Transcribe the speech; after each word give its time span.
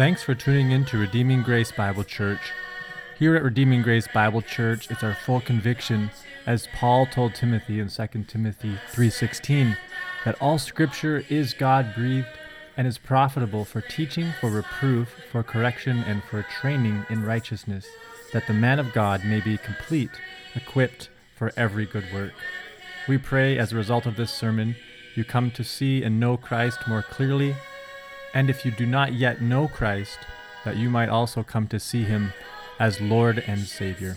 Thanks 0.00 0.22
for 0.22 0.34
tuning 0.34 0.70
in 0.70 0.86
to 0.86 0.96
Redeeming 0.96 1.42
Grace 1.42 1.70
Bible 1.72 2.04
Church. 2.04 2.40
Here 3.18 3.36
at 3.36 3.42
Redeeming 3.42 3.82
Grace 3.82 4.08
Bible 4.08 4.40
Church, 4.40 4.90
it's 4.90 5.04
our 5.04 5.12
full 5.12 5.42
conviction, 5.42 6.10
as 6.46 6.68
Paul 6.72 7.04
told 7.04 7.34
Timothy 7.34 7.80
in 7.80 7.90
2 7.90 8.26
Timothy 8.26 8.78
3:16, 8.90 9.76
that 10.24 10.40
all 10.40 10.56
scripture 10.56 11.22
is 11.28 11.52
God-breathed 11.52 12.26
and 12.78 12.86
is 12.86 12.96
profitable 12.96 13.66
for 13.66 13.82
teaching, 13.82 14.32
for 14.40 14.48
reproof, 14.48 15.14
for 15.30 15.42
correction, 15.42 15.98
and 16.04 16.24
for 16.24 16.44
training 16.44 17.04
in 17.10 17.22
righteousness, 17.22 17.86
that 18.32 18.46
the 18.46 18.54
man 18.54 18.78
of 18.78 18.94
God 18.94 19.22
may 19.22 19.40
be 19.40 19.58
complete, 19.58 20.18
equipped 20.54 21.10
for 21.36 21.52
every 21.58 21.84
good 21.84 22.10
work. 22.10 22.32
We 23.06 23.18
pray 23.18 23.58
as 23.58 23.70
a 23.70 23.76
result 23.76 24.06
of 24.06 24.16
this 24.16 24.32
sermon, 24.32 24.76
you 25.14 25.24
come 25.24 25.50
to 25.50 25.62
see 25.62 26.02
and 26.02 26.18
know 26.18 26.38
Christ 26.38 26.88
more 26.88 27.02
clearly 27.02 27.54
and 28.32 28.48
if 28.48 28.64
you 28.64 28.70
do 28.70 28.86
not 28.86 29.14
yet 29.14 29.42
know 29.42 29.68
Christ, 29.68 30.18
that 30.64 30.76
you 30.76 30.90
might 30.90 31.08
also 31.08 31.42
come 31.42 31.66
to 31.68 31.80
see 31.80 32.04
him 32.04 32.32
as 32.78 33.00
Lord 33.00 33.42
and 33.46 33.60
Savior. 33.60 34.16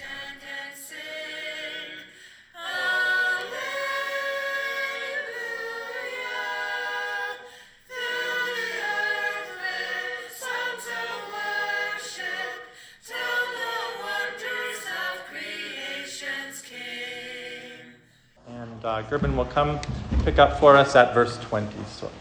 And 18.48 18.86
uh, 18.86 19.02
Gerben 19.04 19.36
will 19.36 19.46
come 19.46 19.80
pick 20.24 20.38
up 20.38 20.60
for 20.60 20.78
us 20.78 20.96
at 20.96 21.14
verse 21.14 21.38
20. 21.40 21.68
So. 21.88 22.12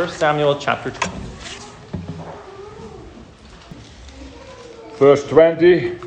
1 0.00 0.08
Samuel 0.08 0.56
chapter 0.58 0.90
20. 0.90 1.14
Verse 4.96 5.28
20 5.28 5.98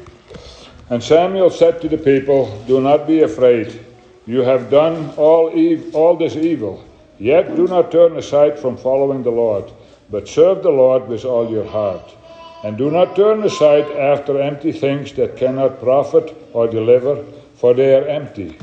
And 0.89 1.03
Samuel 1.03 1.51
said 1.51 1.79
to 1.81 1.87
the 1.87 1.99
people, 1.99 2.59
Do 2.65 2.81
not 2.81 3.05
be 3.05 3.21
afraid. 3.21 3.85
You 4.25 4.39
have 4.39 4.71
done 4.71 5.11
all, 5.15 5.51
ev- 5.53 5.93
all 5.93 6.17
this 6.17 6.35
evil. 6.35 6.83
Yet 7.19 7.55
do 7.55 7.67
not 7.67 7.91
turn 7.91 8.17
aside 8.17 8.57
from 8.57 8.77
following 8.77 9.21
the 9.21 9.29
Lord, 9.29 9.71
but 10.09 10.27
serve 10.27 10.63
the 10.63 10.71
Lord 10.71 11.07
with 11.07 11.23
all 11.23 11.51
your 11.51 11.69
heart. 11.69 12.15
And 12.63 12.79
do 12.79 12.89
not 12.89 13.15
turn 13.15 13.43
aside 13.43 13.91
after 13.91 14.41
empty 14.41 14.71
things 14.71 15.13
that 15.13 15.37
cannot 15.37 15.79
profit 15.79 16.35
or 16.53 16.65
deliver, 16.67 17.23
for 17.57 17.75
they 17.75 17.93
are 17.93 18.07
empty. 18.07 18.57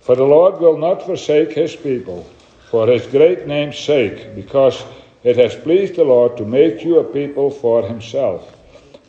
For 0.00 0.16
the 0.16 0.24
Lord 0.24 0.58
will 0.58 0.76
not 0.76 1.06
forsake 1.06 1.52
his 1.52 1.76
people 1.76 2.28
for 2.72 2.86
his 2.86 3.06
great 3.08 3.46
name's 3.46 3.78
sake, 3.78 4.34
because 4.34 4.82
it 5.24 5.36
has 5.36 5.54
pleased 5.54 5.96
the 5.96 6.04
Lord 6.04 6.38
to 6.38 6.46
make 6.46 6.82
you 6.82 7.00
a 7.00 7.04
people 7.04 7.50
for 7.50 7.86
himself. 7.86 8.56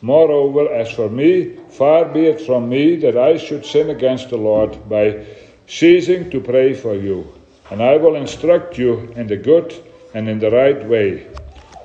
Moreover, 0.02 0.70
as 0.70 0.90
for 0.90 1.08
me, 1.08 1.56
far 1.70 2.04
be 2.04 2.26
it 2.26 2.42
from 2.42 2.68
me 2.68 2.96
that 2.96 3.16
I 3.16 3.38
should 3.38 3.64
sin 3.64 3.88
against 3.88 4.28
the 4.28 4.36
Lord 4.36 4.86
by 4.86 5.24
ceasing 5.66 6.28
to 6.28 6.40
pray 6.42 6.74
for 6.74 6.94
you. 6.94 7.26
And 7.70 7.82
I 7.82 7.96
will 7.96 8.16
instruct 8.16 8.76
you 8.76 9.10
in 9.16 9.28
the 9.28 9.38
good 9.38 9.72
and 10.12 10.28
in 10.28 10.40
the 10.40 10.50
right 10.50 10.86
way. 10.86 11.26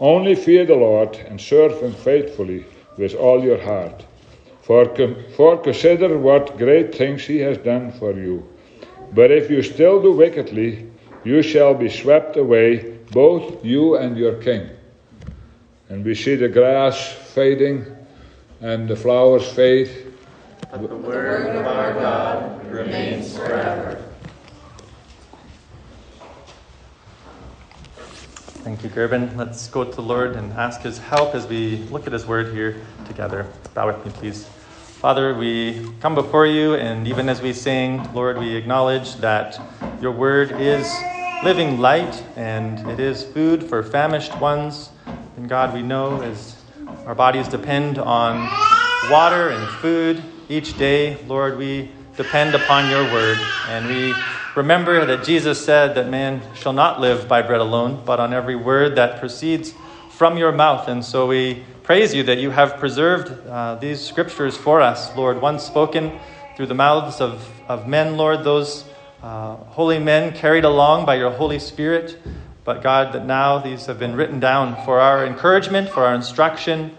Only 0.02 0.36
fear 0.36 0.66
the 0.66 0.76
Lord 0.76 1.16
and 1.16 1.40
serve 1.40 1.82
him 1.82 1.94
faithfully 1.94 2.66
with 2.98 3.16
all 3.16 3.42
your 3.42 3.62
heart. 3.64 4.04
For, 4.64 4.84
for 5.38 5.58
consider 5.58 6.18
what 6.18 6.58
great 6.58 6.94
things 6.94 7.24
he 7.24 7.38
has 7.38 7.58
done 7.58 7.94
for 7.94 8.12
you. 8.12 8.46
But 9.14 9.32
if 9.32 9.50
you 9.50 9.64
still 9.64 10.02
do 10.02 10.12
wickedly, 10.12 10.90
you 11.24 11.42
shall 11.42 11.74
be 11.74 11.90
swept 11.90 12.38
away, 12.38 12.98
both 13.12 13.64
you 13.64 13.98
and 13.98 14.18
your 14.18 14.36
king. 14.42 14.70
And 15.90 16.06
we 16.06 16.16
see 16.16 16.36
the 16.36 16.48
grass 16.48 17.12
fading 17.12 17.86
and 18.62 18.88
the 18.88 18.96
flowers 18.96 19.52
fade. 19.52 20.14
But 20.72 20.88
the 20.88 20.96
word 20.96 21.56
of 21.56 21.66
our 21.66 21.94
God 21.94 22.66
remains 22.72 23.36
forever. 23.36 24.04
Thank 28.64 28.84
you, 28.84 28.90
Gerben. 28.90 29.36
Let's 29.36 29.68
go 29.68 29.84
to 29.84 29.92
the 29.92 30.02
Lord 30.02 30.36
and 30.36 30.54
ask 30.54 30.82
His 30.82 31.00
help 31.00 31.34
as 31.34 31.48
we 31.48 31.78
look 31.90 32.06
at 32.06 32.14
His 32.14 32.28
word 32.28 32.54
here 32.54 32.86
together. 33.08 33.48
Bow 33.74 33.88
with 33.88 34.06
me, 34.06 34.12
please. 34.12 34.48
Father, 35.00 35.34
we 35.34 35.90
come 36.02 36.14
before 36.14 36.46
you, 36.46 36.74
and 36.76 37.08
even 37.08 37.30
as 37.30 37.42
we 37.42 37.54
sing, 37.54 38.06
Lord, 38.14 38.38
we 38.38 38.54
acknowledge 38.58 39.16
that 39.22 39.58
your 40.02 40.12
word 40.12 40.52
is 40.60 40.94
living 41.42 41.80
light 41.80 42.22
and 42.36 42.78
it 42.90 43.00
is 43.00 43.24
food 43.24 43.64
for 43.64 43.82
famished 43.82 44.38
ones. 44.42 44.90
And 45.38 45.48
God, 45.48 45.74
we 45.74 45.82
know 45.82 46.22
as 46.22 46.62
our 47.06 47.16
bodies 47.16 47.48
depend 47.48 47.98
on 47.98 48.40
water 49.10 49.52
and 49.52 49.66
food 49.80 50.22
each 50.50 50.78
day, 50.78 51.16
Lord, 51.28 51.58
we 51.58 51.92
depend 52.18 52.54
upon 52.54 52.90
your 52.90 53.10
word. 53.10 53.38
And 53.70 53.88
we 53.88 54.14
remember 54.54 55.06
that 55.06 55.24
Jesus 55.24 55.64
said 55.64 55.96
that 55.96 56.10
man 56.10 56.42
shall 56.56 56.74
not 56.74 57.00
live 57.00 57.26
by 57.26 57.42
bread 57.42 57.62
alone, 57.62 58.04
but 58.06 58.20
on 58.20 58.34
every 58.34 58.58
word 58.58 58.98
that 58.98 59.22
proceeds 59.22 59.74
from 60.20 60.38
your 60.38 60.52
mouth. 60.52 60.90
And 60.90 61.06
so 61.06 61.28
we 61.28 61.64
praise 61.82 62.14
you 62.14 62.24
that 62.24 62.40
you 62.40 62.50
have 62.50 62.76
preserved 62.76 63.32
uh, 63.48 63.76
these 63.76 64.02
scriptures 64.02 64.58
for 64.58 64.82
us, 64.82 65.16
Lord, 65.16 65.40
once 65.42 65.64
spoken 65.64 66.20
through 66.58 66.66
the 66.66 66.74
mouths 66.74 67.22
of, 67.22 67.50
of 67.70 67.88
men, 67.88 68.18
Lord, 68.18 68.44
those 68.44 68.84
uh, 69.24 69.56
holy 69.56 69.98
men 69.98 70.34
carried 70.34 70.66
along 70.66 71.06
by 71.06 71.16
your 71.16 71.32
Holy 71.32 71.58
Spirit. 71.58 72.20
But 72.66 72.84
God, 72.84 73.14
that 73.14 73.26
now 73.26 73.60
these 73.60 73.86
have 73.86 73.98
been 73.98 74.14
written 74.14 74.42
down 74.42 74.76
for 74.84 75.00
our 75.00 75.26
encouragement, 75.26 75.88
for 75.88 76.04
our 76.04 76.14
instruction. 76.14 76.98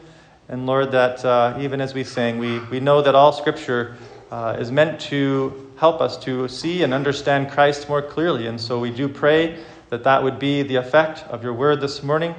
And 0.48 0.64
Lord, 0.64 0.90
that 0.92 1.22
uh, 1.22 1.58
even 1.60 1.82
as 1.82 1.92
we 1.92 2.04
sing, 2.04 2.38
we, 2.38 2.60
we 2.70 2.80
know 2.80 3.02
that 3.02 3.14
all 3.14 3.34
Scripture 3.34 3.98
uh, 4.30 4.56
is 4.58 4.72
meant 4.72 4.98
to 5.12 5.70
help 5.76 6.00
us 6.00 6.16
to 6.24 6.48
see 6.48 6.84
and 6.84 6.94
understand 6.94 7.50
Christ 7.50 7.86
more 7.86 8.00
clearly. 8.00 8.46
And 8.46 8.58
so 8.58 8.80
we 8.80 8.90
do 8.90 9.10
pray 9.10 9.62
that 9.90 10.04
that 10.04 10.22
would 10.22 10.38
be 10.38 10.62
the 10.62 10.76
effect 10.76 11.22
of 11.24 11.44
your 11.44 11.52
word 11.52 11.82
this 11.82 12.02
morning, 12.02 12.34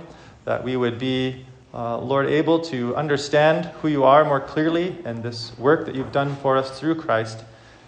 that 0.46 0.64
we 0.64 0.76
would 0.76 0.98
be 0.98 1.46
uh, 1.74 1.98
Lord, 1.98 2.28
able 2.28 2.60
to 2.60 2.96
understand 2.96 3.66
who 3.82 3.88
you 3.88 4.04
are 4.04 4.26
more 4.26 4.42
clearly 4.42 4.98
and 5.06 5.24
this 5.24 5.58
work 5.58 5.86
that 5.86 5.96
you've 5.96 6.12
done 6.12 6.36
for 6.38 6.58
us 6.58 6.78
through 6.78 6.96
Christ. 6.96 7.46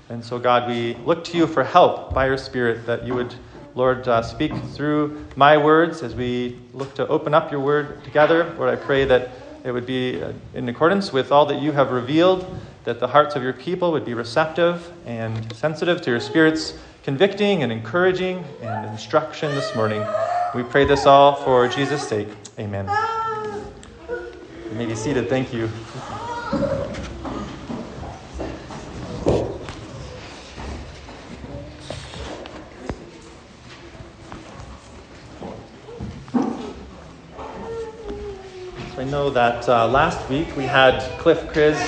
And 0.10 0.24
so, 0.24 0.40
God, 0.40 0.70
we 0.70 0.96
look 1.06 1.24
to 1.26 1.38
you 1.38 1.48
for 1.48 1.64
help 1.64 2.14
by 2.14 2.28
your 2.28 2.38
Spirit 2.38 2.86
that 2.86 3.06
you 3.06 3.14
would, 3.14 3.36
Lord, 3.76 4.08
uh, 4.08 4.22
speak 4.22 4.54
through 4.74 5.26
my 5.36 5.58
words 5.58 6.02
as 6.02 6.16
we 6.16 6.60
look 6.74 6.94
to 6.96 7.08
open 7.08 7.34
up 7.34 7.52
your 7.52 7.60
word 7.60 8.04
together. 8.06 8.54
Lord, 8.58 8.70
I 8.70 8.78
pray 8.78 9.06
that 9.06 9.32
it 9.66 9.72
would 9.72 9.86
be 9.86 10.22
uh, 10.22 10.32
in 10.54 10.70
accordance 10.70 11.12
with 11.12 11.32
all 11.32 11.46
that 11.48 11.62
you 11.62 11.74
have 11.74 11.92
revealed, 11.92 12.46
that 12.86 13.00
the 13.00 13.08
hearts 13.08 13.36
of 13.36 13.44
your 13.44 13.54
people 13.54 13.92
would 13.92 14.06
be 14.06 14.14
receptive 14.14 14.92
and 15.06 15.54
sensitive 15.56 16.02
to 16.04 16.12
your 16.12 16.20
Spirit's 16.20 16.74
convicting 17.04 17.64
and 17.64 17.72
encouraging 17.72 18.46
and 18.62 18.86
instruction 18.90 19.54
this 19.56 19.76
morning. 19.76 20.06
We 20.56 20.64
pray 20.64 20.86
this 20.86 21.06
all 21.06 21.36
for 21.36 21.68
Jesus' 21.68 22.08
sake. 22.08 22.30
Amen. 22.60 22.88
You 24.70 24.78
may 24.78 24.86
be 24.86 24.94
seated. 24.94 25.28
Thank 25.28 25.52
you. 25.52 25.68
So 38.94 39.02
I 39.02 39.04
know 39.06 39.32
that 39.32 39.68
uh, 39.68 39.88
last 39.88 40.30
week 40.30 40.56
we 40.56 40.66
had 40.66 41.00
Cliff 41.18 41.40
Kriz 41.48 41.80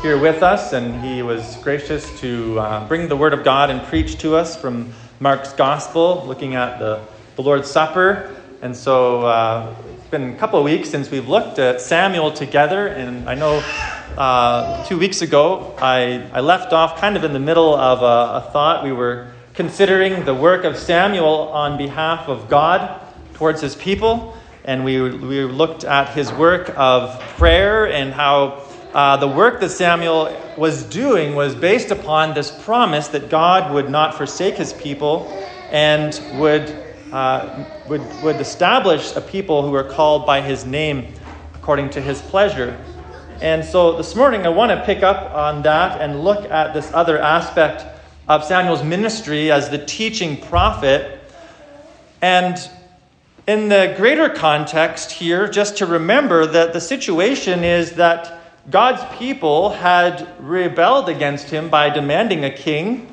here 0.00 0.16
with 0.16 0.42
us, 0.42 0.72
and 0.72 1.04
he 1.04 1.20
was 1.20 1.56
gracious 1.56 2.18
to 2.20 2.58
uh, 2.58 2.88
bring 2.88 3.08
the 3.08 3.16
Word 3.16 3.34
of 3.34 3.44
God 3.44 3.68
and 3.68 3.82
preach 3.82 4.18
to 4.20 4.34
us 4.34 4.58
from 4.58 4.94
Mark's 5.20 5.52
Gospel, 5.52 6.24
looking 6.26 6.54
at 6.54 6.78
the, 6.78 7.02
the 7.34 7.42
Lord's 7.42 7.70
Supper. 7.70 8.34
And 8.62 8.74
so 8.74 9.26
uh, 9.26 9.74
it's 10.06 10.12
been 10.12 10.34
a 10.34 10.36
couple 10.36 10.56
of 10.60 10.64
weeks 10.64 10.88
since 10.88 11.10
we've 11.10 11.28
looked 11.28 11.58
at 11.58 11.80
Samuel 11.80 12.30
together, 12.30 12.86
and 12.86 13.28
I 13.28 13.34
know 13.34 13.56
uh, 14.16 14.86
two 14.86 14.98
weeks 14.98 15.20
ago 15.20 15.74
I, 15.78 16.24
I 16.32 16.38
left 16.42 16.72
off 16.72 17.00
kind 17.00 17.16
of 17.16 17.24
in 17.24 17.32
the 17.32 17.40
middle 17.40 17.74
of 17.74 18.02
a, 18.02 18.46
a 18.46 18.50
thought. 18.52 18.84
We 18.84 18.92
were 18.92 19.32
considering 19.54 20.24
the 20.24 20.32
work 20.32 20.62
of 20.62 20.76
Samuel 20.76 21.48
on 21.48 21.76
behalf 21.76 22.28
of 22.28 22.48
God 22.48 23.00
towards 23.34 23.60
his 23.60 23.74
people, 23.74 24.36
and 24.64 24.84
we, 24.84 25.00
we 25.00 25.42
looked 25.42 25.82
at 25.82 26.14
his 26.14 26.32
work 26.32 26.72
of 26.76 27.18
prayer 27.36 27.90
and 27.90 28.12
how 28.12 28.62
uh, 28.94 29.16
the 29.16 29.26
work 29.26 29.58
that 29.58 29.70
Samuel 29.70 30.40
was 30.56 30.84
doing 30.84 31.34
was 31.34 31.56
based 31.56 31.90
upon 31.90 32.32
this 32.32 32.52
promise 32.62 33.08
that 33.08 33.28
God 33.28 33.74
would 33.74 33.90
not 33.90 34.14
forsake 34.14 34.54
his 34.54 34.72
people 34.72 35.26
and 35.72 36.20
would 36.38 36.85
uh, 37.12 37.64
would, 37.88 38.22
would 38.22 38.40
establish 38.40 39.14
a 39.14 39.20
people 39.20 39.66
who 39.66 39.74
are 39.74 39.84
called 39.84 40.26
by 40.26 40.40
his 40.40 40.64
name 40.64 41.12
according 41.54 41.90
to 41.90 42.00
his 42.00 42.20
pleasure. 42.22 42.78
And 43.40 43.64
so 43.64 43.96
this 43.96 44.16
morning 44.16 44.46
I 44.46 44.48
want 44.48 44.70
to 44.70 44.84
pick 44.84 45.02
up 45.02 45.34
on 45.34 45.62
that 45.62 46.00
and 46.00 46.24
look 46.24 46.50
at 46.50 46.72
this 46.74 46.90
other 46.92 47.18
aspect 47.18 47.84
of 48.28 48.44
Samuel's 48.44 48.82
ministry 48.82 49.50
as 49.52 49.70
the 49.70 49.84
teaching 49.84 50.36
prophet. 50.40 51.20
And 52.22 52.56
in 53.46 53.68
the 53.68 53.94
greater 53.96 54.28
context 54.28 55.12
here, 55.12 55.48
just 55.48 55.76
to 55.78 55.86
remember 55.86 56.46
that 56.46 56.72
the 56.72 56.80
situation 56.80 57.62
is 57.62 57.92
that 57.92 58.40
God's 58.70 59.04
people 59.16 59.70
had 59.70 60.26
rebelled 60.40 61.08
against 61.08 61.50
him 61.50 61.68
by 61.68 61.88
demanding 61.90 62.44
a 62.44 62.50
king. 62.50 63.12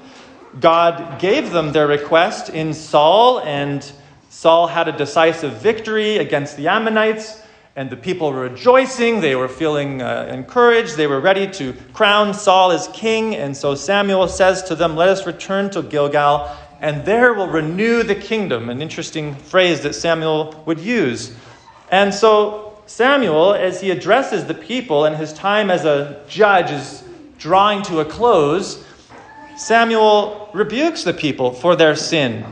God 0.60 1.20
gave 1.20 1.52
them 1.52 1.72
their 1.72 1.88
request 1.88 2.50
in 2.50 2.74
Saul, 2.74 3.40
and 3.40 3.90
Saul 4.30 4.68
had 4.68 4.88
a 4.88 4.92
decisive 4.92 5.54
victory 5.54 6.18
against 6.18 6.58
the 6.58 6.68
Ammonites, 6.68 7.42
and 7.76 7.90
the 7.90 7.98
people 7.98 8.32
were 8.32 8.42
rejoicing. 8.42 9.20
They 9.20 9.36
were 9.36 9.48
feeling 9.48 10.02
uh, 10.02 10.30
encouraged. 10.32 10.96
They 10.96 11.08
were 11.08 11.20
ready 11.20 11.48
to 11.54 11.74
crown 11.94 12.36
Saul 12.36 12.72
as 12.72 12.88
king. 12.90 13.36
And 13.36 13.58
so 13.58 13.74
Samuel 13.74 14.28
says 14.28 14.62
to 14.64 14.76
them, 14.76 14.96
Let 14.96 15.10
us 15.10 15.26
return 15.26 15.72
to 15.72 15.82
Gilgal, 15.82 16.56
and 16.82 17.04
there 17.04 17.34
we'll 17.34 17.48
renew 17.48 18.04
the 18.04 18.16
kingdom. 18.16 18.70
An 18.70 18.82
interesting 18.82 19.34
phrase 19.34 19.82
that 19.82 19.96
Samuel 19.96 20.62
would 20.68 20.80
use. 20.80 21.36
And 21.90 22.14
so 22.14 22.78
Samuel, 22.86 23.54
as 23.54 23.82
he 23.82 23.90
addresses 23.90 24.46
the 24.46 24.54
people, 24.54 25.06
and 25.06 25.16
his 25.16 25.34
time 25.34 25.72
as 25.72 25.86
a 25.86 26.24
judge 26.28 26.70
is 26.70 27.04
drawing 27.40 27.82
to 27.84 28.02
a 28.02 28.06
close, 28.06 28.84
Samuel 29.56 30.50
rebukes 30.54 31.04
the 31.04 31.14
people 31.14 31.54
for 31.54 31.76
their 31.76 31.96
sin. 31.96 32.46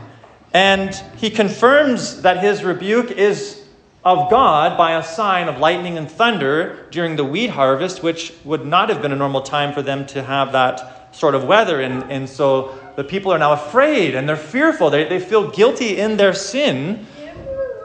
And 0.54 0.94
he 1.16 1.30
confirms 1.30 2.22
that 2.22 2.42
his 2.42 2.62
rebuke 2.62 3.10
is 3.10 3.62
of 4.04 4.30
God 4.30 4.76
by 4.76 4.98
a 4.98 5.02
sign 5.02 5.48
of 5.48 5.58
lightning 5.58 5.96
and 5.96 6.10
thunder 6.10 6.86
during 6.90 7.16
the 7.16 7.24
wheat 7.24 7.50
harvest, 7.50 8.02
which 8.02 8.32
would 8.44 8.66
not 8.66 8.88
have 8.88 9.00
been 9.00 9.12
a 9.12 9.16
normal 9.16 9.42
time 9.42 9.72
for 9.72 9.82
them 9.82 10.06
to 10.06 10.22
have 10.22 10.52
that 10.52 11.14
sort 11.14 11.34
of 11.34 11.44
weather. 11.44 11.80
And, 11.80 12.10
and 12.10 12.28
so 12.28 12.78
the 12.96 13.04
people 13.04 13.32
are 13.32 13.38
now 13.38 13.52
afraid 13.52 14.14
and 14.14 14.28
they're 14.28 14.36
fearful. 14.36 14.90
They, 14.90 15.04
they 15.04 15.20
feel 15.20 15.50
guilty 15.50 15.98
in 15.98 16.16
their 16.16 16.34
sin. 16.34 17.06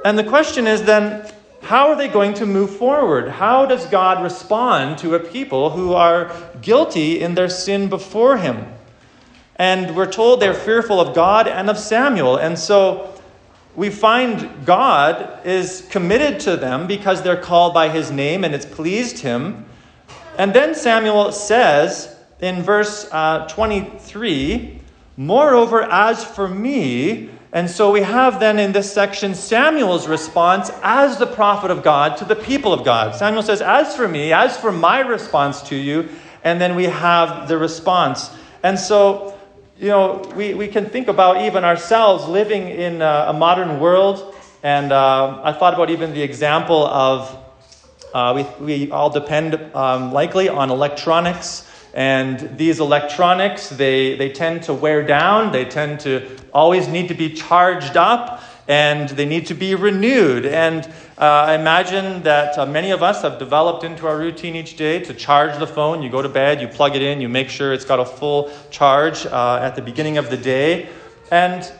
And 0.03 0.17
the 0.17 0.23
question 0.23 0.67
is 0.67 0.83
then, 0.83 1.29
how 1.61 1.89
are 1.89 1.95
they 1.95 2.07
going 2.07 2.33
to 2.35 2.45
move 2.45 2.77
forward? 2.77 3.27
How 3.27 3.65
does 3.65 3.85
God 3.87 4.23
respond 4.23 4.97
to 4.99 5.15
a 5.15 5.19
people 5.19 5.69
who 5.69 5.93
are 5.93 6.31
guilty 6.61 7.19
in 7.21 7.35
their 7.35 7.49
sin 7.49 7.89
before 7.89 8.37
Him? 8.37 8.65
And 9.59 9.95
we're 9.95 10.11
told 10.11 10.39
they're 10.39 10.53
fearful 10.53 10.99
of 10.99 11.15
God 11.15 11.47
and 11.47 11.69
of 11.69 11.77
Samuel. 11.77 12.37
And 12.37 12.57
so 12.57 13.13
we 13.75 13.89
find 13.89 14.65
God 14.65 15.45
is 15.45 15.87
committed 15.89 16.39
to 16.41 16.57
them 16.57 16.87
because 16.87 17.21
they're 17.21 17.41
called 17.41 17.73
by 17.73 17.89
his 17.89 18.11
name 18.11 18.43
and 18.43 18.53
it's 18.53 18.65
pleased 18.65 19.19
him. 19.19 19.65
And 20.37 20.53
then 20.53 20.75
Samuel 20.75 21.31
says 21.31 22.15
in 22.39 22.61
verse 22.61 23.07
uh, 23.11 23.47
23 23.47 24.81
Moreover, 25.19 25.81
as 25.81 26.23
for 26.23 26.47
me, 26.47 27.31
and 27.51 27.67
so 27.67 27.91
we 27.91 28.01
have 28.01 28.39
then 28.39 28.59
in 28.59 28.71
this 28.71 28.93
section 28.93 29.33
Samuel's 29.33 30.07
response 30.07 30.69
as 30.83 31.17
the 31.17 31.25
prophet 31.25 31.71
of 31.71 31.81
God 31.81 32.17
to 32.17 32.25
the 32.25 32.35
people 32.35 32.71
of 32.71 32.85
God. 32.85 33.15
Samuel 33.15 33.41
says, 33.41 33.61
As 33.61 33.95
for 33.95 34.07
me, 34.07 34.33
as 34.33 34.57
for 34.57 34.71
my 34.71 34.99
response 34.99 35.61
to 35.63 35.75
you, 35.75 36.09
and 36.43 36.61
then 36.61 36.75
we 36.75 36.83
have 36.83 37.47
the 37.47 37.57
response. 37.57 38.29
And 38.61 38.77
so 38.77 39.36
you 39.79 39.89
know, 39.89 40.23
we, 40.35 40.53
we 40.55 40.67
can 40.67 40.89
think 40.89 41.07
about 41.07 41.43
even 41.43 41.63
ourselves 41.63 42.27
living 42.27 42.67
in 42.67 43.01
a, 43.01 43.25
a 43.27 43.33
modern 43.33 43.79
world. 43.79 44.35
And 44.63 44.91
uh, 44.91 45.41
I 45.43 45.53
thought 45.53 45.75
about 45.75 45.89
even 45.89 46.13
the 46.13 46.21
example 46.21 46.85
of 46.87 47.37
uh, 48.13 48.43
we, 48.59 48.65
we 48.65 48.91
all 48.91 49.09
depend 49.09 49.55
um, 49.75 50.11
likely 50.11 50.49
on 50.49 50.71
electronics. 50.71 51.69
And 51.93 52.57
these 52.57 52.79
electronics, 52.79 53.69
they, 53.69 54.15
they 54.17 54.31
tend 54.31 54.63
to 54.63 54.73
wear 54.73 55.05
down. 55.05 55.51
They 55.51 55.65
tend 55.65 55.99
to 56.01 56.27
always 56.53 56.87
need 56.87 57.07
to 57.09 57.13
be 57.13 57.33
charged 57.33 57.97
up 57.97 58.41
and 58.67 59.09
they 59.09 59.25
need 59.25 59.47
to 59.47 59.53
be 59.53 59.75
renewed. 59.75 60.45
And 60.45 60.85
uh, 61.17 61.21
I 61.21 61.55
imagine 61.55 62.23
that 62.23 62.57
uh, 62.57 62.65
many 62.65 62.91
of 62.91 63.01
us 63.01 63.21
have 63.21 63.39
developed 63.39 63.83
into 63.83 64.07
our 64.07 64.17
routine 64.17 64.55
each 64.55 64.75
day 64.75 64.99
to 65.05 65.13
charge 65.13 65.57
the 65.57 65.67
phone. 65.67 66.01
You 66.01 66.09
go 66.09 66.21
to 66.21 66.29
bed, 66.29 66.61
you 66.61 66.67
plug 66.67 66.95
it 66.95 67.01
in, 67.01 67.21
you 67.21 67.29
make 67.29 67.49
sure 67.49 67.73
it's 67.73 67.85
got 67.85 67.99
a 67.99 68.05
full 68.05 68.51
charge 68.69 69.25
uh, 69.25 69.59
at 69.61 69.75
the 69.75 69.81
beginning 69.81 70.17
of 70.17 70.29
the 70.29 70.37
day. 70.37 70.89
And, 71.31 71.71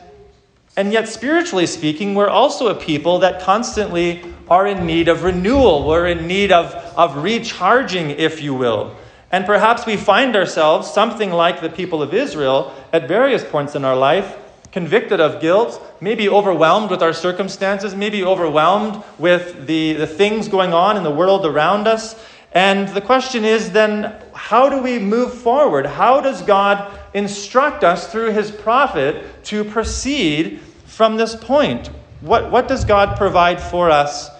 and 0.76 0.92
yet, 0.92 1.08
spiritually 1.08 1.66
speaking, 1.66 2.14
we're 2.14 2.28
also 2.30 2.68
a 2.68 2.74
people 2.74 3.18
that 3.20 3.42
constantly 3.42 4.22
are 4.48 4.66
in 4.66 4.86
need 4.86 5.08
of 5.08 5.24
renewal. 5.24 5.86
We're 5.86 6.08
in 6.08 6.26
need 6.26 6.52
of, 6.52 6.72
of 6.96 7.22
recharging, 7.22 8.10
if 8.10 8.40
you 8.42 8.54
will. 8.54 8.96
And 9.30 9.44
perhaps 9.44 9.84
we 9.84 9.98
find 9.98 10.34
ourselves 10.34 10.90
something 10.90 11.30
like 11.30 11.60
the 11.60 11.68
people 11.68 12.02
of 12.02 12.14
Israel 12.14 12.74
at 12.94 13.06
various 13.06 13.44
points 13.44 13.74
in 13.74 13.84
our 13.84 13.96
life 13.96 14.36
convicted 14.72 15.20
of 15.20 15.40
guilt, 15.40 15.82
maybe 16.00 16.28
overwhelmed 16.28 16.90
with 16.90 17.02
our 17.02 17.12
circumstances, 17.12 17.94
maybe 17.94 18.22
overwhelmed 18.22 19.02
with 19.18 19.66
the, 19.66 19.94
the 19.94 20.06
things 20.06 20.48
going 20.48 20.72
on 20.72 20.96
in 20.96 21.02
the 21.02 21.10
world 21.10 21.46
around 21.46 21.86
us. 21.86 22.14
And 22.52 22.88
the 22.88 23.00
question 23.00 23.44
is 23.44 23.72
then, 23.72 24.14
how 24.34 24.68
do 24.68 24.82
we 24.82 24.98
move 24.98 25.34
forward? 25.34 25.86
How 25.86 26.20
does 26.20 26.42
God 26.42 26.98
instruct 27.14 27.84
us 27.84 28.10
through 28.10 28.32
his 28.32 28.50
prophet 28.50 29.44
to 29.44 29.64
proceed 29.64 30.60
from 30.86 31.16
this 31.16 31.36
point? 31.36 31.88
What, 32.20 32.50
what 32.50 32.68
does 32.68 32.84
God 32.84 33.16
provide 33.16 33.60
for 33.60 33.90
us 33.90 34.30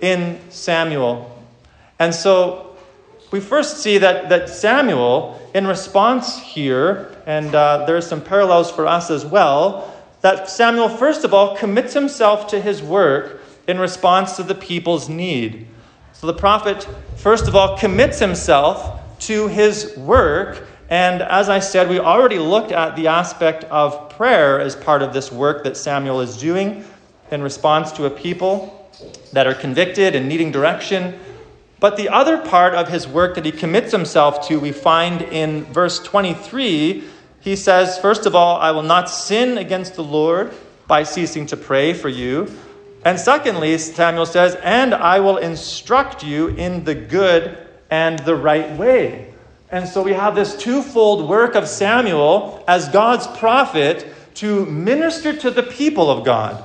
in 0.00 0.38
Samuel? 0.50 1.30
And 1.98 2.14
so 2.14 2.73
we 3.34 3.40
first 3.40 3.78
see 3.78 3.98
that, 3.98 4.28
that 4.28 4.48
Samuel, 4.48 5.36
in 5.54 5.66
response 5.66 6.38
here, 6.38 7.10
and 7.26 7.52
uh, 7.52 7.84
there 7.84 7.96
are 7.96 8.00
some 8.00 8.20
parallels 8.20 8.70
for 8.70 8.86
us 8.86 9.10
as 9.10 9.26
well, 9.26 9.92
that 10.20 10.48
Samuel, 10.48 10.88
first 10.88 11.24
of 11.24 11.34
all, 11.34 11.56
commits 11.56 11.92
himself 11.92 12.46
to 12.46 12.60
his 12.60 12.80
work 12.80 13.40
in 13.66 13.80
response 13.80 14.36
to 14.36 14.44
the 14.44 14.54
people's 14.54 15.08
need. 15.08 15.66
So 16.12 16.28
the 16.28 16.34
prophet, 16.34 16.86
first 17.16 17.48
of 17.48 17.56
all, 17.56 17.76
commits 17.76 18.20
himself 18.20 19.00
to 19.22 19.48
his 19.48 19.96
work. 19.96 20.68
And 20.88 21.20
as 21.20 21.48
I 21.48 21.58
said, 21.58 21.88
we 21.88 21.98
already 21.98 22.38
looked 22.38 22.70
at 22.70 22.94
the 22.94 23.08
aspect 23.08 23.64
of 23.64 24.10
prayer 24.10 24.60
as 24.60 24.76
part 24.76 25.02
of 25.02 25.12
this 25.12 25.32
work 25.32 25.64
that 25.64 25.76
Samuel 25.76 26.20
is 26.20 26.36
doing 26.36 26.84
in 27.32 27.42
response 27.42 27.90
to 27.94 28.06
a 28.06 28.10
people 28.10 28.88
that 29.32 29.48
are 29.48 29.54
convicted 29.54 30.14
and 30.14 30.28
needing 30.28 30.52
direction. 30.52 31.18
But 31.84 31.98
the 31.98 32.08
other 32.08 32.38
part 32.38 32.74
of 32.74 32.88
his 32.88 33.06
work 33.06 33.34
that 33.34 33.44
he 33.44 33.52
commits 33.52 33.92
himself 33.92 34.48
to, 34.48 34.58
we 34.58 34.72
find 34.72 35.20
in 35.20 35.64
verse 35.64 36.02
23 36.02 37.04
he 37.40 37.56
says, 37.56 37.98
First 37.98 38.24
of 38.24 38.34
all, 38.34 38.58
I 38.58 38.70
will 38.70 38.82
not 38.82 39.10
sin 39.10 39.58
against 39.58 39.94
the 39.94 40.02
Lord 40.02 40.54
by 40.86 41.02
ceasing 41.02 41.44
to 41.44 41.58
pray 41.58 41.92
for 41.92 42.08
you. 42.08 42.50
And 43.04 43.20
secondly, 43.20 43.76
Samuel 43.76 44.24
says, 44.24 44.54
And 44.62 44.94
I 44.94 45.20
will 45.20 45.36
instruct 45.36 46.24
you 46.24 46.48
in 46.48 46.84
the 46.84 46.94
good 46.94 47.58
and 47.90 48.18
the 48.20 48.34
right 48.34 48.70
way. 48.78 49.34
And 49.70 49.86
so 49.86 50.02
we 50.02 50.14
have 50.14 50.34
this 50.34 50.56
twofold 50.56 51.28
work 51.28 51.54
of 51.54 51.68
Samuel 51.68 52.64
as 52.66 52.88
God's 52.88 53.26
prophet 53.36 54.06
to 54.36 54.64
minister 54.64 55.36
to 55.36 55.50
the 55.50 55.62
people 55.62 56.10
of 56.10 56.24
God. 56.24 56.64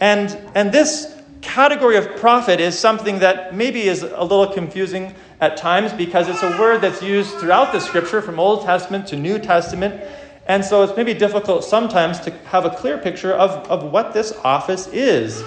And, 0.00 0.38
and 0.54 0.70
this 0.70 1.18
category 1.42 1.96
of 1.96 2.16
prophet 2.16 2.60
is 2.60 2.78
something 2.78 3.20
that 3.20 3.54
maybe 3.54 3.82
is 3.82 4.02
a 4.02 4.22
little 4.22 4.46
confusing 4.46 5.14
at 5.40 5.56
times 5.56 5.92
because 5.92 6.28
it's 6.28 6.42
a 6.42 6.58
word 6.58 6.80
that's 6.80 7.02
used 7.02 7.30
throughout 7.36 7.72
the 7.72 7.80
scripture 7.80 8.20
from 8.20 8.38
Old 8.38 8.62
Testament 8.62 9.06
to 9.08 9.16
New 9.16 9.38
Testament. 9.38 10.02
And 10.46 10.64
so 10.64 10.82
it's 10.82 10.96
maybe 10.96 11.14
difficult 11.14 11.64
sometimes 11.64 12.20
to 12.20 12.30
have 12.46 12.64
a 12.64 12.70
clear 12.70 12.98
picture 12.98 13.32
of, 13.32 13.50
of 13.70 13.90
what 13.90 14.12
this 14.12 14.32
office 14.44 14.86
is. 14.88 15.42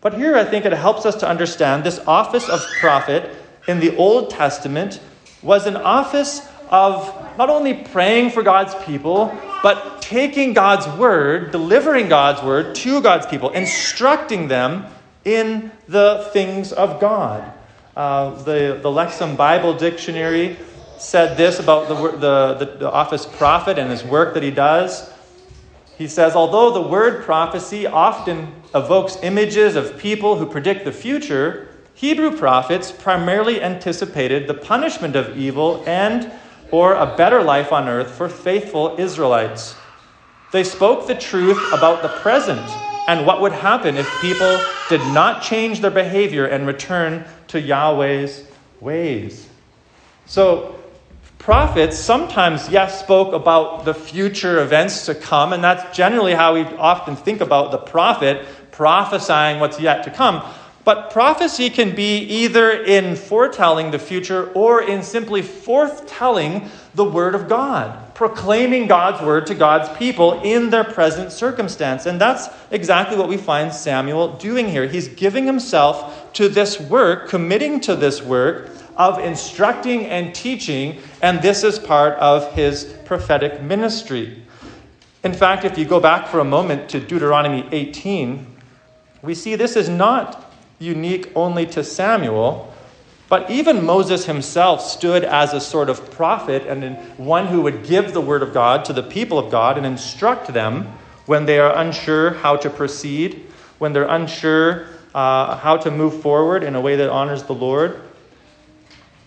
But 0.00 0.14
here 0.14 0.36
I 0.36 0.44
think 0.44 0.64
it 0.64 0.72
helps 0.72 1.04
us 1.04 1.16
to 1.16 1.28
understand 1.28 1.84
this 1.84 1.98
office 2.06 2.48
of 2.48 2.64
prophet 2.80 3.34
in 3.68 3.80
the 3.80 3.96
Old 3.96 4.30
Testament 4.30 5.00
was 5.42 5.66
an 5.66 5.76
office 5.76 6.46
of 6.70 7.14
not 7.36 7.50
only 7.50 7.74
praying 7.74 8.30
for 8.30 8.42
God's 8.42 8.74
people, 8.84 9.36
but 9.62 10.00
taking 10.00 10.52
God's 10.54 10.86
word, 10.98 11.50
delivering 11.50 12.08
God's 12.08 12.42
word 12.42 12.74
to 12.76 13.02
God's 13.02 13.26
people, 13.26 13.50
instructing 13.50 14.48
them 14.48 14.86
in 15.24 15.70
the 15.88 16.28
things 16.32 16.72
of 16.72 17.00
God. 17.00 17.52
Uh, 17.96 18.30
the, 18.42 18.78
the 18.80 18.88
Lexham 18.88 19.36
Bible 19.36 19.74
Dictionary 19.74 20.56
said 20.98 21.36
this 21.36 21.58
about 21.58 21.88
the, 21.88 21.94
the, 22.16 22.76
the 22.78 22.90
office 22.90 23.26
prophet 23.26 23.78
and 23.78 23.90
his 23.90 24.04
work 24.04 24.34
that 24.34 24.42
he 24.42 24.50
does. 24.50 25.10
He 25.98 26.08
says, 26.08 26.34
although 26.34 26.72
the 26.72 26.88
word 26.88 27.24
prophecy 27.24 27.86
often 27.86 28.54
evokes 28.74 29.18
images 29.22 29.76
of 29.76 29.98
people 29.98 30.36
who 30.36 30.46
predict 30.46 30.84
the 30.84 30.92
future, 30.92 31.68
Hebrew 31.94 32.36
prophets 32.36 32.90
primarily 32.90 33.62
anticipated 33.62 34.46
the 34.46 34.54
punishment 34.54 35.16
of 35.16 35.36
evil 35.36 35.84
and 35.86 36.32
or 36.70 36.94
a 36.94 37.16
better 37.16 37.42
life 37.42 37.72
on 37.72 37.88
earth 37.88 38.10
for 38.12 38.28
faithful 38.28 38.96
Israelites. 38.98 39.74
They 40.52 40.64
spoke 40.64 41.06
the 41.06 41.14
truth 41.14 41.60
about 41.72 42.02
the 42.02 42.08
present 42.08 42.66
and 43.06 43.26
what 43.26 43.40
would 43.40 43.52
happen 43.52 43.96
if 43.96 44.20
people 44.20 44.72
did 44.88 45.06
not 45.06 45.42
change 45.42 45.80
their 45.80 45.90
behavior 45.90 46.46
and 46.46 46.66
return 46.66 47.24
to 47.48 47.60
Yahweh's 47.60 48.44
ways. 48.80 49.48
So, 50.26 50.78
prophets 51.38 51.98
sometimes, 51.98 52.68
yes, 52.68 53.00
spoke 53.00 53.32
about 53.32 53.84
the 53.84 53.94
future 53.94 54.62
events 54.62 55.06
to 55.06 55.14
come, 55.14 55.52
and 55.52 55.64
that's 55.64 55.96
generally 55.96 56.34
how 56.34 56.54
we 56.54 56.62
often 56.62 57.16
think 57.16 57.40
about 57.40 57.72
the 57.72 57.78
prophet 57.78 58.46
prophesying 58.70 59.60
what's 59.60 59.80
yet 59.80 60.04
to 60.04 60.10
come. 60.10 60.42
But 60.84 61.10
prophecy 61.10 61.68
can 61.68 61.94
be 61.94 62.18
either 62.18 62.70
in 62.70 63.16
foretelling 63.16 63.90
the 63.90 63.98
future 63.98 64.50
or 64.52 64.82
in 64.82 65.02
simply 65.02 65.42
forthtelling 65.42 66.68
the 66.94 67.04
Word 67.04 67.34
of 67.34 67.48
God, 67.48 68.09
proclaiming 68.20 68.86
God's 68.86 69.24
Word 69.24 69.46
to 69.46 69.54
God's 69.54 69.88
people 69.96 70.42
in 70.42 70.68
their 70.68 70.84
present 70.84 71.32
circumstance. 71.32 72.04
And 72.04 72.20
that's 72.20 72.50
exactly 72.70 73.16
what 73.16 73.30
we 73.30 73.38
find 73.38 73.72
Samuel 73.72 74.34
doing 74.36 74.68
here. 74.68 74.86
He's 74.86 75.08
giving 75.08 75.46
himself 75.46 76.30
to 76.34 76.50
this 76.50 76.78
work, 76.78 77.30
committing 77.30 77.80
to 77.80 77.96
this 77.96 78.20
work 78.20 78.72
of 78.98 79.18
instructing 79.20 80.04
and 80.04 80.34
teaching, 80.34 80.98
and 81.22 81.40
this 81.40 81.64
is 81.64 81.78
part 81.78 82.12
of 82.18 82.52
his 82.52 82.94
prophetic 83.06 83.62
ministry. 83.62 84.42
In 85.24 85.32
fact, 85.32 85.64
if 85.64 85.78
you 85.78 85.86
go 85.86 85.98
back 85.98 86.28
for 86.28 86.40
a 86.40 86.44
moment 86.44 86.90
to 86.90 87.00
Deuteronomy 87.00 87.66
18, 87.72 88.46
we 89.22 89.34
see 89.34 89.54
this 89.54 89.76
is 89.76 89.88
not 89.88 90.52
unique 90.78 91.32
only 91.34 91.64
to 91.68 91.82
Samuel, 91.82 92.69
but 93.30 93.48
even 93.48 93.86
Moses 93.86 94.26
himself 94.26 94.82
stood 94.82 95.22
as 95.22 95.54
a 95.54 95.60
sort 95.60 95.88
of 95.88 96.10
prophet 96.10 96.66
and 96.66 96.98
one 97.16 97.46
who 97.46 97.62
would 97.62 97.84
give 97.84 98.12
the 98.12 98.20
word 98.20 98.42
of 98.42 98.52
God 98.52 98.84
to 98.86 98.92
the 98.92 99.04
people 99.04 99.38
of 99.38 99.52
God 99.52 99.78
and 99.78 99.86
instruct 99.86 100.52
them 100.52 100.88
when 101.26 101.46
they 101.46 101.60
are 101.60 101.72
unsure 101.78 102.30
how 102.30 102.56
to 102.56 102.68
proceed, 102.68 103.46
when 103.78 103.92
they're 103.92 104.08
unsure 104.08 104.88
uh, 105.14 105.56
how 105.56 105.76
to 105.76 105.92
move 105.92 106.20
forward 106.22 106.64
in 106.64 106.74
a 106.74 106.80
way 106.80 106.96
that 106.96 107.08
honors 107.08 107.44
the 107.44 107.54
Lord. 107.54 108.00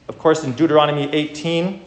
Of 0.10 0.20
course, 0.20 0.44
in 0.44 0.52
Deuteronomy 0.52 1.10
18, 1.10 1.86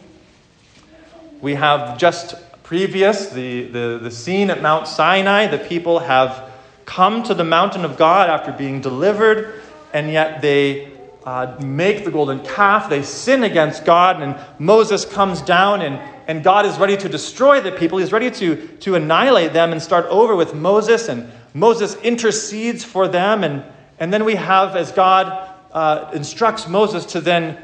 we 1.39 1.53
have 1.53 1.99
just 1.99 2.33
previous 2.63 3.29
the, 3.29 3.65
the, 3.65 3.99
the 4.01 4.09
scene 4.09 4.49
at 4.49 4.63
Mount 4.63 4.87
Sinai. 4.87 5.45
The 5.45 5.59
people 5.59 5.99
have 5.99 6.49
come 6.85 7.21
to 7.23 7.35
the 7.35 7.43
mountain 7.43 7.85
of 7.85 7.95
God 7.95 8.27
after 8.27 8.51
being 8.51 8.81
delivered, 8.81 9.61
and 9.93 10.11
yet 10.11 10.41
they 10.41 10.96
uh, 11.27 11.57
make 11.61 12.05
the 12.05 12.09
golden 12.09 12.39
calf. 12.39 12.89
They 12.89 13.03
sin 13.03 13.43
against 13.43 13.83
God, 13.83 14.21
and 14.21 14.39
Moses 14.59 15.03
comes 15.03 15.41
down, 15.41 15.81
and, 15.81 15.99
and 16.25 16.41
God 16.41 16.65
is 16.65 16.79
ready 16.79 16.95
to 16.95 17.09
destroy 17.09 17.59
the 17.59 17.73
people. 17.73 17.97
He's 17.97 18.13
ready 18.13 18.31
to, 18.31 18.65
to 18.77 18.95
annihilate 18.95 19.51
them 19.51 19.73
and 19.73 19.81
start 19.81 20.05
over 20.05 20.37
with 20.37 20.53
Moses, 20.53 21.09
and 21.09 21.29
Moses 21.53 21.95
intercedes 21.97 22.85
for 22.85 23.09
them. 23.09 23.43
And, 23.43 23.65
and 23.99 24.13
then 24.13 24.23
we 24.23 24.35
have, 24.35 24.77
as 24.77 24.93
God 24.93 25.53
uh, 25.73 26.11
instructs 26.13 26.65
Moses 26.65 27.05
to 27.07 27.19
then 27.19 27.57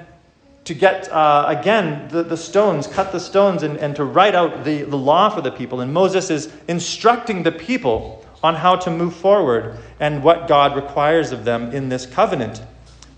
to 0.66 0.74
get, 0.74 1.10
uh, 1.10 1.46
again, 1.48 2.10
the, 2.10 2.22
the 2.22 2.36
stones, 2.36 2.86
cut 2.86 3.14
the 3.14 3.20
stones, 3.20 3.64
and, 3.64 3.78
and 3.78 3.96
to 3.96 4.04
write 4.04 4.36
out 4.36 4.66
the, 4.66 4.82
the 4.82 4.98
law 4.98 5.30
for 5.30 5.40
the 5.40 5.52
people. 5.52 5.80
And 5.80 5.94
Moses 5.94 6.30
is 6.30 6.52
instructing 6.68 7.44
the 7.44 7.52
people 7.54 8.26
on 8.44 8.56
how 8.56 8.76
to 8.76 8.92
move 8.92 9.16
forward 9.16 9.78
and 10.02 10.22
what 10.22 10.50
God 10.50 10.76
requires 10.76 11.32
of 11.32 11.46
them 11.46 11.72
in 11.72 11.88
this 11.88 12.06
covenant. 12.06 12.62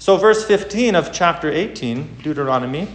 So, 0.05 0.17
verse 0.17 0.45
15 0.45 0.93
of 0.93 1.11
chapter 1.11 1.49
18, 1.49 2.17
Deuteronomy 2.21 2.87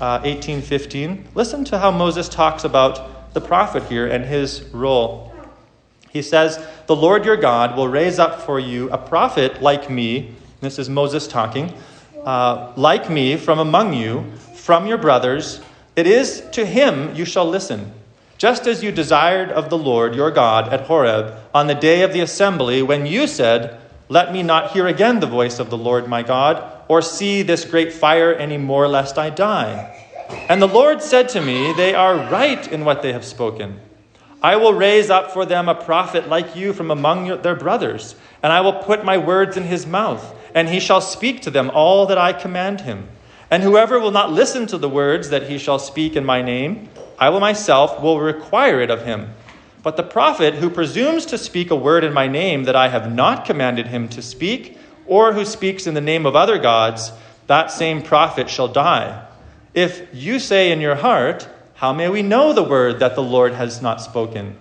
uh, 0.00 0.22
18 0.24 0.62
15, 0.62 1.28
listen 1.34 1.62
to 1.66 1.78
how 1.78 1.90
Moses 1.90 2.26
talks 2.26 2.64
about 2.64 3.34
the 3.34 3.40
prophet 3.42 3.82
here 3.82 4.06
and 4.06 4.24
his 4.24 4.62
role. 4.72 5.30
He 6.08 6.22
says, 6.22 6.58
The 6.86 6.96
Lord 6.96 7.26
your 7.26 7.36
God 7.36 7.76
will 7.76 7.86
raise 7.86 8.18
up 8.18 8.40
for 8.40 8.58
you 8.58 8.88
a 8.88 8.96
prophet 8.96 9.60
like 9.60 9.90
me. 9.90 10.36
This 10.62 10.78
is 10.78 10.88
Moses 10.88 11.28
talking, 11.28 11.74
uh, 12.24 12.72
like 12.76 13.10
me 13.10 13.36
from 13.36 13.58
among 13.58 13.92
you, 13.92 14.24
from 14.54 14.86
your 14.86 14.96
brothers. 14.96 15.60
It 15.96 16.06
is 16.06 16.42
to 16.52 16.64
him 16.64 17.14
you 17.14 17.26
shall 17.26 17.46
listen 17.46 17.92
just 18.38 18.66
as 18.66 18.82
you 18.82 18.90
desired 18.90 19.50
of 19.50 19.68
the 19.68 19.76
Lord 19.76 20.14
your 20.14 20.30
God 20.30 20.72
at 20.72 20.86
Horeb 20.86 21.34
on 21.52 21.66
the 21.66 21.74
day 21.74 22.00
of 22.00 22.14
the 22.14 22.20
assembly, 22.20 22.82
when 22.82 23.04
you 23.04 23.26
said, 23.26 23.78
Let 24.08 24.32
me 24.32 24.42
not 24.42 24.72
hear 24.72 24.86
again 24.86 25.20
the 25.20 25.26
voice 25.26 25.58
of 25.58 25.68
the 25.68 25.76
Lord 25.76 26.08
my 26.08 26.22
God, 26.22 26.62
or 26.88 27.02
see 27.02 27.42
this 27.42 27.64
great 27.64 27.92
fire 27.92 28.32
any 28.32 28.56
more, 28.56 28.88
lest 28.88 29.18
I 29.18 29.28
die. 29.28 29.86
And 30.48 30.62
the 30.62 30.66
Lord 30.66 31.02
said 31.02 31.28
to 31.30 31.42
me, 31.42 31.72
They 31.72 31.94
are 31.94 32.16
right 32.16 32.66
in 32.72 32.86
what 32.86 33.02
they 33.02 33.12
have 33.12 33.24
spoken. 33.24 33.80
I 34.42 34.56
will 34.56 34.72
raise 34.72 35.10
up 35.10 35.30
for 35.30 35.44
them 35.44 35.68
a 35.68 35.74
prophet 35.74 36.28
like 36.28 36.56
you 36.56 36.72
from 36.72 36.90
among 36.90 37.42
their 37.42 37.56
brothers, 37.56 38.14
and 38.42 38.52
I 38.52 38.60
will 38.62 38.72
put 38.72 39.04
my 39.04 39.18
words 39.18 39.56
in 39.56 39.64
his 39.64 39.86
mouth, 39.86 40.34
and 40.54 40.68
he 40.68 40.80
shall 40.80 41.00
speak 41.00 41.42
to 41.42 41.50
them 41.50 41.70
all 41.74 42.06
that 42.06 42.18
I 42.18 42.32
command 42.32 42.82
him. 42.82 43.08
And 43.50 43.62
whoever 43.62 43.98
will 43.98 44.10
not 44.10 44.32
listen 44.32 44.66
to 44.68 44.78
the 44.78 44.88
words 44.88 45.30
that 45.30 45.50
he 45.50 45.58
shall 45.58 45.78
speak 45.78 46.16
in 46.16 46.24
my 46.24 46.40
name, 46.40 46.88
I 47.18 47.30
will 47.30 47.40
myself 47.40 48.00
will 48.00 48.20
require 48.20 48.80
it 48.80 48.90
of 48.90 49.04
him. 49.04 49.34
But 49.82 49.96
the 49.96 50.02
prophet 50.02 50.54
who 50.54 50.70
presumes 50.70 51.26
to 51.26 51.38
speak 51.38 51.70
a 51.70 51.76
word 51.76 52.04
in 52.04 52.12
my 52.12 52.26
name 52.26 52.64
that 52.64 52.76
I 52.76 52.88
have 52.88 53.12
not 53.12 53.44
commanded 53.44 53.86
him 53.86 54.08
to 54.10 54.22
speak, 54.22 54.78
or 55.06 55.32
who 55.32 55.44
speaks 55.44 55.86
in 55.86 55.94
the 55.94 56.00
name 56.00 56.26
of 56.26 56.36
other 56.36 56.58
gods, 56.58 57.12
that 57.46 57.70
same 57.70 58.02
prophet 58.02 58.50
shall 58.50 58.68
die. 58.68 59.26
If 59.74 60.08
you 60.12 60.38
say 60.38 60.72
in 60.72 60.80
your 60.80 60.96
heart, 60.96 61.48
How 61.74 61.92
may 61.92 62.08
we 62.08 62.22
know 62.22 62.52
the 62.52 62.64
word 62.64 62.98
that 62.98 63.14
the 63.14 63.22
Lord 63.22 63.54
has 63.54 63.80
not 63.80 64.00
spoken? 64.00 64.56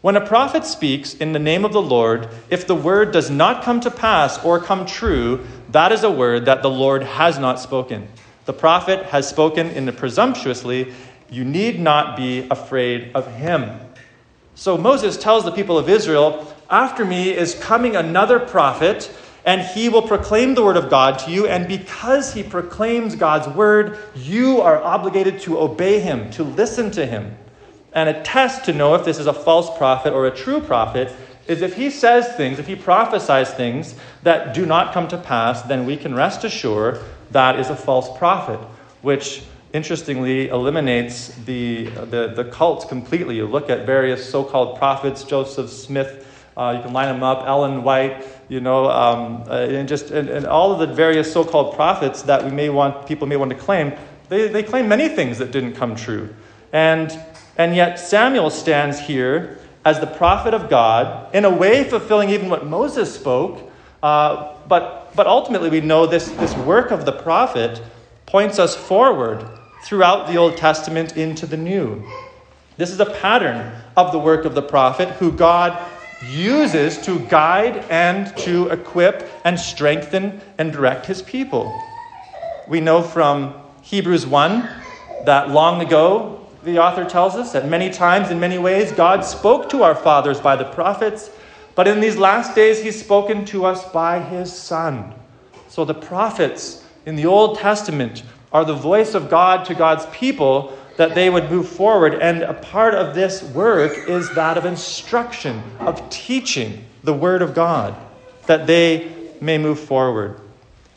When 0.00 0.16
a 0.16 0.26
prophet 0.26 0.64
speaks 0.64 1.14
in 1.14 1.32
the 1.32 1.38
name 1.38 1.64
of 1.64 1.72
the 1.72 1.82
Lord, 1.82 2.28
if 2.50 2.66
the 2.66 2.74
word 2.74 3.12
does 3.12 3.30
not 3.30 3.62
come 3.62 3.80
to 3.80 3.90
pass 3.90 4.42
or 4.44 4.58
come 4.58 4.86
true, 4.86 5.46
that 5.70 5.92
is 5.92 6.04
a 6.04 6.10
word 6.10 6.46
that 6.46 6.62
the 6.62 6.70
Lord 6.70 7.02
has 7.02 7.38
not 7.38 7.60
spoken. 7.60 8.08
The 8.46 8.52
prophet 8.52 9.04
has 9.06 9.28
spoken 9.28 9.68
in 9.68 9.86
the 9.86 9.92
presumptuously, 9.92 10.92
you 11.30 11.44
need 11.44 11.80
not 11.80 12.16
be 12.16 12.46
afraid 12.50 13.12
of 13.14 13.30
him. 13.34 13.80
So 14.54 14.78
Moses 14.78 15.16
tells 15.16 15.44
the 15.44 15.52
people 15.52 15.78
of 15.78 15.88
Israel, 15.88 16.54
After 16.70 17.04
me 17.04 17.30
is 17.30 17.54
coming 17.54 17.96
another 17.96 18.38
prophet, 18.38 19.10
and 19.44 19.60
he 19.60 19.88
will 19.88 20.02
proclaim 20.02 20.54
the 20.54 20.64
word 20.64 20.76
of 20.76 20.88
God 20.88 21.18
to 21.20 21.30
you. 21.30 21.46
And 21.46 21.68
because 21.68 22.32
he 22.32 22.42
proclaims 22.42 23.14
God's 23.14 23.48
word, 23.54 23.98
you 24.14 24.60
are 24.60 24.82
obligated 24.82 25.40
to 25.40 25.58
obey 25.58 26.00
him, 26.00 26.30
to 26.30 26.42
listen 26.42 26.90
to 26.92 27.04
him. 27.04 27.36
And 27.92 28.08
a 28.08 28.22
test 28.22 28.64
to 28.64 28.72
know 28.72 28.94
if 28.94 29.04
this 29.04 29.18
is 29.18 29.26
a 29.26 29.32
false 29.32 29.76
prophet 29.76 30.12
or 30.12 30.26
a 30.26 30.34
true 30.34 30.60
prophet 30.60 31.14
is 31.46 31.60
if 31.60 31.76
he 31.76 31.90
says 31.90 32.34
things, 32.36 32.58
if 32.58 32.66
he 32.66 32.74
prophesies 32.74 33.50
things 33.50 33.94
that 34.22 34.54
do 34.54 34.64
not 34.64 34.94
come 34.94 35.06
to 35.08 35.18
pass, 35.18 35.60
then 35.62 35.84
we 35.84 35.96
can 35.96 36.14
rest 36.14 36.42
assured 36.44 37.00
that 37.30 37.60
is 37.60 37.68
a 37.68 37.76
false 37.76 38.16
prophet, 38.16 38.58
which 39.02 39.42
interestingly 39.74 40.48
eliminates 40.48 41.34
the, 41.46 41.86
the, 41.86 42.32
the 42.34 42.44
cult 42.44 42.88
completely. 42.88 43.36
You 43.36 43.46
look 43.46 43.68
at 43.68 43.84
various 43.84 44.26
so 44.26 44.44
called 44.44 44.78
prophets, 44.78 45.24
Joseph 45.24 45.68
Smith, 45.68 46.30
uh, 46.56 46.74
you 46.76 46.82
can 46.84 46.92
line 46.92 47.12
them 47.12 47.24
up, 47.24 47.44
Ellen 47.48 47.82
White, 47.82 48.24
you 48.48 48.60
know, 48.60 48.88
um, 48.88 49.42
uh, 49.48 49.66
and 49.68 49.88
just 49.88 50.12
and, 50.12 50.28
and 50.28 50.46
all 50.46 50.70
of 50.70 50.78
the 50.78 50.94
various 50.94 51.30
so 51.30 51.44
called 51.44 51.74
prophets 51.74 52.22
that 52.22 52.44
we 52.44 52.52
may 52.52 52.70
want, 52.70 53.08
people 53.08 53.26
may 53.26 53.36
want 53.36 53.50
to 53.50 53.56
claim, 53.56 53.92
they, 54.28 54.46
they 54.46 54.62
claim 54.62 54.88
many 54.88 55.08
things 55.08 55.38
that 55.38 55.50
didn't 55.50 55.72
come 55.74 55.96
true. 55.96 56.32
And, 56.72 57.10
and 57.58 57.74
yet 57.74 57.98
Samuel 57.98 58.50
stands 58.50 59.00
here 59.00 59.58
as 59.84 59.98
the 59.98 60.06
prophet 60.06 60.54
of 60.54 60.70
God, 60.70 61.34
in 61.34 61.44
a 61.44 61.50
way 61.50 61.82
fulfilling 61.82 62.30
even 62.30 62.48
what 62.48 62.64
Moses 62.64 63.12
spoke. 63.12 63.72
Uh, 64.04 64.54
but, 64.68 65.14
but 65.16 65.26
ultimately, 65.26 65.68
we 65.68 65.80
know 65.80 66.06
this, 66.06 66.28
this 66.28 66.56
work 66.58 66.92
of 66.92 67.04
the 67.04 67.12
prophet 67.12 67.82
points 68.24 68.58
us 68.60 68.76
forward 68.76 69.46
throughout 69.84 70.26
the 70.26 70.36
Old 70.38 70.56
Testament 70.56 71.14
into 71.14 71.46
the 71.46 71.58
New. 71.58 72.02
This 72.78 72.90
is 72.90 73.00
a 73.00 73.06
pattern 73.06 73.70
of 73.98 74.12
the 74.12 74.18
work 74.18 74.46
of 74.46 74.54
the 74.54 74.62
prophet 74.62 75.10
who 75.16 75.30
God 75.30 75.78
uses 76.22 76.96
to 77.02 77.18
guide 77.26 77.84
and 77.90 78.34
to 78.38 78.68
equip 78.70 79.30
and 79.44 79.60
strengthen 79.60 80.40
and 80.56 80.72
direct 80.72 81.04
his 81.04 81.20
people. 81.20 81.86
We 82.66 82.80
know 82.80 83.02
from 83.02 83.54
Hebrews 83.82 84.26
1 84.26 84.66
that 85.24 85.50
long 85.50 85.82
ago, 85.82 86.46
the 86.62 86.78
author 86.78 87.04
tells 87.04 87.34
us 87.34 87.52
that 87.52 87.68
many 87.68 87.90
times, 87.90 88.30
in 88.30 88.40
many 88.40 88.56
ways, 88.56 88.90
God 88.90 89.22
spoke 89.22 89.68
to 89.68 89.82
our 89.82 89.94
fathers 89.94 90.40
by 90.40 90.56
the 90.56 90.64
prophets, 90.64 91.28
but 91.74 91.86
in 91.86 92.00
these 92.00 92.16
last 92.16 92.54
days, 92.54 92.82
he's 92.82 92.98
spoken 92.98 93.44
to 93.46 93.66
us 93.66 93.86
by 93.92 94.18
his 94.18 94.50
Son. 94.50 95.12
So 95.68 95.84
the 95.84 95.92
prophets 95.92 96.82
in 97.04 97.16
the 97.16 97.26
Old 97.26 97.58
Testament 97.58 98.22
are 98.54 98.64
the 98.64 98.72
voice 98.72 99.14
of 99.14 99.28
God 99.28 99.64
to 99.66 99.74
God's 99.74 100.06
people 100.06 100.78
that 100.96 101.16
they 101.16 101.28
would 101.28 101.50
move 101.50 101.68
forward. 101.68 102.14
And 102.14 102.42
a 102.42 102.54
part 102.54 102.94
of 102.94 103.14
this 103.14 103.42
work 103.42 104.08
is 104.08 104.32
that 104.36 104.56
of 104.56 104.64
instruction, 104.64 105.60
of 105.80 106.08
teaching 106.08 106.84
the 107.02 107.12
Word 107.12 107.42
of 107.42 107.52
God, 107.52 107.96
that 108.46 108.68
they 108.68 109.12
may 109.40 109.58
move 109.58 109.80
forward. 109.80 110.40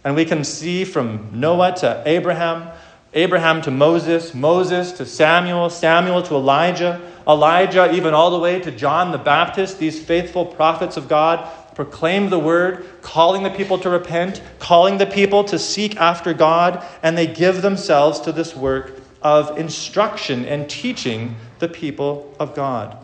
And 0.04 0.16
we 0.16 0.24
can 0.24 0.44
see 0.44 0.86
from 0.86 1.32
Noah 1.34 1.76
to 1.78 2.04
Abraham, 2.06 2.70
Abraham 3.14 3.64
to 3.64 3.72
Moses, 3.72 4.36
Moses 4.36 4.92
to 4.94 5.06
Samuel, 5.06 5.72
Samuel 5.72 6.22
to 6.24 6.36
Elijah, 6.36 7.02
Elijah 7.28 7.92
even 7.92 8.14
all 8.14 8.30
the 8.30 8.40
way 8.40 8.60
to 8.60 8.72
John 8.72 9.12
the 9.12 9.18
Baptist, 9.18 9.80
these 9.80 10.00
faithful 10.00 10.46
prophets 10.46 10.96
of 10.96 11.10
God 11.10 11.50
proclaim 11.78 12.32
the 12.32 12.40
word, 12.40 12.84
calling 13.04 13.44
the 13.44 13.52
people 13.52 13.78
to 13.78 13.88
repent, 13.88 14.42
calling 14.58 14.98
the 14.98 15.06
people 15.06 15.44
to 15.44 15.60
seek 15.60 15.96
after 15.98 16.34
God, 16.34 16.84
and 17.04 17.16
they 17.16 17.28
give 17.28 17.62
themselves 17.62 18.20
to 18.22 18.32
this 18.32 18.56
work 18.56 19.00
of 19.22 19.60
instruction 19.60 20.44
and 20.46 20.68
teaching 20.68 21.36
the 21.60 21.70
people 21.70 22.36
of 22.40 22.56
God. 22.56 22.98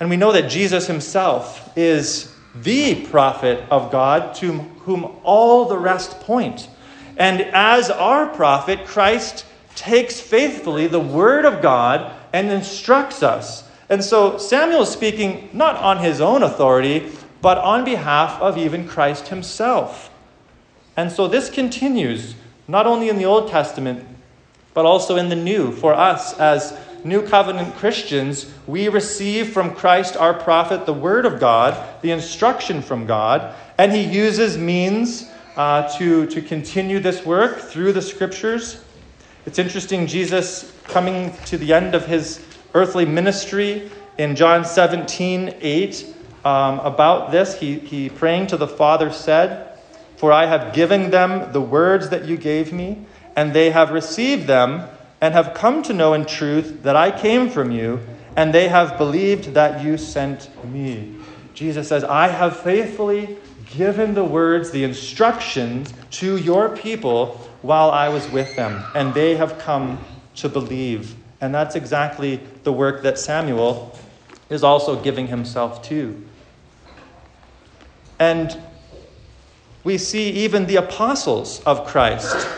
And 0.00 0.10
we 0.10 0.16
know 0.16 0.32
that 0.32 0.50
Jesus 0.50 0.88
himself 0.88 1.70
is 1.78 2.34
the 2.52 3.06
prophet 3.06 3.64
of 3.70 3.92
God 3.92 4.34
to 4.34 4.54
whom 4.54 5.16
all 5.22 5.66
the 5.66 5.78
rest 5.78 6.18
point. 6.18 6.68
And 7.16 7.42
as 7.42 7.92
our 7.92 8.26
prophet, 8.26 8.86
Christ 8.86 9.46
takes 9.76 10.20
faithfully 10.20 10.88
the 10.88 10.98
word 10.98 11.44
of 11.44 11.62
God 11.62 12.12
and 12.32 12.50
instructs 12.50 13.22
us. 13.22 13.62
And 13.88 14.02
so 14.02 14.38
Samuel 14.38 14.82
is 14.82 14.88
speaking 14.88 15.50
not 15.52 15.76
on 15.76 15.98
his 15.98 16.20
own 16.20 16.42
authority, 16.42 17.10
but 17.42 17.58
on 17.58 17.84
behalf 17.84 18.40
of 18.40 18.56
even 18.56 18.88
Christ 18.88 19.28
himself. 19.28 20.10
And 20.96 21.10
so 21.10 21.28
this 21.28 21.50
continues 21.50 22.34
not 22.66 22.86
only 22.86 23.08
in 23.08 23.18
the 23.18 23.26
Old 23.26 23.50
Testament, 23.50 24.06
but 24.72 24.86
also 24.86 25.16
in 25.16 25.28
the 25.28 25.36
New. 25.36 25.72
For 25.72 25.92
us 25.92 26.38
as 26.38 26.78
New 27.04 27.20
Covenant 27.20 27.74
Christians, 27.76 28.50
we 28.66 28.88
receive 28.88 29.52
from 29.52 29.74
Christ 29.74 30.16
our 30.16 30.32
prophet 30.32 30.86
the 30.86 30.94
Word 30.94 31.26
of 31.26 31.38
God, 31.38 32.00
the 32.00 32.10
instruction 32.10 32.80
from 32.80 33.06
God, 33.06 33.54
and 33.76 33.92
he 33.92 34.02
uses 34.02 34.56
means 34.56 35.30
uh, 35.56 35.86
to, 35.98 36.26
to 36.26 36.40
continue 36.40 36.98
this 36.98 37.24
work 37.26 37.58
through 37.58 37.92
the 37.92 38.02
Scriptures. 38.02 38.82
It's 39.46 39.58
interesting, 39.58 40.06
Jesus 40.06 40.72
coming 40.84 41.34
to 41.44 41.58
the 41.58 41.74
end 41.74 41.94
of 41.94 42.06
his 42.06 42.44
earthly 42.74 43.06
ministry 43.06 43.90
in 44.18 44.36
John 44.36 44.64
17 44.64 45.54
8, 45.60 46.14
um, 46.44 46.80
about 46.80 47.30
this, 47.30 47.58
he, 47.58 47.78
he 47.78 48.10
praying 48.10 48.48
to 48.48 48.56
the 48.56 48.68
Father 48.68 49.10
said, 49.10 49.78
For 50.16 50.30
I 50.30 50.46
have 50.46 50.74
given 50.74 51.10
them 51.10 51.52
the 51.52 51.60
words 51.60 52.10
that 52.10 52.26
you 52.26 52.36
gave 52.36 52.72
me, 52.72 53.06
and 53.34 53.54
they 53.54 53.70
have 53.70 53.90
received 53.90 54.46
them 54.46 54.86
and 55.20 55.32
have 55.32 55.54
come 55.54 55.82
to 55.84 55.94
know 55.94 56.12
in 56.12 56.26
truth 56.26 56.82
that 56.82 56.96
I 56.96 57.10
came 57.10 57.48
from 57.48 57.70
you, 57.70 58.00
and 58.36 58.52
they 58.52 58.68
have 58.68 58.98
believed 58.98 59.54
that 59.54 59.82
you 59.82 59.96
sent 59.96 60.50
me. 60.66 61.14
Jesus 61.54 61.88
says, 61.88 62.04
I 62.04 62.28
have 62.28 62.58
faithfully 62.58 63.38
given 63.70 64.14
the 64.14 64.24
words, 64.24 64.70
the 64.70 64.84
instructions 64.84 65.94
to 66.10 66.36
your 66.36 66.76
people 66.76 67.40
while 67.62 67.90
I 67.90 68.08
was 68.08 68.28
with 68.30 68.54
them, 68.56 68.84
and 68.94 69.14
they 69.14 69.36
have 69.36 69.58
come 69.58 69.98
to 70.36 70.48
believe. 70.48 71.14
And 71.44 71.54
that's 71.54 71.76
exactly 71.76 72.40
the 72.62 72.72
work 72.72 73.02
that 73.02 73.18
Samuel 73.18 73.94
is 74.48 74.64
also 74.64 74.98
giving 75.02 75.26
himself 75.26 75.82
to. 75.82 76.24
And 78.18 78.58
we 79.84 79.98
see 79.98 80.30
even 80.30 80.64
the 80.64 80.76
apostles 80.76 81.60
of 81.64 81.86
Christ 81.86 82.48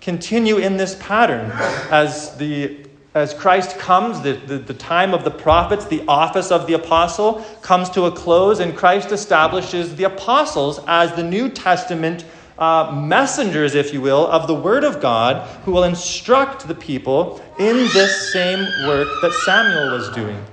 continue 0.00 0.56
in 0.56 0.76
this 0.76 0.96
pattern 0.96 1.52
as 1.92 2.36
the 2.36 2.84
as 3.14 3.32
Christ 3.32 3.78
comes, 3.78 4.20
the, 4.22 4.32
the, 4.32 4.58
the, 4.58 4.74
time 4.74 5.14
of 5.14 5.22
the 5.22 5.30
prophets, 5.30 5.84
the 5.84 6.02
office 6.08 6.50
of 6.50 6.66
the 6.66 6.72
apostle 6.72 7.44
comes 7.62 7.88
to 7.90 8.06
a 8.06 8.10
close, 8.10 8.58
and 8.58 8.76
Christ 8.76 9.12
establishes 9.12 9.94
the 9.94 10.02
apostles 10.02 10.80
as 10.88 11.12
the 11.12 11.22
New 11.22 11.48
Testament 11.48 12.24
uh, 12.58 12.92
messengers, 12.94 13.74
if 13.74 13.92
you 13.92 14.00
will, 14.00 14.26
of 14.26 14.46
the 14.46 14.54
Word 14.54 14.84
of 14.84 15.00
God 15.00 15.48
who 15.64 15.72
will 15.72 15.84
instruct 15.84 16.68
the 16.68 16.74
people 16.74 17.42
in 17.58 17.76
this 17.76 18.32
same 18.32 18.86
work 18.86 19.08
that 19.22 19.32
Samuel 19.32 19.96
was 19.96 20.08
doing. 20.10 20.44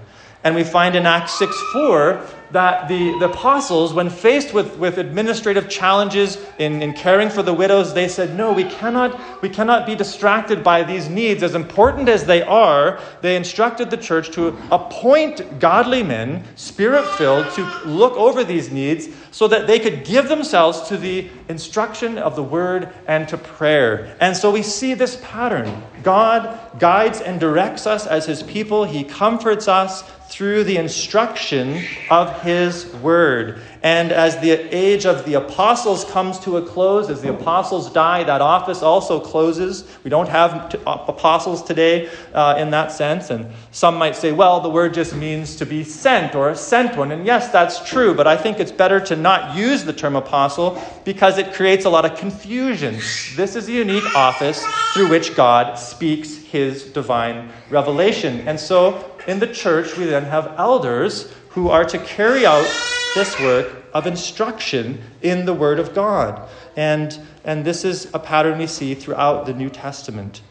And 0.44 0.56
we 0.56 0.64
find 0.64 0.96
in 0.96 1.06
Acts 1.06 1.34
6 1.38 1.56
4 1.74 2.26
that 2.52 2.88
the, 2.88 3.18
the 3.20 3.30
apostles, 3.30 3.94
when 3.94 4.10
faced 4.10 4.54
with, 4.54 4.78
with 4.78 4.98
administrative 4.98 5.70
challenges 5.70 6.38
in, 6.60 6.82
in 6.82 6.94
caring 6.94 7.30
for 7.30 7.44
the 7.44 7.54
widows, 7.54 7.94
they 7.94 8.08
said, 8.08 8.36
No, 8.36 8.52
we 8.52 8.66
cannot, 8.66 9.42
we 9.42 9.50
cannot 9.50 9.86
be 9.86 9.96
distracted 9.96 10.64
by 10.64 10.84
these 10.84 11.10
needs. 11.10 11.44
As 11.44 11.56
important 11.56 12.10
as 12.10 12.26
they 12.26 12.42
are, 12.42 13.00
they 13.22 13.36
instructed 13.36 13.90
the 13.90 13.98
church 13.98 14.32
to 14.32 14.58
appoint 14.72 15.60
godly 15.60 16.04
men, 16.04 16.44
spirit 16.56 17.06
filled, 17.16 17.50
to 17.54 17.64
look 17.86 18.14
over 18.14 18.44
these 18.44 18.72
needs 18.72 19.08
so 19.32 19.48
that 19.48 19.66
they 19.68 19.80
could 19.80 20.04
give 20.04 20.28
themselves 20.28 20.82
to 20.90 20.98
the 20.98 21.30
instruction 21.48 22.18
of 22.18 22.36
the 22.36 22.44
word 22.44 22.90
and 23.08 23.28
to 23.30 23.38
prayer. 23.38 24.16
And 24.20 24.36
so 24.36 24.52
we 24.52 24.62
see 24.62 24.94
this 24.94 25.20
pattern. 25.22 25.82
God 26.04 26.60
guides 26.80 27.22
and 27.22 27.40
directs 27.40 27.88
us 27.88 28.08
as 28.08 28.26
his 28.26 28.44
people, 28.44 28.84
he 28.84 29.04
comforts 29.04 29.68
us 29.68 30.04
through 30.32 30.64
the 30.64 30.78
instruction 30.78 31.84
of 32.10 32.42
his 32.42 32.86
word. 32.96 33.62
And 33.84 34.14
as 34.14 34.40
the 34.40 34.52
age 34.52 35.06
of 35.06 35.26
the 35.26 35.34
apostles 35.34 36.06
comes 36.06 36.40
to 36.40 36.56
a 36.56 36.62
close, 36.66 37.10
as 37.10 37.22
the 37.22 37.32
apostles 37.32 37.92
die, 37.92 38.24
that 38.24 38.40
office 38.40 38.82
also 38.82 39.20
closes. 39.20 39.86
We 40.06 40.10
don't 40.10 40.30
have 40.30 40.74
uh, 40.88 41.04
apostles 41.08 41.62
today 41.62 42.10
uh, 42.34 42.56
in 42.58 42.70
that 42.72 42.94
sense. 42.94 43.30
And 43.30 43.48
some 43.72 43.96
might 43.96 44.16
say, 44.16 44.32
well, 44.32 44.62
the 44.62 44.70
word 44.70 44.94
just 44.94 45.14
means 45.16 45.58
to 45.58 45.66
be 45.66 45.84
sent 45.84 46.34
or 46.34 46.50
a 46.50 46.56
sent 46.56 46.96
one. 46.96 47.12
And 47.12 47.26
yes, 47.26 47.52
that's 47.52 47.84
true, 47.90 48.14
but 48.14 48.26
I 48.26 48.38
think 48.38 48.60
it's 48.60 48.72
better 48.72 49.02
to 49.02 49.18
not 49.18 49.58
use 49.58 49.84
the 49.84 49.94
term 49.94 50.16
apostle 50.16 50.82
because 51.04 51.38
it 51.38 51.54
creates 51.54 51.84
a 51.84 51.90
lot 51.90 52.06
of 52.06 52.18
confusion. 52.18 52.94
This 53.36 53.58
is 53.58 53.68
a 53.68 53.72
unique 53.74 54.16
office 54.16 54.66
through 54.94 55.10
which 55.10 55.36
God 55.36 55.78
speaks 55.78 56.38
his 56.38 56.84
divine 56.84 57.50
revelation. 57.70 58.48
And 58.48 58.60
so 58.60 59.11
in 59.28 59.40
the 59.40 59.48
church, 59.48 59.98
we 59.98 60.06
then 60.06 60.24
have 60.26 60.56
elders 60.58 61.34
who 61.50 61.70
are 61.70 61.86
to 61.86 61.98
carry 62.00 62.46
out 62.46 62.66
this 63.16 63.38
work 63.40 63.84
of 63.94 64.08
instruction 64.08 65.02
in 65.22 65.46
the 65.46 65.54
Word 65.54 65.80
of 65.80 65.94
God. 65.94 66.50
And, 66.76 67.20
and 67.44 67.66
this 67.66 67.84
is 67.84 68.10
a 68.14 68.20
pattern 68.20 68.58
we 68.58 68.68
see 68.68 68.96
throughout 68.96 69.46
the 69.46 69.54
New 69.54 69.70
Testament. 69.70 70.42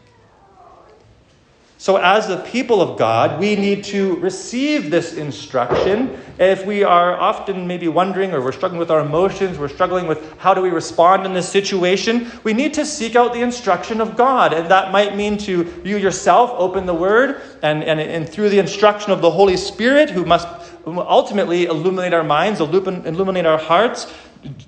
So, 1.81 1.95
as 1.95 2.27
the 2.27 2.37
people 2.37 2.79
of 2.79 2.99
God, 2.99 3.39
we 3.39 3.55
need 3.55 3.83
to 3.85 4.15
receive 4.17 4.91
this 4.91 5.15
instruction. 5.15 6.15
If 6.37 6.63
we 6.63 6.83
are 6.83 7.19
often 7.19 7.65
maybe 7.65 7.87
wondering 7.87 8.33
or 8.33 8.41
we're 8.43 8.51
struggling 8.51 8.77
with 8.77 8.91
our 8.91 8.99
emotions, 8.99 9.57
we're 9.57 9.67
struggling 9.67 10.05
with 10.05 10.37
how 10.37 10.53
do 10.53 10.61
we 10.61 10.69
respond 10.69 11.25
in 11.25 11.33
this 11.33 11.49
situation, 11.49 12.31
we 12.43 12.53
need 12.53 12.75
to 12.75 12.85
seek 12.85 13.15
out 13.15 13.33
the 13.33 13.41
instruction 13.41 13.99
of 13.99 14.15
God. 14.15 14.53
And 14.53 14.69
that 14.69 14.91
might 14.91 15.15
mean 15.15 15.39
to 15.39 15.81
you 15.83 15.97
yourself 15.97 16.51
open 16.51 16.85
the 16.85 16.93
Word 16.93 17.41
and, 17.63 17.83
and, 17.83 17.99
and 17.99 18.29
through 18.29 18.49
the 18.49 18.59
instruction 18.59 19.11
of 19.11 19.23
the 19.23 19.31
Holy 19.31 19.57
Spirit, 19.57 20.11
who 20.11 20.23
must 20.23 20.47
ultimately 20.85 21.65
illuminate 21.65 22.13
our 22.13 22.23
minds, 22.23 22.59
illuminate 22.59 23.47
our 23.47 23.57
hearts, 23.57 24.13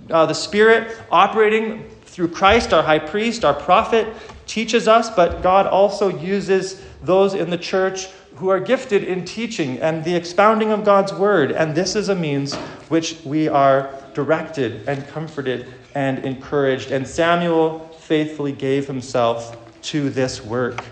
uh, 0.09 0.25
the 0.25 0.33
Spirit 0.33 0.97
operating 1.11 1.87
through 2.05 2.29
Christ, 2.29 2.73
our 2.73 2.81
high 2.81 2.97
priest, 2.97 3.45
our 3.45 3.53
prophet, 3.53 4.07
teaches 4.47 4.87
us, 4.87 5.09
but 5.09 5.41
God 5.43 5.67
also 5.67 6.09
uses 6.09 6.81
those 7.03 7.33
in 7.33 7.49
the 7.49 7.57
church 7.57 8.07
who 8.35 8.49
are 8.49 8.59
gifted 8.59 9.03
in 9.03 9.25
teaching 9.25 9.79
and 9.79 10.03
the 10.03 10.15
expounding 10.15 10.71
of 10.71 10.83
God's 10.83 11.13
word. 11.13 11.51
And 11.51 11.75
this 11.75 11.95
is 11.95 12.09
a 12.09 12.15
means 12.15 12.55
which 12.89 13.17
we 13.23 13.47
are 13.47 13.93
directed 14.13 14.87
and 14.87 15.07
comforted 15.07 15.71
and 15.93 16.19
encouraged. 16.19 16.91
And 16.91 17.07
Samuel 17.07 17.79
faithfully 17.99 18.51
gave 18.51 18.87
himself 18.87 19.57
to 19.83 20.09
this 20.09 20.43
work. 20.43 20.83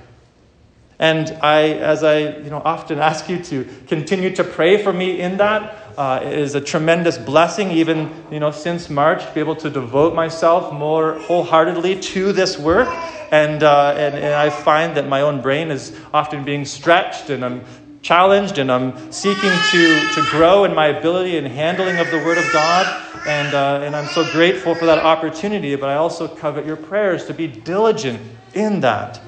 And 1.00 1.36
I, 1.41 1.69
as 1.69 2.04
I 2.04 2.19
you 2.19 2.50
know, 2.52 2.62
often 2.63 3.00
ask 3.12 3.28
you 3.28 3.43
to 3.45 3.67
continue 3.88 4.36
to 4.36 4.43
pray 4.43 4.82
for 4.82 4.93
me 4.93 5.19
in 5.19 5.38
that, 5.38 5.81
uh, 5.97 6.21
it 6.23 6.38
is 6.38 6.56
a 6.56 6.62
tremendous 6.62 7.17
blessing, 7.17 7.71
even 7.71 8.10
you 8.32 8.39
know, 8.39 8.51
since 8.51 8.89
March, 8.89 9.25
to 9.25 9.34
be 9.34 9.39
able 9.39 9.56
to 9.58 9.69
devote 9.69 10.15
myself 10.15 10.73
more 10.73 11.13
wholeheartedly 11.13 11.99
to 11.99 12.32
this 12.32 12.58
work. 12.58 12.88
And, 13.32 13.63
uh, 13.63 13.93
and, 13.95 14.15
and 14.15 14.34
I 14.34 14.49
find 14.49 14.97
that 14.97 15.08
my 15.08 15.21
own 15.21 15.41
brain 15.41 15.71
is 15.71 15.97
often 16.13 16.43
being 16.43 16.65
stretched, 16.65 17.30
and 17.30 17.45
I'm 17.45 17.63
challenged, 18.01 18.58
and 18.58 18.71
I'm 18.71 19.12
seeking 19.12 19.51
to, 19.71 20.13
to 20.15 20.27
grow 20.32 20.65
in 20.65 20.73
my 20.73 20.88
ability 20.88 21.38
and 21.38 21.47
handling 21.47 21.97
of 21.97 22.10
the 22.12 22.17
Word 22.17 22.38
of 22.38 22.51
God. 22.51 22.86
And, 23.27 23.54
uh, 23.54 23.82
and 23.84 23.95
I'm 23.95 24.08
so 24.08 24.30
grateful 24.32 24.73
for 24.75 24.86
that 24.88 24.99
opportunity, 24.99 25.75
but 25.75 25.89
I 25.89 25.95
also 25.95 26.27
covet 26.27 26.65
your 26.65 26.75
prayers 26.75 27.25
to 27.25 27.34
be 27.34 27.47
diligent 27.47 28.19
in 28.54 28.82
that. 28.82 29.21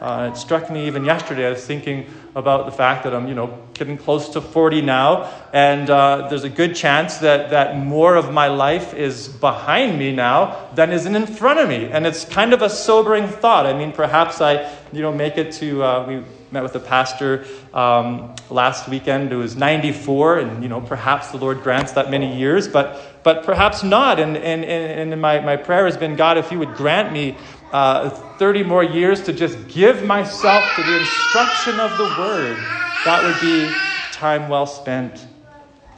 Uh, 0.00 0.30
it 0.32 0.36
struck 0.38 0.70
me 0.70 0.86
even 0.86 1.04
yesterday. 1.04 1.46
I 1.46 1.50
was 1.50 1.66
thinking 1.66 2.06
about 2.34 2.66
the 2.66 2.72
fact 2.72 3.04
that 3.04 3.14
I'm, 3.14 3.26
you 3.26 3.34
know, 3.34 3.58
getting 3.74 3.98
close 3.98 4.28
to 4.30 4.40
40 4.40 4.82
now, 4.82 5.32
and 5.52 5.90
uh, 5.90 6.28
there's 6.28 6.44
a 6.44 6.48
good 6.48 6.76
chance 6.76 7.18
that, 7.18 7.50
that 7.50 7.76
more 7.76 8.14
of 8.14 8.32
my 8.32 8.46
life 8.46 8.94
is 8.94 9.28
behind 9.28 9.98
me 9.98 10.12
now 10.12 10.68
than 10.74 10.92
is 10.92 11.06
in 11.06 11.26
front 11.26 11.58
of 11.58 11.68
me. 11.68 11.86
And 11.86 12.06
it's 12.06 12.24
kind 12.24 12.52
of 12.52 12.62
a 12.62 12.70
sobering 12.70 13.26
thought. 13.26 13.66
I 13.66 13.72
mean, 13.72 13.92
perhaps 13.92 14.40
I, 14.40 14.72
you 14.92 15.02
know, 15.02 15.12
make 15.12 15.38
it 15.38 15.52
to, 15.54 15.82
uh, 15.82 16.06
we 16.06 16.22
met 16.52 16.62
with 16.62 16.74
a 16.74 16.80
pastor 16.80 17.44
um, 17.72 18.34
last 18.48 18.88
weekend 18.88 19.30
who 19.30 19.38
was 19.38 19.56
94, 19.56 20.38
and, 20.38 20.62
you 20.62 20.68
know, 20.68 20.80
perhaps 20.80 21.30
the 21.30 21.36
Lord 21.36 21.62
grants 21.62 21.92
that 21.92 22.10
many 22.10 22.36
years, 22.36 22.66
but, 22.66 23.22
but 23.22 23.44
perhaps 23.44 23.82
not. 23.82 24.18
And, 24.18 24.36
and, 24.36 24.64
and 24.64 25.20
my, 25.20 25.40
my 25.40 25.56
prayer 25.56 25.86
has 25.86 25.96
been, 25.96 26.16
God, 26.16 26.38
if 26.38 26.50
you 26.50 26.58
would 26.58 26.74
grant 26.74 27.12
me 27.12 27.36
uh, 27.72 28.10
30 28.10 28.64
more 28.64 28.82
years 28.82 29.22
to 29.22 29.32
just 29.32 29.68
give 29.68 30.04
myself 30.04 30.74
to 30.76 30.82
the 30.82 30.98
instruction 30.98 31.78
of 31.78 31.96
the 31.98 32.04
word, 32.22 32.56
that 33.04 33.22
would 33.22 33.40
be 33.40 33.72
time 34.12 34.48
well 34.48 34.66
spent. 34.66 35.26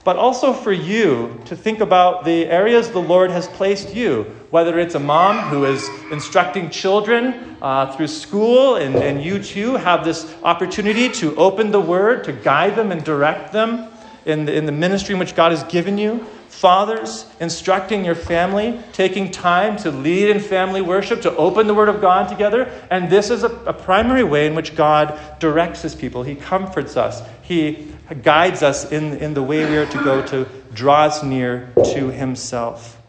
But 0.04 0.16
also 0.16 0.52
for 0.52 0.72
you 0.72 1.40
to 1.44 1.54
think 1.54 1.80
about 1.80 2.24
the 2.24 2.46
areas 2.46 2.90
the 2.90 3.00
Lord 3.00 3.30
has 3.30 3.46
placed 3.48 3.94
you, 3.94 4.24
whether 4.50 4.78
it's 4.78 4.96
a 4.96 5.00
mom 5.00 5.38
who 5.48 5.64
is 5.64 5.88
instructing 6.10 6.70
children 6.70 7.56
uh, 7.62 7.94
through 7.96 8.08
school, 8.08 8.76
and, 8.76 8.96
and 8.96 9.22
you 9.22 9.40
too 9.40 9.76
have 9.76 10.04
this 10.04 10.34
opportunity 10.42 11.08
to 11.10 11.36
open 11.36 11.70
the 11.70 11.80
word, 11.80 12.24
to 12.24 12.32
guide 12.32 12.74
them 12.74 12.90
and 12.90 13.04
direct 13.04 13.52
them. 13.52 13.88
in 14.24 14.44
the, 14.44 14.54
in 14.54 14.66
the 14.66 14.72
ministry 14.72 15.14
in 15.14 15.18
which 15.18 15.34
God 15.34 15.50
has 15.52 15.64
given 15.64 15.98
you. 15.98 16.24
Fathers, 16.52 17.24
instructing 17.40 18.04
your 18.04 18.14
family, 18.14 18.78
taking 18.92 19.30
time 19.30 19.76
to 19.78 19.90
lead 19.90 20.28
in 20.28 20.38
family 20.38 20.82
worship, 20.82 21.22
to 21.22 21.34
open 21.36 21.66
the 21.66 21.74
Word 21.74 21.88
of 21.88 22.00
God 22.00 22.28
together. 22.28 22.70
And 22.90 23.10
this 23.10 23.30
is 23.30 23.42
a, 23.42 23.48
a 23.64 23.72
primary 23.72 24.22
way 24.22 24.46
in 24.46 24.54
which 24.54 24.76
God 24.76 25.18
directs 25.40 25.82
His 25.82 25.94
people. 25.94 26.22
He 26.22 26.34
comforts 26.34 26.96
us, 26.96 27.22
He 27.42 27.88
guides 28.22 28.62
us 28.62 28.92
in, 28.92 29.16
in 29.16 29.34
the 29.34 29.42
way 29.42 29.68
we 29.68 29.76
are 29.78 29.86
to 29.86 30.04
go 30.04 30.24
to 30.26 30.46
draw 30.72 31.04
us 31.04 31.24
near 31.24 31.72
to 31.94 32.10
Himself. 32.10 33.02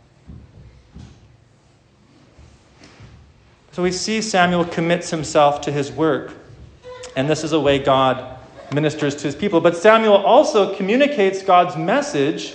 So 3.74 3.84
we 3.84 3.92
see 3.92 4.22
Samuel 4.22 4.66
commits 4.66 5.10
himself 5.10 5.62
to 5.62 5.72
his 5.72 5.92
work, 5.92 6.34
and 7.16 7.28
this 7.28 7.44
is 7.44 7.54
a 7.54 7.60
way 7.60 7.80
God 7.80 8.40
ministers 8.72 9.16
to 9.16 9.24
his 9.24 9.36
people. 9.36 9.62
But 9.62 9.76
Samuel 9.76 10.16
also 10.16 10.76
communicates 10.76 11.42
God's 11.42 11.76
message 11.76 12.54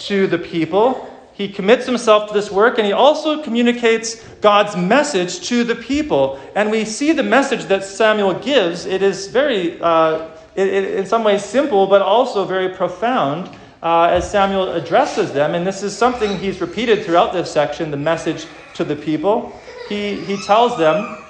to 0.00 0.26
the 0.26 0.38
people. 0.38 1.06
He 1.32 1.48
commits 1.48 1.86
himself 1.86 2.28
to 2.28 2.34
this 2.34 2.50
work 2.50 2.76
and 2.76 2.86
he 2.86 2.92
also 2.92 3.42
communicates 3.42 4.22
God's 4.40 4.76
message 4.76 5.48
to 5.48 5.64
the 5.64 5.74
people. 5.74 6.38
And 6.54 6.70
we 6.70 6.84
see 6.84 7.12
the 7.12 7.22
message 7.22 7.64
that 7.66 7.84
Samuel 7.84 8.34
gives. 8.34 8.84
It 8.84 9.02
is 9.02 9.28
very, 9.28 9.80
uh, 9.80 10.28
it, 10.54 10.68
it, 10.68 10.94
in 10.96 11.06
some 11.06 11.24
ways, 11.24 11.44
simple, 11.44 11.86
but 11.86 12.02
also 12.02 12.44
very 12.44 12.68
profound 12.68 13.56
uh, 13.82 14.08
as 14.10 14.30
Samuel 14.30 14.72
addresses 14.72 15.32
them. 15.32 15.54
And 15.54 15.66
this 15.66 15.82
is 15.82 15.96
something 15.96 16.38
he's 16.38 16.60
repeated 16.60 17.04
throughout 17.04 17.32
this 17.32 17.50
section 17.50 17.90
the 17.90 17.96
message 17.96 18.46
to 18.74 18.84
the 18.84 18.96
people. 18.96 19.58
He, 19.86 20.22
he 20.24 20.36
tells 20.36 20.76
them 20.76 21.24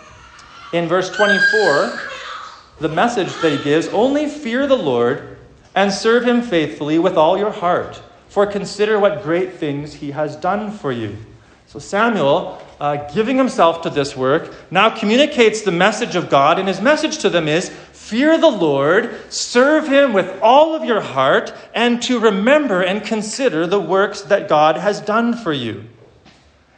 in 0.73 0.89
verse 0.89 1.11
24 1.11 2.01
the 2.81 2.89
message 2.89 3.37
that 3.37 3.53
he 3.53 3.59
gives 3.59 3.87
only 3.89 4.29
fear 4.29 4.67
the 4.67 4.77
Lord 4.77 5.39
and 5.75 5.93
serve 5.93 6.25
him 6.25 6.43
faithfully 6.43 6.99
with 6.99 7.17
all 7.17 7.39
your 7.39 7.53
heart 7.53 8.03
for 8.31 8.47
consider 8.47 8.99
what 8.99 9.23
great 9.25 9.55
things 9.55 9.95
he 9.95 10.13
has 10.13 10.37
done 10.37 10.71
for 10.71 10.93
you. 10.93 11.17
So 11.67 11.79
Samuel, 11.79 12.63
uh, 12.81 13.09
giving 13.13 13.37
himself 13.37 13.83
to 13.83 13.91
this 13.91 14.17
work, 14.17 14.55
now 14.71 14.89
communicates 14.89 15.63
the 15.63 15.73
message 15.73 16.15
of 16.15 16.31
God, 16.31 16.59
and 16.59 16.67
his 16.67 16.81
message 16.81 17.19
to 17.19 17.29
them 17.29 17.49
is 17.49 17.69
fear 17.93 18.39
the 18.39 18.51
Lord, 18.51 19.15
serve 19.33 19.89
him 19.89 20.13
with 20.13 20.41
all 20.41 20.75
of 20.75 20.85
your 20.85 21.01
heart, 21.01 21.53
and 21.75 22.01
to 22.03 22.19
remember 22.21 22.83
and 22.83 23.05
consider 23.05 23.67
the 23.67 23.81
works 23.81 24.23
that 24.23 24.49
God 24.49 24.77
has 24.77 25.01
done 25.01 25.37
for 25.37 25.53
you. 25.53 25.85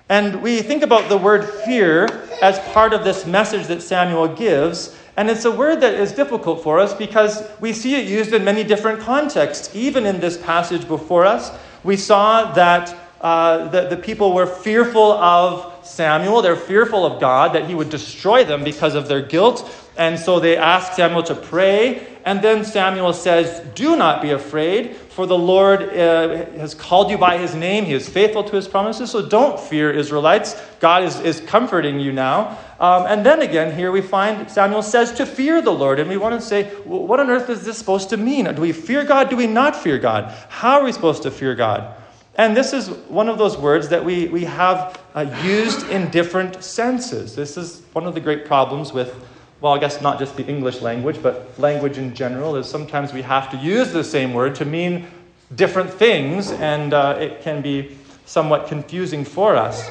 And 0.08 0.42
we 0.42 0.62
think 0.62 0.82
about 0.82 1.08
the 1.08 1.18
word 1.18 1.44
fear 1.64 2.06
as 2.42 2.58
part 2.74 2.92
of 2.92 3.04
this 3.04 3.26
message 3.26 3.66
that 3.68 3.82
Samuel 3.82 4.28
gives. 4.28 4.96
And 5.22 5.30
it's 5.30 5.44
a 5.44 5.52
word 5.52 5.82
that 5.82 5.94
is 5.94 6.10
difficult 6.10 6.64
for 6.64 6.80
us 6.80 6.92
because 6.92 7.48
we 7.60 7.72
see 7.72 7.94
it 7.94 8.08
used 8.08 8.32
in 8.32 8.44
many 8.44 8.64
different 8.64 8.98
contexts. 8.98 9.70
Even 9.72 10.04
in 10.04 10.18
this 10.18 10.36
passage 10.36 10.88
before 10.88 11.24
us, 11.24 11.52
we 11.84 11.96
saw 11.96 12.50
that 12.54 12.96
uh, 13.20 13.68
the, 13.68 13.82
the 13.86 13.96
people 13.96 14.34
were 14.34 14.46
fearful 14.46 15.12
of 15.12 15.86
Samuel. 15.86 16.42
They're 16.42 16.56
fearful 16.56 17.06
of 17.06 17.20
God, 17.20 17.52
that 17.52 17.68
he 17.68 17.74
would 17.76 17.88
destroy 17.88 18.42
them 18.42 18.64
because 18.64 18.96
of 18.96 19.06
their 19.06 19.22
guilt. 19.22 19.60
And 19.96 20.18
so 20.18 20.40
they 20.40 20.56
ask 20.56 20.94
Samuel 20.94 21.22
to 21.24 21.34
pray. 21.34 22.06
And 22.24 22.40
then 22.40 22.64
Samuel 22.64 23.12
says, 23.12 23.60
Do 23.74 23.96
not 23.96 24.22
be 24.22 24.30
afraid, 24.30 24.96
for 24.96 25.26
the 25.26 25.36
Lord 25.36 25.82
uh, 25.82 26.46
has 26.56 26.74
called 26.74 27.10
you 27.10 27.18
by 27.18 27.36
his 27.36 27.54
name. 27.54 27.84
He 27.84 27.92
is 27.92 28.08
faithful 28.08 28.44
to 28.44 28.56
his 28.56 28.66
promises. 28.66 29.10
So 29.10 29.28
don't 29.28 29.58
fear, 29.58 29.90
Israelites. 29.90 30.60
God 30.80 31.02
is, 31.02 31.20
is 31.20 31.40
comforting 31.40 32.00
you 32.00 32.12
now. 32.12 32.58
Um, 32.80 33.06
and 33.06 33.26
then 33.26 33.42
again, 33.42 33.76
here 33.76 33.92
we 33.92 34.00
find 34.00 34.50
Samuel 34.50 34.82
says 34.82 35.12
to 35.12 35.26
fear 35.26 35.60
the 35.60 35.72
Lord. 35.72 35.98
And 35.98 36.08
we 36.08 36.16
want 36.16 36.40
to 36.40 36.46
say, 36.46 36.72
well, 36.86 37.06
what 37.06 37.20
on 37.20 37.28
earth 37.28 37.50
is 37.50 37.64
this 37.64 37.76
supposed 37.76 38.08
to 38.10 38.16
mean? 38.16 38.52
Do 38.54 38.62
we 38.62 38.72
fear 38.72 39.04
God? 39.04 39.28
Do 39.28 39.36
we 39.36 39.46
not 39.46 39.76
fear 39.76 39.98
God? 39.98 40.32
How 40.48 40.78
are 40.78 40.84
we 40.84 40.92
supposed 40.92 41.22
to 41.24 41.30
fear 41.30 41.54
God? 41.54 41.96
And 42.36 42.56
this 42.56 42.72
is 42.72 42.88
one 43.08 43.28
of 43.28 43.36
those 43.36 43.58
words 43.58 43.88
that 43.90 44.02
we, 44.02 44.28
we 44.28 44.44
have 44.44 44.98
uh, 45.14 45.26
used 45.44 45.86
in 45.90 46.10
different 46.10 46.64
senses. 46.64 47.36
This 47.36 47.58
is 47.58 47.82
one 47.92 48.06
of 48.06 48.14
the 48.14 48.20
great 48.20 48.46
problems 48.46 48.92
with 48.92 49.14
well, 49.62 49.74
I 49.74 49.78
guess 49.78 50.02
not 50.02 50.18
just 50.18 50.36
the 50.36 50.44
English 50.44 50.82
language, 50.82 51.22
but 51.22 51.56
language 51.56 51.96
in 51.96 52.14
general, 52.16 52.56
is 52.56 52.68
sometimes 52.68 53.12
we 53.12 53.22
have 53.22 53.48
to 53.52 53.56
use 53.56 53.92
the 53.92 54.02
same 54.02 54.34
word 54.34 54.56
to 54.56 54.64
mean 54.64 55.06
different 55.54 55.88
things, 55.88 56.50
and 56.50 56.92
uh, 56.92 57.16
it 57.20 57.42
can 57.42 57.62
be 57.62 57.96
somewhat 58.26 58.66
confusing 58.66 59.24
for 59.24 59.54
us. 59.54 59.88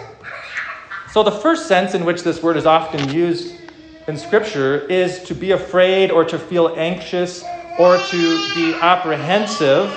So, 1.12 1.24
the 1.24 1.32
first 1.32 1.70
sense 1.70 1.94
in 1.94 2.04
which 2.04 2.24
this 2.24 2.44
word 2.44 2.58
is 2.58 2.66
often 2.66 3.10
used 3.14 3.56
in 4.10 4.18
Scripture 4.18 4.80
is 4.88 5.24
to 5.24 5.34
be 5.34 5.52
afraid 5.52 6.12
or 6.12 6.26
to 6.26 6.38
feel 6.38 6.74
anxious 6.76 7.46
or 7.80 7.98
to 7.98 8.54
be 8.54 8.74
apprehensive. 8.74 9.90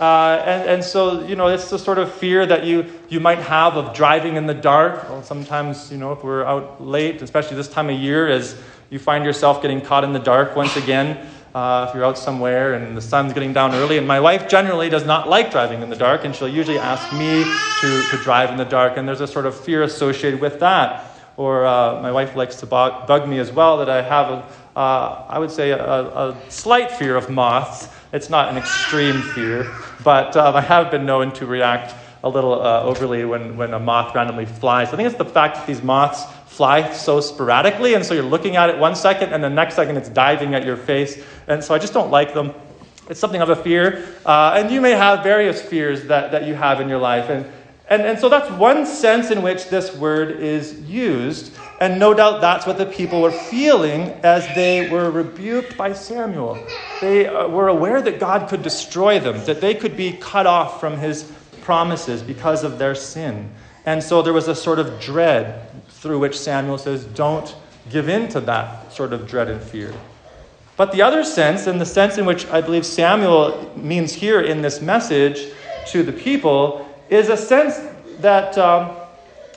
Uh, 0.00 0.42
and, 0.44 0.68
and 0.68 0.84
so, 0.84 1.24
you 1.26 1.36
know, 1.36 1.46
it's 1.48 1.70
the 1.70 1.78
sort 1.78 1.98
of 1.98 2.12
fear 2.12 2.46
that 2.46 2.64
you, 2.64 2.86
you 3.10 3.20
might 3.20 3.38
have 3.38 3.76
of 3.76 3.94
driving 3.94 4.36
in 4.36 4.46
the 4.46 4.54
dark. 4.54 5.08
Well, 5.08 5.22
sometimes, 5.22 5.92
you 5.92 5.98
know, 5.98 6.12
if 6.12 6.24
we're 6.24 6.44
out 6.44 6.82
late, 6.82 7.20
especially 7.22 7.56
this 7.56 7.68
time 7.68 7.90
of 7.90 7.98
year, 7.98 8.26
as 8.26 8.56
you 8.90 8.98
find 8.98 9.24
yourself 9.24 9.62
getting 9.62 9.80
caught 9.80 10.04
in 10.04 10.12
the 10.12 10.18
dark 10.18 10.56
once 10.56 10.76
again 10.76 11.26
uh, 11.54 11.86
if 11.88 11.94
you're 11.94 12.04
out 12.04 12.18
somewhere 12.18 12.74
and 12.74 12.96
the 12.96 13.00
sun's 13.00 13.32
getting 13.32 13.52
down 13.52 13.72
early. 13.74 13.98
And 13.98 14.06
my 14.06 14.20
wife 14.20 14.48
generally 14.48 14.88
does 14.88 15.06
not 15.06 15.28
like 15.28 15.50
driving 15.50 15.82
in 15.82 15.90
the 15.90 15.96
dark, 15.96 16.24
and 16.24 16.34
she'll 16.34 16.48
usually 16.48 16.78
ask 16.78 17.12
me 17.12 17.44
to, 17.80 18.02
to 18.10 18.22
drive 18.22 18.50
in 18.50 18.56
the 18.56 18.64
dark, 18.64 18.96
and 18.96 19.06
there's 19.06 19.20
a 19.20 19.26
sort 19.26 19.46
of 19.46 19.58
fear 19.58 19.82
associated 19.82 20.40
with 20.40 20.60
that. 20.60 21.06
Or 21.36 21.64
uh, 21.64 22.02
my 22.02 22.12
wife 22.12 22.36
likes 22.36 22.56
to 22.56 22.66
bug, 22.66 23.06
bug, 23.06 23.28
me 23.28 23.38
as 23.38 23.50
well 23.50 23.78
that 23.78 23.88
I 23.88 24.02
have, 24.02 24.30
a, 24.30 24.78
uh, 24.78 25.24
I 25.28 25.38
would 25.38 25.50
say, 25.50 25.70
a, 25.70 25.78
a, 25.78 26.36
slight 26.48 26.90
fear 26.90 27.16
of 27.16 27.30
moths. 27.30 27.88
It's 28.12 28.28
not 28.28 28.50
an 28.50 28.58
extreme 28.58 29.22
fear, 29.22 29.72
but 30.04 30.36
um, 30.36 30.54
I 30.54 30.60
have 30.60 30.90
been 30.90 31.06
known 31.06 31.32
to 31.34 31.46
react 31.46 31.94
a 32.22 32.28
little 32.28 32.60
uh, 32.60 32.82
overly 32.82 33.24
when, 33.24 33.56
when 33.56 33.72
a 33.72 33.78
moth 33.78 34.14
randomly 34.14 34.44
flies. 34.44 34.92
I 34.92 34.96
think 34.96 35.08
it's 35.08 35.16
the 35.16 35.24
fact 35.24 35.54
that 35.54 35.66
these 35.66 35.82
moths 35.82 36.24
fly 36.50 36.92
so 36.92 37.20
sporadically, 37.20 37.94
and 37.94 38.04
so 38.04 38.12
you're 38.12 38.24
looking 38.24 38.56
at 38.56 38.68
it 38.68 38.76
one 38.76 38.96
second, 38.96 39.32
and 39.32 39.42
the 39.42 39.48
next 39.48 39.76
second 39.76 39.96
it's 39.96 40.08
diving 40.08 40.54
at 40.54 40.66
your 40.66 40.76
face. 40.76 41.22
And 41.46 41.62
so 41.62 41.74
I 41.74 41.78
just 41.78 41.94
don't 41.94 42.10
like 42.10 42.34
them. 42.34 42.52
It's 43.08 43.20
something 43.20 43.40
of 43.40 43.50
a 43.50 43.56
fear. 43.56 44.04
Uh, 44.26 44.54
and 44.56 44.70
you 44.70 44.80
may 44.80 44.90
have 44.90 45.22
various 45.22 45.62
fears 45.62 46.08
that, 46.08 46.32
that 46.32 46.46
you 46.46 46.54
have 46.54 46.80
in 46.80 46.88
your 46.88 46.98
life. 46.98 47.30
And, 47.30 47.46
and, 47.88 48.02
and 48.02 48.18
so 48.18 48.28
that's 48.28 48.50
one 48.50 48.84
sense 48.84 49.30
in 49.30 49.42
which 49.42 49.68
this 49.68 49.94
word 49.96 50.40
is 50.40 50.80
used. 50.82 51.52
And 51.80 52.00
no 52.00 52.14
doubt 52.14 52.40
that's 52.40 52.66
what 52.66 52.78
the 52.78 52.86
people 52.86 53.22
were 53.22 53.30
feeling 53.30 54.08
as 54.24 54.46
they 54.54 54.90
were 54.90 55.10
rebuked 55.10 55.76
by 55.76 55.92
Samuel. 55.92 56.62
They 57.00 57.26
uh, 57.26 57.46
were 57.46 57.68
aware 57.68 58.02
that 58.02 58.18
God 58.18 58.48
could 58.48 58.62
destroy 58.62 59.20
them, 59.20 59.42
that 59.46 59.60
they 59.60 59.74
could 59.74 59.96
be 59.96 60.12
cut 60.12 60.46
off 60.46 60.80
from 60.80 60.98
his 60.98 61.30
promises 61.62 62.22
because 62.22 62.64
of 62.64 62.78
their 62.78 62.96
sin. 62.96 63.50
And 63.86 64.02
so 64.02 64.20
there 64.20 64.32
was 64.32 64.48
a 64.48 64.54
sort 64.54 64.78
of 64.78 65.00
dread 65.00 65.69
through 66.00 66.18
which 66.18 66.38
Samuel 66.38 66.78
says, 66.78 67.04
Don't 67.04 67.54
give 67.90 68.08
in 68.08 68.28
to 68.30 68.40
that 68.40 68.92
sort 68.92 69.12
of 69.12 69.28
dread 69.28 69.48
and 69.48 69.62
fear. 69.62 69.92
But 70.76 70.92
the 70.92 71.02
other 71.02 71.24
sense, 71.24 71.66
and 71.66 71.78
the 71.78 71.86
sense 71.86 72.16
in 72.16 72.24
which 72.24 72.46
I 72.46 72.62
believe 72.62 72.86
Samuel 72.86 73.70
means 73.76 74.14
here 74.14 74.40
in 74.40 74.62
this 74.62 74.80
message 74.80 75.52
to 75.86 76.02
the 76.02 76.12
people, 76.12 76.88
is 77.10 77.28
a 77.28 77.36
sense 77.36 77.78
that 78.20 78.56
um, 78.56 78.96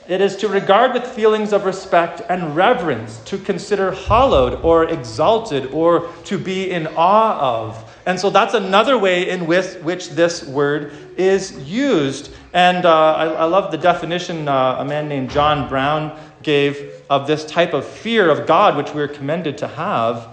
it 0.06 0.20
is 0.20 0.36
to 0.36 0.48
regard 0.48 0.92
with 0.92 1.06
feelings 1.06 1.54
of 1.54 1.64
respect 1.64 2.20
and 2.28 2.54
reverence, 2.54 3.20
to 3.24 3.38
consider 3.38 3.92
hallowed 3.92 4.60
or 4.62 4.84
exalted 4.84 5.72
or 5.72 6.10
to 6.24 6.36
be 6.36 6.70
in 6.70 6.88
awe 6.88 7.38
of. 7.40 7.93
And 8.06 8.20
so 8.20 8.28
that's 8.28 8.54
another 8.54 8.98
way 8.98 9.30
in 9.30 9.46
which, 9.46 9.74
which 9.76 10.10
this 10.10 10.44
word 10.44 10.92
is 11.16 11.52
used. 11.60 12.30
And 12.52 12.84
uh, 12.84 13.14
I, 13.14 13.26
I, 13.26 13.44
love 13.44 13.70
the 13.70 13.78
definition 13.78 14.46
uh, 14.46 14.76
a 14.78 14.84
man 14.84 15.08
named 15.08 15.30
John 15.30 15.68
Brown 15.68 16.18
gave 16.42 17.02
of 17.08 17.26
this 17.26 17.46
type 17.46 17.72
of 17.72 17.86
fear 17.86 18.28
of 18.30 18.46
God, 18.46 18.76
which 18.76 18.92
we're 18.92 19.08
commended 19.08 19.56
to 19.58 19.68
have. 19.68 20.28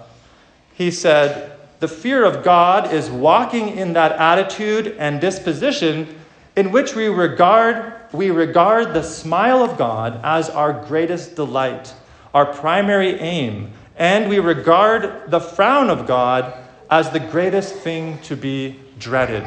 He 0.74 0.92
said, 0.92 1.58
The 1.80 1.88
fear 1.88 2.26
of 2.26 2.44
God 2.44 2.94
is 2.94 3.10
walking 3.10 3.78
in 3.78 3.94
that 3.94 4.14
attitude 4.14 4.96
and 5.00 5.22
disposition 5.22 6.20
in 6.58 6.72
which 6.72 6.96
we 6.96 7.08
regard, 7.08 7.94
we 8.12 8.30
regard 8.30 8.94
the 8.94 9.04
smile 9.04 9.64
of 9.64 9.78
God 9.78 10.20
as 10.24 10.50
our 10.50 10.74
greatest 10.74 11.36
delight, 11.36 11.94
our 12.34 12.46
primary 12.46 13.14
aim, 13.20 13.72
and 13.96 14.30
we 14.30 14.40
regard 14.40 15.32
the 15.32 15.40
frown 15.40 15.90
of 15.90 16.08
God 16.08 16.54
as 16.92 17.10
the 17.10 17.20
greatest 17.20 17.74
thing 17.76 18.20
to 18.20 18.36
be 18.36 18.78
dreaded. 19.00 19.44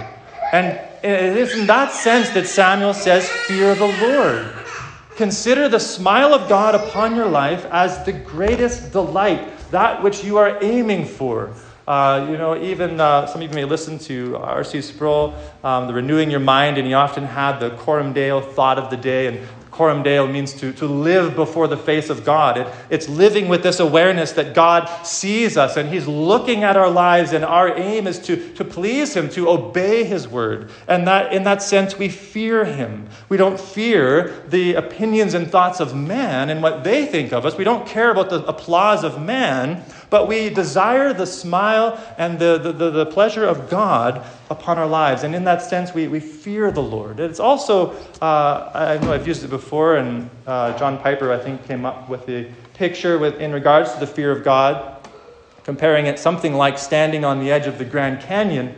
And 0.53 0.81
it 1.05 1.37
is 1.37 1.57
in 1.57 1.67
that 1.67 1.93
sense 1.93 2.31
that 2.31 2.47
Samuel 2.47 2.95
says, 2.95 3.29
Fear 3.29 3.75
the 3.75 3.87
Lord. 4.01 4.51
Consider 5.17 5.69
the 5.69 5.79
smile 5.79 6.35
of 6.35 6.49
God 6.49 6.75
upon 6.75 7.15
your 7.15 7.27
life 7.29 7.67
as 7.67 8.05
the 8.05 8.13
greatest 8.13 8.91
delight, 8.91 9.47
that 9.71 10.03
which 10.03 10.25
you 10.25 10.39
are 10.39 10.59
aiming 10.63 11.05
for. 11.05 11.55
Uh, 11.87 12.27
you 12.31 12.39
know, 12.39 12.61
even 12.61 12.99
uh, 12.99 13.27
some 13.27 13.43
of 13.43 13.49
you 13.49 13.55
may 13.55 13.67
listen 13.67 13.99
to 13.99 14.37
R.C. 14.39 14.81
Sproul, 14.81 15.35
um, 15.63 15.87
the 15.87 15.93
Renewing 15.93 16.31
Your 16.31 16.41
Mind, 16.41 16.79
and 16.79 16.87
he 16.87 16.95
often 16.95 17.25
had 17.25 17.59
the 17.59 17.71
Coram 17.77 18.15
Deo 18.15 18.41
thought 18.41 18.79
of 18.79 18.89
the 18.89 18.97
day. 18.97 19.27
And 19.27 19.47
Coram 19.75 20.05
Deo 20.05 20.29
means 20.29 20.53
to, 20.55 20.73
to 20.75 20.87
live 20.87 21.35
before 21.35 21.67
the 21.67 21.77
face 21.77 22.09
of 22.09 22.25
God. 22.25 22.59
It, 22.59 22.69
it's 22.91 23.09
living 23.09 23.49
with 23.49 23.65
this 23.65 23.81
awareness 23.81 24.31
that 24.33 24.55
God 24.55 24.87
sees 25.05 25.57
us 25.57 25.77
and 25.77 25.89
He's 25.89 26.07
looking 26.07 26.63
at 26.63 26.77
our 26.77 26.89
lives, 26.89 27.33
and 27.33 27.45
our 27.45 27.77
aim 27.77 28.07
is 28.07 28.21
to, 28.21 28.53
to 28.55 28.65
please 28.65 29.17
Him, 29.17 29.29
to 29.31 29.49
obey 29.49 30.05
His 30.05 30.29
word. 30.29 30.71
And 30.87 31.09
that, 31.09 31.33
in 31.33 31.43
that 31.43 31.61
sense, 31.61 31.99
we 31.99 32.09
fear 32.09 32.65
Him. 32.65 33.09
We 33.29 33.37
don't 33.37 33.59
fear 33.59 34.45
the 34.49 34.75
opinions 34.75 35.35
and 35.35 35.51
thoughts 35.51 35.81
of 35.81 35.93
man 35.93 36.51
and 36.51 36.63
what 36.63 36.85
they 36.85 37.05
think 37.05 37.33
of 37.33 37.45
us. 37.45 37.57
We 37.57 37.65
don't 37.65 37.85
care 37.85 38.13
about 38.13 38.31
the 38.31 38.45
applause 38.47 39.03
of 39.03 39.21
man, 39.21 39.85
but 40.15 40.29
we 40.29 40.49
desire 40.49 41.13
the 41.13 41.27
smile 41.27 42.01
and 42.19 42.39
the, 42.39 42.57
the, 42.57 42.71
the, 42.71 42.91
the 42.93 43.07
pleasure 43.07 43.45
of 43.45 43.69
God 43.69 44.25
upon 44.49 44.79
our 44.79 44.87
lives. 44.87 45.25
And 45.25 45.35
in 45.35 45.43
that 45.43 45.61
sense, 45.61 45.93
we, 45.93 46.07
we 46.07 46.21
fear 46.21 46.71
the 46.71 46.81
Lord. 46.81 47.19
It's 47.19 47.41
also, 47.41 47.91
uh, 48.23 48.71
I 48.73 49.05
know 49.05 49.13
I've 49.13 49.27
used 49.27 49.43
it 49.43 49.51
before, 49.51 49.97
and 49.97 50.31
uh, 50.47 50.79
John 50.79 50.99
Piper, 50.99 51.33
I 51.33 51.39
think, 51.41 51.67
came 51.67 51.85
up 51.85 52.09
with 52.09 52.27
the 52.27 52.47
picture 52.75 53.19
with, 53.19 53.41
in 53.41 53.53
regards 53.53 53.93
to 53.95 53.99
the 53.99 54.07
fear 54.07 54.31
of 54.31 54.45
God, 54.45 55.05
comparing 55.65 56.07
it 56.07 56.21
something 56.21 56.55
like 56.55 56.79
standing 56.79 57.25
on 57.25 57.41
the 57.41 57.51
edge 57.51 57.67
of 57.67 57.79
the 57.79 57.85
Grand 57.85 58.21
Canyon 58.21 58.73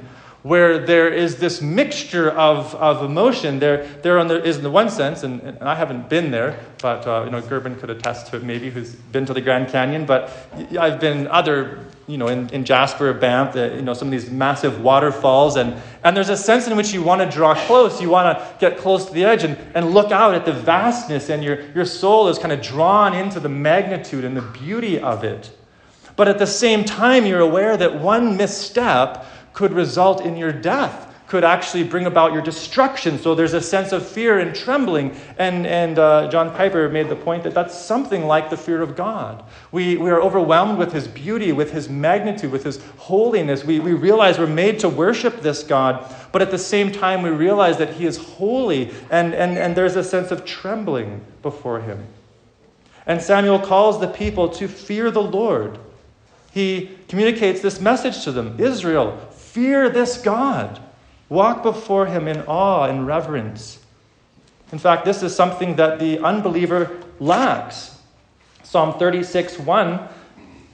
where 0.46 0.78
there 0.78 1.12
is 1.12 1.38
this 1.38 1.60
mixture 1.60 2.30
of, 2.30 2.72
of 2.76 3.02
emotion. 3.02 3.58
There, 3.58 3.84
there 4.02 4.16
on 4.20 4.28
the, 4.28 4.40
is 4.44 4.58
in 4.58 4.62
the 4.62 4.70
one 4.70 4.88
sense, 4.88 5.24
and, 5.24 5.40
and 5.40 5.64
I 5.64 5.74
haven't 5.74 6.08
been 6.08 6.30
there, 6.30 6.60
but 6.80 7.04
uh, 7.04 7.22
you 7.24 7.32
know, 7.32 7.42
Gerben 7.42 7.80
could 7.80 7.90
attest 7.90 8.28
to 8.28 8.36
it 8.36 8.44
maybe, 8.44 8.70
who's 8.70 8.94
been 8.94 9.26
to 9.26 9.34
the 9.34 9.40
Grand 9.40 9.70
Canyon. 9.70 10.06
But 10.06 10.30
I've 10.78 11.00
been 11.00 11.26
other, 11.26 11.80
you 12.06 12.16
know, 12.16 12.28
in, 12.28 12.48
in 12.50 12.64
Jasper, 12.64 13.12
Banff, 13.12 13.56
uh, 13.56 13.74
you 13.74 13.82
know, 13.82 13.92
some 13.92 14.06
of 14.06 14.12
these 14.12 14.30
massive 14.30 14.80
waterfalls, 14.80 15.56
and, 15.56 15.82
and 16.04 16.16
there's 16.16 16.28
a 16.28 16.36
sense 16.36 16.68
in 16.68 16.76
which 16.76 16.92
you 16.92 17.02
want 17.02 17.22
to 17.22 17.28
draw 17.28 17.56
close. 17.66 18.00
You 18.00 18.10
want 18.10 18.38
to 18.38 18.54
get 18.60 18.78
close 18.78 19.06
to 19.06 19.12
the 19.12 19.24
edge 19.24 19.42
and, 19.42 19.58
and 19.74 19.90
look 19.94 20.12
out 20.12 20.32
at 20.32 20.44
the 20.44 20.52
vastness, 20.52 21.28
and 21.28 21.42
your, 21.42 21.60
your 21.72 21.84
soul 21.84 22.28
is 22.28 22.38
kind 22.38 22.52
of 22.52 22.62
drawn 22.62 23.14
into 23.14 23.40
the 23.40 23.48
magnitude 23.48 24.24
and 24.24 24.36
the 24.36 24.42
beauty 24.42 25.00
of 25.00 25.24
it. 25.24 25.50
But 26.14 26.28
at 26.28 26.38
the 26.38 26.46
same 26.46 26.84
time, 26.84 27.26
you're 27.26 27.40
aware 27.40 27.76
that 27.76 28.00
one 28.00 28.36
misstep 28.36 29.26
could 29.56 29.72
result 29.72 30.20
in 30.20 30.36
your 30.36 30.52
death, 30.52 31.14
could 31.28 31.42
actually 31.42 31.82
bring 31.82 32.04
about 32.04 32.34
your 32.34 32.42
destruction. 32.42 33.18
So 33.18 33.34
there's 33.34 33.54
a 33.54 33.60
sense 33.60 33.90
of 33.90 34.06
fear 34.06 34.38
and 34.38 34.54
trembling. 34.54 35.16
And, 35.38 35.66
and 35.66 35.98
uh, 35.98 36.28
John 36.30 36.54
Piper 36.54 36.90
made 36.90 37.08
the 37.08 37.16
point 37.16 37.42
that 37.44 37.54
that's 37.54 37.74
something 37.76 38.26
like 38.26 38.50
the 38.50 38.56
fear 38.58 38.82
of 38.82 38.94
God. 38.94 39.42
We, 39.72 39.96
we 39.96 40.10
are 40.10 40.20
overwhelmed 40.20 40.78
with 40.78 40.92
his 40.92 41.08
beauty, 41.08 41.52
with 41.52 41.72
his 41.72 41.88
magnitude, 41.88 42.52
with 42.52 42.64
his 42.64 42.84
holiness. 42.98 43.64
We, 43.64 43.80
we 43.80 43.94
realize 43.94 44.38
we're 44.38 44.46
made 44.46 44.78
to 44.80 44.90
worship 44.90 45.40
this 45.40 45.62
God, 45.62 46.14
but 46.32 46.42
at 46.42 46.50
the 46.50 46.58
same 46.58 46.92
time, 46.92 47.22
we 47.22 47.30
realize 47.30 47.78
that 47.78 47.94
he 47.94 48.04
is 48.04 48.18
holy, 48.18 48.92
and, 49.10 49.34
and, 49.34 49.56
and 49.56 49.74
there's 49.74 49.96
a 49.96 50.04
sense 50.04 50.30
of 50.30 50.44
trembling 50.44 51.24
before 51.40 51.80
him. 51.80 52.06
And 53.06 53.22
Samuel 53.22 53.58
calls 53.58 54.00
the 54.00 54.08
people 54.08 54.50
to 54.50 54.68
fear 54.68 55.10
the 55.10 55.22
Lord. 55.22 55.78
He 56.52 56.96
communicates 57.08 57.60
this 57.60 57.80
message 57.80 58.24
to 58.24 58.32
them 58.32 58.58
Israel, 58.58 59.18
Fear 59.56 59.88
this 59.88 60.18
God. 60.18 60.80
Walk 61.30 61.62
before 61.62 62.04
him 62.04 62.28
in 62.28 62.42
awe 62.42 62.84
and 62.90 63.06
reverence. 63.06 63.78
In 64.70 64.78
fact, 64.78 65.06
this 65.06 65.22
is 65.22 65.34
something 65.34 65.76
that 65.76 65.98
the 65.98 66.18
unbeliever 66.18 67.02
lacks. 67.20 67.98
Psalm 68.64 68.98
36 68.98 69.58
1 69.60 70.08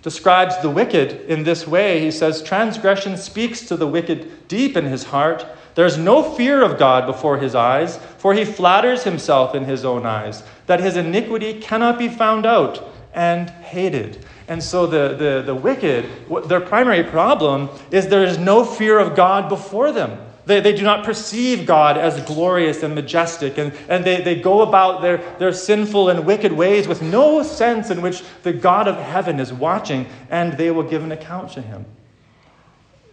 describes 0.03 0.61
the 0.62 0.68
wicked 0.68 1.31
in 1.31 1.45
this 1.45 1.64
way. 1.64 2.01
He 2.01 2.11
says, 2.11 2.42
Transgression 2.42 3.16
speaks 3.16 3.61
to 3.68 3.77
the 3.77 3.87
wicked 3.87 4.49
deep 4.49 4.77
in 4.77 4.87
his 4.87 5.05
heart. 5.05 5.47
There's 5.77 5.97
no 5.97 6.35
fear 6.35 6.61
of 6.61 6.77
God 6.77 7.07
before 7.07 7.38
his 7.38 7.55
eyes, 7.55 7.99
for 8.18 8.35
he 8.35 8.45
flatters 8.45 9.05
himself 9.05 9.55
in 9.55 9.64
his 9.64 9.85
own 9.85 10.05
eyes, 10.05 10.42
that 10.66 10.81
his 10.81 10.97
iniquity 10.97 11.61
cannot 11.61 12.01
be 12.01 12.09
found 12.09 12.47
out 12.47 12.83
and 13.14 13.51
hated. 13.51 14.25
And 14.48 14.62
so 14.62 14.87
the, 14.87 15.14
the, 15.16 15.42
the 15.46 15.55
wicked, 15.55 16.07
their 16.46 16.61
primary 16.61 17.05
problem 17.05 17.68
is 17.90 18.09
there 18.09 18.25
is 18.25 18.38
no 18.38 18.64
fear 18.64 18.98
of 18.98 19.14
God 19.14 19.48
before 19.48 19.92
them. 19.92 20.18
They, 20.44 20.61
they 20.61 20.75
do 20.75 20.83
not 20.83 21.05
perceive 21.05 21.66
God 21.66 21.96
as 21.96 22.20
glorious 22.25 22.83
and 22.83 22.94
majestic, 22.94 23.59
and, 23.59 23.72
and 23.88 24.05
they, 24.05 24.22
they 24.22 24.40
go 24.40 24.62
about 24.62 25.01
their, 25.01 25.18
their 25.38 25.53
sinful 25.53 26.09
and 26.09 26.27
wicked 26.27 26.53
ways 26.53 26.88
with 26.88 27.01
no 27.01 27.42
sense 27.44 27.90
in 27.90 28.03
which 28.03 28.25
the 28.42 28.53
God 28.53 28.88
of 28.88 28.96
heaven 28.96 29.38
is 29.38 29.53
watching, 29.53 30.07
and 30.31 30.55
they 30.55 30.70
will 30.72 30.83
give 30.83 31.05
an 31.05 31.12
account 31.12 31.53
to 31.53 31.62
him. 31.62 31.85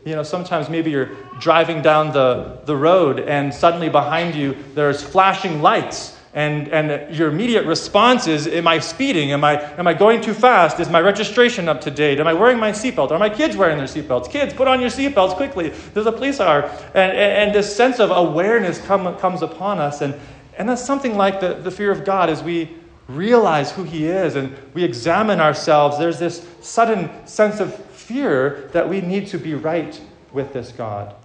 You 0.05 0.15
know, 0.15 0.23
sometimes 0.23 0.69
maybe 0.69 0.89
you're 0.89 1.11
driving 1.39 1.83
down 1.83 2.13
the, 2.13 2.61
the 2.65 2.75
road, 2.75 3.19
and 3.19 3.53
suddenly 3.53 3.89
behind 3.89 4.33
you 4.33 4.57
there's 4.73 5.03
flashing 5.03 5.61
lights 5.61 6.17
and, 6.39 6.69
and 6.69 7.13
your 7.13 7.27
immediate 7.27 7.65
response 7.65 8.25
is 8.25 8.47
Am 8.47 8.65
I 8.65 8.79
speeding? 8.79 9.33
Am 9.33 9.43
I, 9.43 9.61
am 9.77 9.87
I 9.87 9.93
going 9.93 10.21
too 10.21 10.33
fast? 10.33 10.79
Is 10.79 10.89
my 10.89 11.01
registration 11.01 11.67
up 11.67 11.81
to 11.81 11.91
date? 11.91 12.17
Am 12.21 12.27
I 12.27 12.33
wearing 12.33 12.57
my 12.57 12.71
seatbelt? 12.71 13.11
Are 13.11 13.19
my 13.19 13.29
kids 13.29 13.57
wearing 13.57 13.77
their 13.77 13.87
seatbelts? 13.87 14.31
Kids, 14.31 14.53
put 14.53 14.65
on 14.65 14.79
your 14.79 14.89
seatbelts 14.89 15.35
quickly. 15.35 15.73
There's 15.93 16.05
a 16.05 16.13
police 16.13 16.37
car. 16.37 16.63
And, 16.93 17.11
and, 17.11 17.33
and 17.43 17.55
this 17.55 17.75
sense 17.75 17.99
of 17.99 18.11
awareness 18.11 18.79
come, 18.79 19.17
comes 19.17 19.41
upon 19.41 19.79
us. 19.79 19.99
And, 19.99 20.15
and 20.57 20.69
that's 20.69 20.85
something 20.85 21.17
like 21.17 21.41
the, 21.41 21.55
the 21.55 21.71
fear 21.71 21.91
of 21.91 22.05
God 22.05 22.29
as 22.29 22.41
we 22.41 22.73
realize 23.09 23.73
who 23.73 23.83
He 23.83 24.05
is 24.05 24.37
and 24.37 24.55
we 24.73 24.85
examine 24.85 25.41
ourselves. 25.41 25.97
There's 25.97 26.19
this 26.19 26.47
sudden 26.61 27.09
sense 27.27 27.59
of 27.59 27.75
fear 27.75 28.69
that 28.71 28.87
we 28.87 29.01
need 29.01 29.27
to 29.27 29.37
be 29.37 29.55
right 29.55 29.99
with 30.31 30.53
this 30.53 30.71
God. 30.71 31.15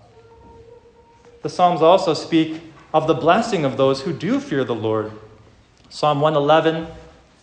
The 1.42 1.48
Psalms 1.48 1.82
also 1.82 2.14
speak 2.14 2.60
of 2.94 3.08
the 3.08 3.14
blessing 3.14 3.64
of 3.64 3.76
those 3.76 4.02
who 4.02 4.12
do 4.12 4.38
fear 4.38 4.64
the 4.64 4.74
Lord. 4.74 5.10
Psalm 5.90 6.20
111, 6.20 6.86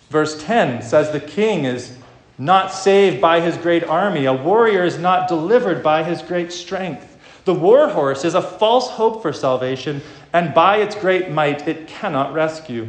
verse 0.10 0.42
10 0.42 0.82
says, 0.82 1.12
The 1.12 1.20
king 1.20 1.66
is 1.66 1.98
not 2.38 2.74
saved 2.74 3.20
by 3.20 3.42
his 3.42 3.58
great 3.58 3.84
army, 3.84 4.26
a 4.26 4.34
warrior 4.34 4.86
is 4.86 4.98
not 4.98 5.28
delivered 5.28 5.84
by 5.84 6.04
his 6.04 6.22
great 6.22 6.54
strength. 6.54 7.18
The 7.44 7.54
war 7.54 7.90
horse 7.90 8.24
is 8.24 8.34
a 8.34 8.42
false 8.42 8.92
hope 8.92 9.22
for 9.22 9.34
salvation, 9.34 10.02
and 10.32 10.54
by 10.54 10.78
its 10.78 10.96
great 10.96 11.30
might 11.30 11.68
it 11.68 11.86
cannot 11.86 12.34
rescue. 12.34 12.88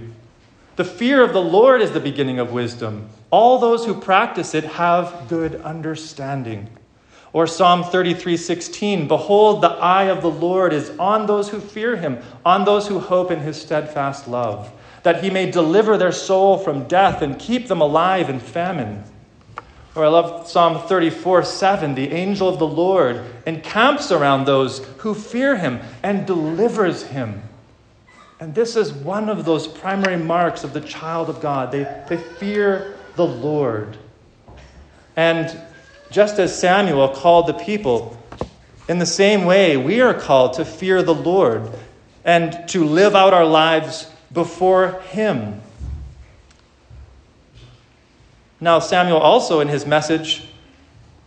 The 0.76 0.84
fear 0.84 1.22
of 1.22 1.32
the 1.32 1.42
Lord 1.42 1.82
is 1.82 1.90
the 1.90 2.00
beginning 2.00 2.38
of 2.38 2.52
wisdom. 2.52 3.08
All 3.30 3.58
those 3.58 3.84
who 3.84 4.00
practice 4.00 4.54
it 4.54 4.64
have 4.64 5.26
good 5.28 5.56
understanding. 5.62 6.68
Or 7.32 7.46
Psalm 7.46 7.82
33:16, 7.82 9.08
behold 9.08 9.62
the 9.62 9.70
eye 9.70 10.04
of 10.04 10.20
the 10.20 10.30
Lord 10.30 10.72
is 10.72 10.90
on 10.98 11.26
those 11.26 11.48
who 11.48 11.60
fear 11.60 11.96
him, 11.96 12.18
on 12.44 12.64
those 12.64 12.88
who 12.88 12.98
hope 12.98 13.30
in 13.30 13.40
his 13.40 13.60
steadfast 13.60 14.28
love, 14.28 14.70
that 15.02 15.24
he 15.24 15.30
may 15.30 15.50
deliver 15.50 15.96
their 15.96 16.12
soul 16.12 16.58
from 16.58 16.88
death 16.88 17.22
and 17.22 17.38
keep 17.38 17.68
them 17.68 17.80
alive 17.80 18.28
in 18.28 18.38
famine. 18.38 19.04
Or 19.94 20.04
I 20.04 20.08
love 20.08 20.48
Psalm 20.48 20.86
34 20.86 21.44
7. 21.44 21.94
The 21.94 22.12
angel 22.12 22.48
of 22.48 22.58
the 22.58 22.66
Lord 22.66 23.22
encamps 23.46 24.12
around 24.12 24.44
those 24.44 24.84
who 24.98 25.14
fear 25.14 25.56
him 25.56 25.80
and 26.02 26.26
delivers 26.26 27.04
him. 27.04 27.42
And 28.40 28.54
this 28.54 28.74
is 28.74 28.92
one 28.92 29.28
of 29.28 29.44
those 29.44 29.66
primary 29.66 30.16
marks 30.16 30.64
of 30.64 30.72
the 30.72 30.80
child 30.80 31.28
of 31.28 31.40
God. 31.40 31.70
They, 31.70 31.84
they 32.08 32.16
fear 32.16 32.96
the 33.16 33.26
Lord. 33.26 33.96
And 35.14 35.60
just 36.12 36.38
as 36.38 36.56
Samuel 36.56 37.08
called 37.08 37.46
the 37.46 37.54
people, 37.54 38.16
in 38.88 38.98
the 38.98 39.06
same 39.06 39.44
way, 39.44 39.76
we 39.76 40.00
are 40.00 40.14
called 40.14 40.54
to 40.54 40.64
fear 40.64 41.02
the 41.02 41.14
Lord 41.14 41.70
and 42.24 42.68
to 42.68 42.84
live 42.84 43.16
out 43.16 43.32
our 43.32 43.46
lives 43.46 44.08
before 44.32 45.00
Him. 45.08 45.60
Now, 48.60 48.78
Samuel 48.78 49.18
also, 49.18 49.58
in 49.58 49.66
his 49.66 49.86
message, 49.86 50.46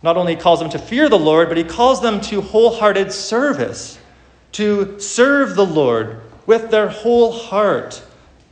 not 0.02 0.16
only 0.16 0.36
calls 0.36 0.58
them 0.58 0.70
to 0.70 0.78
fear 0.78 1.10
the 1.10 1.18
Lord, 1.18 1.48
but 1.48 1.58
he 1.58 1.64
calls 1.64 2.00
them 2.00 2.18
to 2.22 2.40
wholehearted 2.40 3.12
service, 3.12 3.98
to 4.52 4.98
serve 4.98 5.54
the 5.54 5.66
Lord 5.66 6.22
with 6.46 6.70
their 6.70 6.88
whole 6.88 7.32
heart 7.32 8.02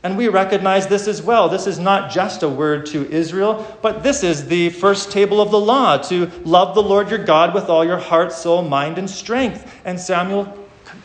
and 0.05 0.15
we 0.15 0.27
recognize 0.27 0.85
this 0.85 1.07
as 1.07 1.23
well. 1.23 1.49
This 1.49 1.65
is 1.65 1.79
not 1.79 2.11
just 2.11 2.43
a 2.43 2.47
word 2.47 2.85
to 2.85 3.09
Israel, 3.09 3.65
but 3.81 4.03
this 4.03 4.21
is 4.21 4.45
the 4.45 4.69
first 4.69 5.11
table 5.11 5.41
of 5.41 5.49
the 5.49 5.59
law 5.59 5.97
to 5.97 6.27
love 6.43 6.75
the 6.75 6.83
Lord 6.83 7.09
your 7.09 7.25
God 7.25 7.55
with 7.55 7.69
all 7.69 7.83
your 7.83 7.97
heart, 7.97 8.31
soul, 8.31 8.61
mind, 8.61 8.99
and 8.99 9.09
strength. 9.09 9.81
And 9.83 9.99
Samuel 9.99 10.55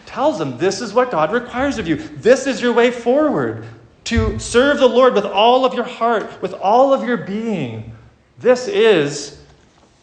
tells 0.05 0.39
them 0.39 0.59
this 0.59 0.83
is 0.83 0.93
what 0.93 1.11
God 1.11 1.33
requires 1.33 1.79
of 1.79 1.89
you. 1.89 1.97
This 1.97 2.47
is 2.47 2.61
your 2.61 2.75
way 2.75 2.91
forward 2.91 3.65
to 4.05 4.39
serve 4.39 4.81
the 4.81 4.87
Lord 4.87 5.15
with 5.15 5.25
all 5.25 5.65
of 5.65 5.73
your 5.73 5.85
heart, 5.85 6.43
with 6.43 6.53
all 6.53 6.93
of 6.93 7.03
your 7.03 7.17
being. 7.17 7.97
This 8.39 8.69
is 8.69 9.41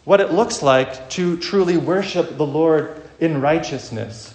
what 0.02 0.20
it 0.20 0.32
looks 0.32 0.60
like 0.60 1.08
to 1.10 1.36
truly 1.36 1.76
worship 1.76 2.36
the 2.36 2.46
Lord 2.46 3.00
in 3.20 3.40
righteousness. 3.40 4.34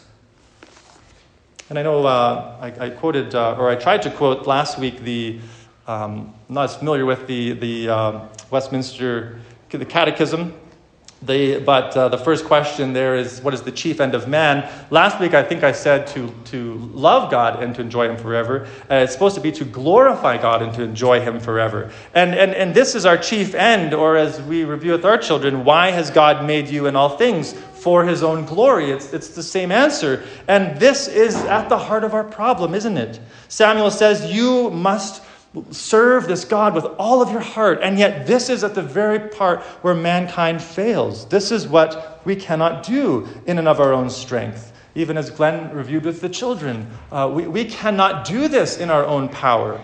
And 1.70 1.80
I 1.80 1.84
know 1.84 2.06
uh, 2.06 2.58
I, 2.62 2.86
I, 2.86 2.90
quoted, 2.90 3.34
uh, 3.34 3.56
or 3.58 3.70
I 3.70 3.76
tried 3.76 4.02
to 4.04 4.12
quote 4.12 4.46
last 4.46 4.78
week 4.78 5.02
the, 5.02 5.40
um, 5.88 6.34
I'm 6.50 6.56
not 6.56 6.66
as 6.66 6.76
familiar 6.76 7.06
with 7.06 7.26
the, 7.26 7.54
the 7.54 7.90
uh, 7.90 8.28
Westminster 8.52 9.40
the 9.70 9.86
Catechism, 9.86 10.54
The, 11.24 11.60
but 11.60 11.96
uh, 11.96 12.10
the 12.10 12.18
first 12.18 12.46
question 12.46 12.92
there 12.92 13.16
is 13.16 13.42
what 13.42 13.54
is 13.54 13.62
the 13.62 13.72
chief 13.72 14.02
end 14.02 14.14
of 14.14 14.28
man? 14.28 14.70
Last 14.92 15.20
week, 15.20 15.34
I 15.34 15.42
think 15.42 15.64
I 15.64 15.72
said 15.72 16.06
to, 16.08 16.32
to 16.52 16.76
love 16.94 17.32
God 17.32 17.64
and 17.64 17.74
to 17.76 17.82
enjoy 17.82 18.10
Him 18.10 18.18
forever. 18.18 18.68
Uh, 18.92 18.96
it's 18.96 19.14
supposed 19.14 19.36
to 19.36 19.42
be 19.42 19.52
to 19.54 19.64
glorify 19.66 20.38
God 20.38 20.62
and 20.62 20.74
to 20.76 20.84
enjoy 20.84 21.22
Him 21.22 21.40
forever. 21.40 21.92
And, 22.14 22.36
and, 22.36 22.54
and 22.54 22.76
this 22.76 22.94
is 22.94 23.06
our 23.06 23.18
chief 23.18 23.56
end, 23.56 23.94
or 23.94 24.18
as 24.18 24.42
we 24.42 24.66
review 24.66 24.92
with 24.92 25.06
our 25.06 25.18
children, 25.18 25.64
why 25.64 25.92
has 25.92 26.12
God 26.12 26.46
made 26.46 26.68
you 26.68 26.88
in 26.88 26.96
all 26.96 27.18
things? 27.18 27.56
For 27.84 28.06
His 28.06 28.24
own 28.24 28.46
glory. 28.46 28.92
It's, 28.92 29.12
it's 29.12 29.30
the 29.30 29.44
same 29.44 29.72
answer. 29.72 30.24
And 30.48 30.80
this 30.80 31.10
is 31.10 31.36
at 31.36 31.68
the 31.68 31.78
heart 31.78 32.06
of 32.06 32.14
our 32.14 32.24
problem, 32.24 32.74
isn't 32.74 32.98
it? 32.98 33.20
Samuel 33.50 33.92
says, 33.92 34.32
You 34.34 34.70
must 34.70 35.22
serve 35.70 36.28
this 36.28 36.46
God 36.46 36.74
with 36.74 36.86
all 36.98 37.22
of 37.22 37.30
your 37.30 37.42
heart. 37.42 37.80
And 37.84 38.00
yet, 38.00 38.26
this 38.26 38.50
is 38.50 38.64
at 38.64 38.74
the 38.74 38.82
very 38.82 39.30
part 39.30 39.62
where 39.82 39.94
mankind 39.94 40.64
fails. 40.64 41.28
This 41.28 41.52
is 41.52 41.68
what 41.68 42.22
we 42.26 42.38
cannot 42.38 42.84
do 42.84 43.28
in 43.46 43.60
and 43.60 43.68
of 43.68 43.80
our 43.80 43.92
own 43.92 44.10
strength. 44.10 44.72
Even 44.96 45.18
as 45.18 45.30
Glenn 45.30 45.76
reviewed 45.76 46.06
with 46.06 46.22
the 46.22 46.30
children, 46.30 46.88
uh, 47.12 47.30
we, 47.34 47.48
we 47.48 47.66
cannot 47.66 48.26
do 48.26 48.48
this 48.48 48.78
in 48.78 48.90
our 48.90 49.06
own 49.06 49.28
power. 49.28 49.82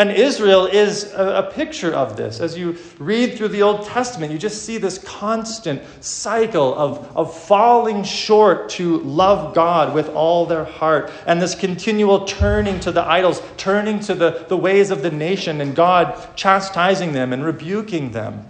And 0.00 0.10
Israel 0.12 0.64
is 0.64 1.12
a, 1.12 1.44
a, 1.46 1.52
picture 1.52 1.92
of 1.92 2.16
this. 2.16 2.40
As 2.40 2.56
you 2.56 2.78
read 2.98 3.36
through 3.36 3.48
the 3.48 3.60
Old 3.60 3.84
Testament, 3.84 4.32
you 4.32 4.38
just 4.38 4.64
see 4.64 4.78
this 4.78 4.96
constant 4.96 5.82
cycle 6.02 6.74
of, 6.74 7.14
of 7.14 7.38
falling 7.38 8.02
short 8.02 8.70
to 8.70 9.00
love 9.00 9.54
God 9.54 9.94
with 9.94 10.08
all 10.08 10.46
their 10.46 10.64
heart, 10.64 11.12
and 11.26 11.42
this 11.42 11.54
continual 11.54 12.24
turning 12.24 12.80
to 12.80 12.90
the 12.90 13.06
idols, 13.06 13.42
turning 13.58 14.00
to 14.00 14.14
the, 14.14 14.46
the 14.48 14.56
ways 14.56 14.90
of 14.90 15.02
the 15.02 15.10
nation, 15.10 15.60
and 15.60 15.76
God 15.76 16.34
chastising 16.34 17.12
them 17.12 17.34
and 17.34 17.44
rebuking 17.44 18.12
them. 18.12 18.48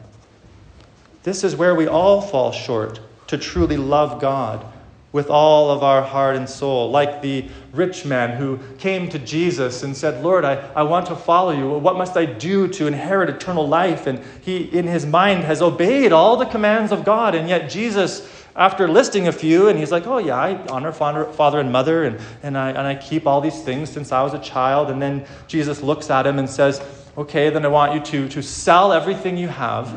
This 1.24 1.42
is 1.42 1.56
where 1.56 1.74
we 1.74 1.88
all 1.88 2.20
fall 2.22 2.52
short 2.52 3.00
to 3.26 3.36
truly 3.36 3.76
love 3.76 4.20
God 4.20 4.64
with 5.12 5.28
all 5.28 5.70
of 5.70 5.82
our 5.82 6.02
heart 6.02 6.36
and 6.36 6.48
soul, 6.48 6.90
like 6.90 7.20
the 7.20 7.44
rich 7.72 8.04
man 8.04 8.36
who 8.36 8.58
came 8.78 9.08
to 9.08 9.18
Jesus 9.18 9.82
and 9.82 9.96
said, 9.96 10.22
Lord, 10.22 10.44
I, 10.44 10.54
I 10.74 10.84
want 10.84 11.06
to 11.06 11.16
follow 11.16 11.50
you. 11.50 11.68
What 11.68 11.96
must 11.96 12.16
I 12.16 12.26
do 12.26 12.68
to 12.68 12.86
inherit 12.86 13.28
eternal 13.28 13.66
life? 13.66 14.06
And 14.06 14.20
he, 14.40 14.58
in 14.58 14.86
his 14.86 15.04
mind, 15.04 15.42
has 15.44 15.62
obeyed 15.62 16.12
all 16.12 16.36
the 16.36 16.46
commands 16.46 16.92
of 16.92 17.04
God. 17.04 17.34
And 17.34 17.48
yet, 17.48 17.68
Jesus, 17.68 18.28
after 18.54 18.86
listing 18.86 19.26
a 19.26 19.32
few, 19.32 19.68
and 19.68 19.76
he's 19.76 19.90
like, 19.90 20.06
Oh, 20.06 20.18
yeah, 20.18 20.36
I 20.36 20.64
honor 20.68 20.92
father, 20.92 21.58
and 21.58 21.72
mother, 21.72 22.04
and, 22.04 22.20
and, 22.44 22.56
I, 22.56 22.68
and 22.68 22.80
I 22.80 22.94
keep 22.94 23.26
all 23.26 23.40
these 23.40 23.62
things 23.62 23.90
since 23.90 24.12
I 24.12 24.22
was 24.22 24.32
a 24.32 24.40
child. 24.40 24.90
And 24.90 25.02
then 25.02 25.26
Jesus 25.48 25.82
looks 25.82 26.08
at 26.08 26.24
him 26.24 26.38
and 26.38 26.48
says, 26.48 26.80
Okay, 27.18 27.50
then 27.50 27.64
I 27.64 27.68
want 27.68 27.94
you 27.94 28.00
to, 28.00 28.28
to 28.28 28.42
sell 28.42 28.92
everything 28.92 29.36
you 29.36 29.48
have, 29.48 29.92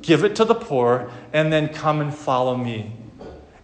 give 0.00 0.22
it 0.22 0.36
to 0.36 0.44
the 0.44 0.54
poor, 0.54 1.10
and 1.32 1.52
then 1.52 1.68
come 1.68 2.00
and 2.00 2.14
follow 2.14 2.56
me. 2.56 2.92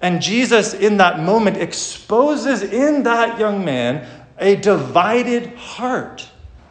And 0.01 0.23
Jesus, 0.23 0.73
in 0.73 0.97
that 0.97 1.21
moment, 1.21 1.59
exposes 1.59 2.63
in 2.63 3.03
that 3.03 3.39
young 3.39 3.65
man 3.65 4.07
a 4.39 4.57
divided 4.57 5.55
heart, 5.57 6.29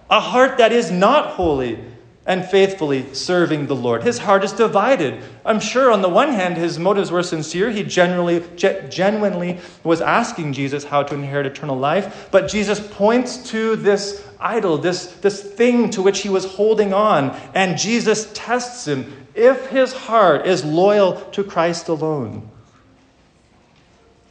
a 0.09 0.19
heart 0.19 0.57
that 0.57 0.71
is 0.71 0.89
not 0.89 1.27
holy 1.27 1.79
and 2.25 2.45
faithfully 2.45 3.11
serving 3.13 3.65
the 3.65 3.75
Lord. 3.75 4.03
His 4.03 4.19
heart 4.19 4.43
is 4.43 4.51
divided. 4.51 5.23
I'm 5.43 5.59
sure 5.59 5.91
on 5.91 6.03
the 6.03 6.09
one 6.09 6.29
hand, 6.29 6.57
his 6.57 6.77
motives 6.77 7.09
were 7.09 7.23
sincere. 7.23 7.71
He 7.71 7.83
genuinely, 7.83 8.45
genuinely 8.55 9.59
was 9.83 9.99
asking 9.99 10.53
Jesus 10.53 10.83
how 10.83 11.01
to 11.01 11.15
inherit 11.15 11.47
eternal 11.47 11.77
life. 11.77 12.29
But 12.29 12.47
Jesus 12.47 12.79
points 12.79 13.49
to 13.49 13.75
this 13.75 14.27
idol, 14.39 14.77
this, 14.77 15.07
this 15.21 15.41
thing 15.41 15.89
to 15.91 16.03
which 16.03 16.21
he 16.21 16.29
was 16.29 16.45
holding 16.45 16.93
on, 16.93 17.31
and 17.55 17.79
Jesus 17.79 18.31
tests 18.33 18.87
him 18.87 19.11
if 19.33 19.67
his 19.67 19.93
heart 19.93 20.45
is 20.45 20.63
loyal 20.63 21.21
to 21.31 21.43
Christ 21.43 21.87
alone. 21.87 22.51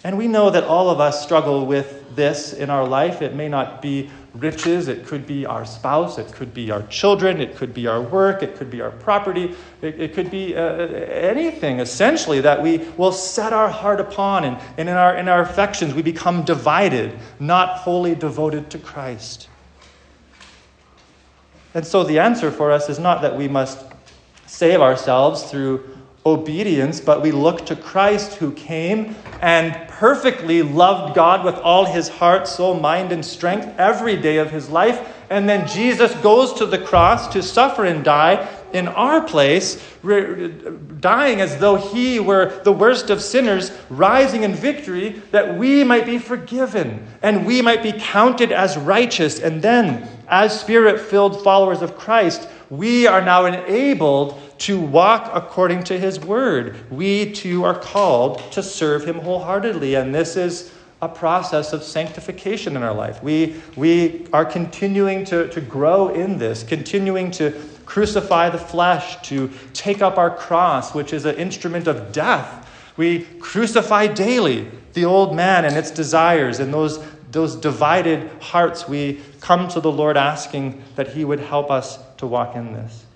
And 0.04 0.16
we 0.16 0.28
know 0.28 0.50
that 0.50 0.64
all 0.64 0.90
of 0.90 1.00
us 1.00 1.22
struggle 1.22 1.66
with 1.66 2.14
this 2.14 2.52
in 2.52 2.70
our 2.70 2.86
life. 2.86 3.20
It 3.20 3.34
may 3.34 3.48
not 3.48 3.82
be 3.82 4.10
riches, 4.34 4.86
it 4.86 5.06
could 5.06 5.26
be 5.26 5.44
our 5.44 5.64
spouse, 5.64 6.18
it 6.18 6.32
could 6.32 6.54
be 6.54 6.70
our 6.70 6.82
children, 6.84 7.40
it 7.40 7.56
could 7.56 7.74
be 7.74 7.88
our 7.88 8.00
work, 8.00 8.42
it 8.42 8.56
could 8.56 8.70
be 8.70 8.80
our 8.80 8.92
property, 8.92 9.56
it, 9.82 10.00
it 10.00 10.14
could 10.14 10.30
be 10.30 10.54
uh, 10.54 10.60
anything 10.60 11.80
essentially 11.80 12.40
that 12.40 12.62
we 12.62 12.78
will 12.96 13.10
set 13.10 13.52
our 13.52 13.68
heart 13.68 14.00
upon. 14.00 14.44
And, 14.44 14.56
and 14.76 14.88
in, 14.88 14.94
our, 14.94 15.16
in 15.16 15.28
our 15.28 15.42
affections, 15.42 15.94
we 15.94 16.02
become 16.02 16.44
divided, 16.44 17.18
not 17.40 17.78
wholly 17.78 18.14
devoted 18.14 18.70
to 18.70 18.78
Christ. 18.78 19.48
And 21.74 21.84
so 21.84 22.04
the 22.04 22.20
answer 22.20 22.50
for 22.50 22.70
us 22.70 22.88
is 22.88 22.98
not 22.98 23.22
that 23.22 23.36
we 23.36 23.48
must 23.48 23.84
save 24.46 24.80
ourselves 24.80 25.44
through 25.44 25.97
obedience, 26.26 27.00
but 27.00 27.22
we 27.22 27.32
look 27.32 27.66
to 27.66 27.76
Christ 27.76 28.34
who 28.34 28.52
came 28.52 29.14
and 29.40 29.88
perfectly 29.88 30.62
loved 30.62 31.14
God 31.14 31.44
with 31.44 31.56
all 31.56 31.84
his 31.84 32.08
heart, 32.08 32.46
soul, 32.46 32.78
mind, 32.78 33.12
and 33.12 33.24
strength 33.24 33.68
every 33.78 34.16
day 34.16 34.36
of 34.38 34.50
his 34.50 34.68
life. 34.68 35.14
And 35.30 35.48
then 35.48 35.66
Jesus 35.66 36.14
goes 36.16 36.54
to 36.54 36.66
the 36.66 36.78
cross 36.78 37.28
to 37.28 37.42
suffer 37.42 37.84
and 37.84 38.04
die 38.04 38.48
in 38.72 38.88
our 38.88 39.22
place, 39.22 39.82
dying 40.02 41.40
as 41.40 41.56
though 41.58 41.76
he 41.76 42.20
were 42.20 42.60
the 42.64 42.72
worst 42.72 43.10
of 43.10 43.22
sinners, 43.22 43.70
rising 43.88 44.42
in 44.42 44.54
victory 44.54 45.22
that 45.30 45.56
we 45.56 45.84
might 45.84 46.04
be 46.04 46.18
forgiven 46.18 47.06
and 47.22 47.46
we 47.46 47.62
might 47.62 47.82
be 47.82 47.92
counted 47.92 48.52
as 48.52 48.76
righteous. 48.76 49.40
And 49.40 49.62
then, 49.62 50.08
as 50.28 50.58
spirit 50.58 51.00
filled 51.00 51.42
followers 51.42 51.80
of 51.80 51.96
Christ, 51.96 52.48
we 52.70 53.06
are 53.06 53.22
now 53.22 53.46
enabled 53.46 54.40
to 54.58 54.80
walk 54.80 55.30
according 55.32 55.84
to 55.84 55.98
his 55.98 56.20
word. 56.20 56.76
We 56.90 57.32
too 57.32 57.64
are 57.64 57.78
called 57.78 58.40
to 58.52 58.62
serve 58.62 59.04
him 59.04 59.20
wholeheartedly. 59.20 59.94
And 59.94 60.14
this 60.14 60.36
is 60.36 60.72
a 61.00 61.08
process 61.08 61.72
of 61.72 61.82
sanctification 61.82 62.76
in 62.76 62.82
our 62.82 62.92
life. 62.92 63.22
We, 63.22 63.60
we 63.76 64.26
are 64.32 64.44
continuing 64.44 65.24
to, 65.26 65.48
to 65.48 65.60
grow 65.60 66.08
in 66.08 66.38
this, 66.38 66.62
continuing 66.62 67.30
to 67.32 67.52
crucify 67.86 68.50
the 68.50 68.58
flesh, 68.58 69.16
to 69.28 69.50
take 69.72 70.02
up 70.02 70.18
our 70.18 70.34
cross, 70.36 70.94
which 70.94 71.12
is 71.12 71.24
an 71.24 71.36
instrument 71.36 71.86
of 71.86 72.12
death. 72.12 72.68
We 72.96 73.24
crucify 73.40 74.08
daily 74.08 74.68
the 74.92 75.04
old 75.04 75.34
man 75.34 75.64
and 75.64 75.76
its 75.76 75.92
desires 75.92 76.58
and 76.58 76.74
those, 76.74 77.02
those 77.30 77.54
divided 77.54 78.28
hearts. 78.42 78.88
We 78.88 79.20
come 79.40 79.68
to 79.68 79.80
the 79.80 79.92
Lord 79.92 80.16
asking 80.16 80.82
that 80.96 81.08
He 81.08 81.24
would 81.24 81.40
help 81.40 81.70
us 81.70 81.98
to 82.18 82.26
walk 82.26 82.54
in 82.54 82.72
this. 82.72 83.06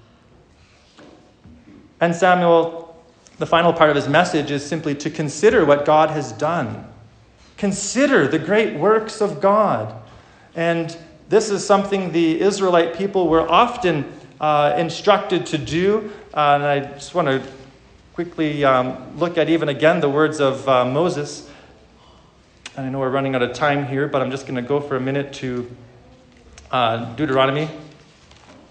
And 2.01 2.15
Samuel, 2.15 3.01
the 3.39 3.47
final 3.47 3.73
part 3.73 3.91
of 3.91 3.97
his 3.97 4.09
message 4.09 4.51
is 4.51 4.65
simply 4.65 4.95
to 4.97 5.11
consider 5.11 5.65
what 5.65 5.85
God 5.85 6.11
has 6.11 6.33
done. 6.33 6.87
Consider 7.57 8.27
the 8.27 8.39
great 8.39 8.77
works 8.77 9.21
of 9.21 9.41
God. 9.41 9.95
And 10.57 10.97
this 11.29 11.49
is 11.49 11.65
something 11.65 12.13
the 12.13 12.41
Israelite 12.41 12.95
people 12.95 13.29
were 13.29 13.49
often 13.49 14.13
uh, 14.41 14.75
instructed 14.77 15.47
to 15.47 15.59
do. 15.59 16.13
Uh, 16.35 16.55
and 16.55 16.63
I 16.65 16.81
just 16.81 17.15
want 17.15 17.29
to 17.29 17.43
quickly 18.15 18.65
um, 18.65 19.17
look 19.19 19.39
at 19.39 19.49
even 19.49 19.69
again 19.69 20.01
the 20.01 20.09
words 20.09 20.41
of 20.41 20.69
uh, 20.69 20.85
Moses. 20.85 21.49
And 22.77 22.87
I 22.87 22.89
know 22.89 22.99
we're 22.99 23.11
running 23.11 23.35
out 23.35 23.43
of 23.43 23.53
time 23.53 23.87
here, 23.87 24.09
but 24.09 24.23
I'm 24.23 24.31
just 24.31 24.47
going 24.47 24.57
to 24.57 24.69
go 24.69 24.81
for 24.81 24.97
a 24.97 25.01
minute 25.01 25.33
to 25.35 25.71
uh, 26.71 27.15
Deuteronomy. 27.15 27.69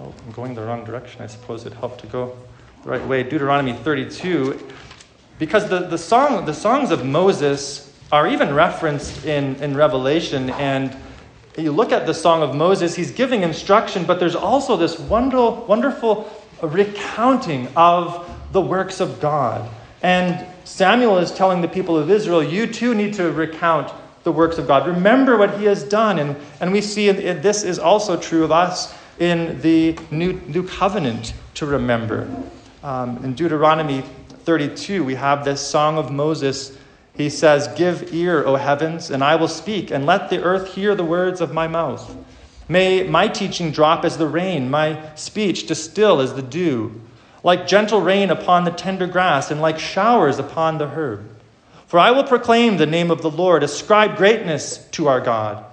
Oh, 0.02 0.12
I'm 0.26 0.32
going 0.32 0.56
the 0.56 0.64
wrong 0.64 0.84
direction. 0.84 1.22
I 1.22 1.28
suppose 1.28 1.66
it 1.68 1.74
helped 1.74 2.02
to 2.02 2.08
go 2.08 2.36
the 2.84 2.90
right 2.90 3.06
way, 3.06 3.22
Deuteronomy 3.22 3.74
32, 3.74 4.60
because 5.38 5.70
the, 5.70 5.82
the, 5.82 5.98
song, 5.98 6.46
the 6.46 6.54
songs 6.56 6.90
of 6.90 7.06
Moses 7.06 7.96
are 8.12 8.28
even 8.28 8.56
referenced 8.56 9.26
in, 9.26 9.56
in 9.58 9.76
Revelation. 9.76 10.50
And 10.52 10.98
you 11.56 11.72
look 11.72 11.92
at 11.92 12.08
the 12.08 12.16
Song 12.16 12.42
of 12.42 12.56
Moses, 12.56 12.96
he's 12.96 13.12
giving 13.12 13.44
instruction, 13.44 14.04
but 14.04 14.20
there's 14.20 14.36
also 14.36 14.76
this 14.76 14.98
wonderful, 14.98 15.66
wonderful 15.68 16.32
recounting 16.64 17.68
of 17.76 18.28
the 18.54 18.62
works 18.62 19.02
of 19.02 19.22
God. 19.22 19.70
And 20.02 20.48
Samuel 20.64 21.20
is 21.20 21.32
telling 21.32 21.62
the 21.62 21.68
people 21.68 21.96
of 21.96 22.10
Israel, 22.10 22.42
you 22.42 22.66
too 22.66 22.96
need 22.96 23.14
to 23.16 23.32
recount 23.32 23.94
the 24.24 24.32
works 24.32 24.58
of 24.58 24.68
God. 24.68 24.88
Remember 24.88 25.38
what 25.38 25.60
he 25.60 25.66
has 25.66 25.84
done. 25.84 26.18
And, 26.18 26.36
and 26.60 26.72
we 26.72 26.82
see 26.82 27.12
this 27.12 27.64
is 27.64 27.78
also 27.78 28.20
true 28.20 28.44
of 28.44 28.52
us 28.52 28.96
in 29.22 29.62
the 29.62 29.96
new, 30.10 30.34
new 30.48 30.68
covenant 30.68 31.36
to 31.54 31.68
remember. 31.68 32.28
Um, 32.84 33.24
in 33.24 33.36
Deuteronomy 33.36 34.02
32, 34.46 35.04
we 35.04 35.14
have 35.14 35.46
this 35.46 35.62
song 35.62 36.00
of 36.00 36.12
Moses. 36.12 36.76
He 37.14 37.30
says, 37.30 37.68
Give 37.78 38.12
ear, 38.16 38.44
O 38.44 38.56
heavens, 38.56 39.12
and 39.12 39.24
I 39.24 39.36
will 39.36 39.48
speak, 39.48 39.92
and 39.92 40.08
let 40.08 40.32
the 40.32 40.42
earth 40.42 40.74
hear 40.74 40.96
the 40.96 41.06
words 41.06 41.40
of 41.40 41.54
my 41.54 41.68
mouth. 41.68 42.18
May 42.68 43.04
my 43.04 43.28
teaching 43.28 43.72
drop 43.72 44.06
as 44.06 44.18
the 44.18 44.26
rain, 44.26 44.72
my 44.72 45.14
speech 45.14 45.68
distill 45.68 46.20
as 46.20 46.34
the 46.34 46.42
dew, 46.42 47.00
like 47.44 47.68
gentle 47.68 48.02
rain 48.02 48.32
upon 48.32 48.64
the 48.64 48.72
tender 48.72 49.06
grass, 49.06 49.52
and 49.52 49.62
like 49.62 49.78
showers 49.78 50.40
upon 50.40 50.80
the 50.80 50.88
herb. 50.88 51.30
For 51.86 52.00
I 52.00 52.10
will 52.10 52.24
proclaim 52.24 52.78
the 52.78 52.88
name 52.88 53.12
of 53.12 53.22
the 53.22 53.30
Lord, 53.30 53.62
ascribe 53.62 54.18
greatness 54.18 54.78
to 54.94 55.08
our 55.08 55.22
God. 55.22 55.64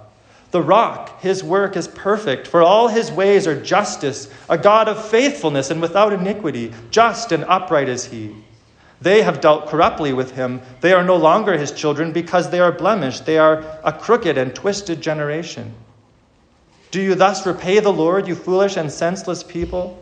The 0.51 0.61
rock, 0.61 1.21
his 1.21 1.43
work 1.43 1.77
is 1.77 1.87
perfect, 1.87 2.47
for 2.47 2.63
all 2.63 2.87
his 2.87 3.11
ways 3.11 3.45
are 3.45 3.61
justice, 3.61 4.29
a 4.49 4.57
God 4.57 4.87
of 4.87 5.07
faithfulness 5.09 5.69
and 5.69 5.81
without 5.81 6.11
iniquity, 6.11 6.73
just 6.89 7.31
and 7.31 7.43
upright 7.43 7.87
is 7.87 8.05
he. 8.05 8.35
They 9.01 9.21
have 9.21 9.41
dealt 9.41 9.67
corruptly 9.67 10.11
with 10.11 10.31
him. 10.31 10.61
They 10.81 10.91
are 10.91 11.03
no 11.03 11.15
longer 11.15 11.57
his 11.57 11.71
children 11.71 12.11
because 12.11 12.49
they 12.49 12.59
are 12.59 12.71
blemished. 12.71 13.25
They 13.25 13.37
are 13.37 13.63
a 13.83 13.93
crooked 13.93 14.37
and 14.37 14.53
twisted 14.53 15.01
generation. 15.01 15.73
Do 16.91 17.01
you 17.01 17.15
thus 17.15 17.45
repay 17.45 17.79
the 17.79 17.93
Lord, 17.93 18.27
you 18.27 18.35
foolish 18.35 18.75
and 18.75 18.91
senseless 18.91 19.43
people? 19.43 20.01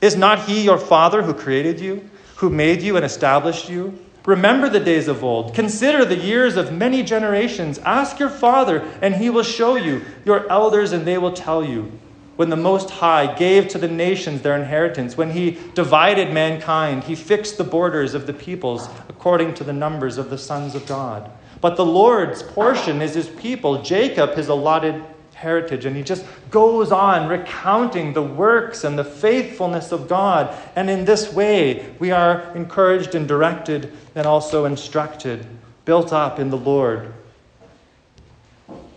Is 0.00 0.16
not 0.16 0.44
he 0.44 0.62
your 0.62 0.78
father 0.78 1.22
who 1.22 1.34
created 1.34 1.80
you, 1.80 2.08
who 2.36 2.48
made 2.48 2.80
you 2.80 2.96
and 2.96 3.04
established 3.04 3.68
you? 3.68 3.98
Remember 4.24 4.68
the 4.68 4.80
days 4.80 5.08
of 5.08 5.24
old. 5.24 5.54
Consider 5.54 6.04
the 6.04 6.16
years 6.16 6.56
of 6.56 6.72
many 6.72 7.02
generations. 7.02 7.78
Ask 7.80 8.20
your 8.20 8.30
father, 8.30 8.88
and 9.00 9.16
he 9.16 9.30
will 9.30 9.42
show 9.42 9.74
you, 9.74 10.02
your 10.24 10.48
elders, 10.48 10.92
and 10.92 11.04
they 11.04 11.18
will 11.18 11.32
tell 11.32 11.64
you. 11.64 11.90
When 12.36 12.48
the 12.48 12.56
Most 12.56 12.88
High 12.90 13.34
gave 13.34 13.68
to 13.68 13.78
the 13.78 13.88
nations 13.88 14.42
their 14.42 14.56
inheritance, 14.56 15.16
when 15.16 15.30
he 15.30 15.58
divided 15.74 16.32
mankind, 16.32 17.04
he 17.04 17.14
fixed 17.14 17.58
the 17.58 17.64
borders 17.64 18.14
of 18.14 18.26
the 18.26 18.32
peoples 18.32 18.88
according 19.08 19.54
to 19.54 19.64
the 19.64 19.72
numbers 19.72 20.18
of 20.18 20.30
the 20.30 20.38
sons 20.38 20.74
of 20.74 20.86
God. 20.86 21.30
But 21.60 21.76
the 21.76 21.84
Lord's 21.84 22.42
portion 22.42 23.02
is 23.02 23.14
his 23.14 23.28
people, 23.28 23.82
Jacob 23.82 24.34
his 24.34 24.48
allotted 24.48 25.02
heritage. 25.42 25.84
And 25.84 25.96
he 25.96 26.02
just 26.02 26.24
goes 26.50 26.92
on 26.92 27.28
recounting 27.28 28.12
the 28.14 28.22
works 28.22 28.84
and 28.84 28.98
the 28.98 29.04
faithfulness 29.04 29.92
of 29.92 30.08
God. 30.08 30.56
And 30.76 30.88
in 30.88 31.04
this 31.04 31.32
way, 31.32 31.94
we 31.98 32.12
are 32.12 32.50
encouraged 32.54 33.14
and 33.14 33.28
directed 33.28 33.92
and 34.14 34.26
also 34.26 34.64
instructed, 34.64 35.44
built 35.84 36.12
up 36.12 36.38
in 36.38 36.50
the 36.50 36.56
Lord. 36.56 37.12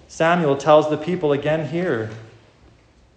Samuel 0.08 0.56
tells 0.56 0.90
the 0.90 0.98
people 0.98 1.34
again 1.34 1.68
here 1.68 2.10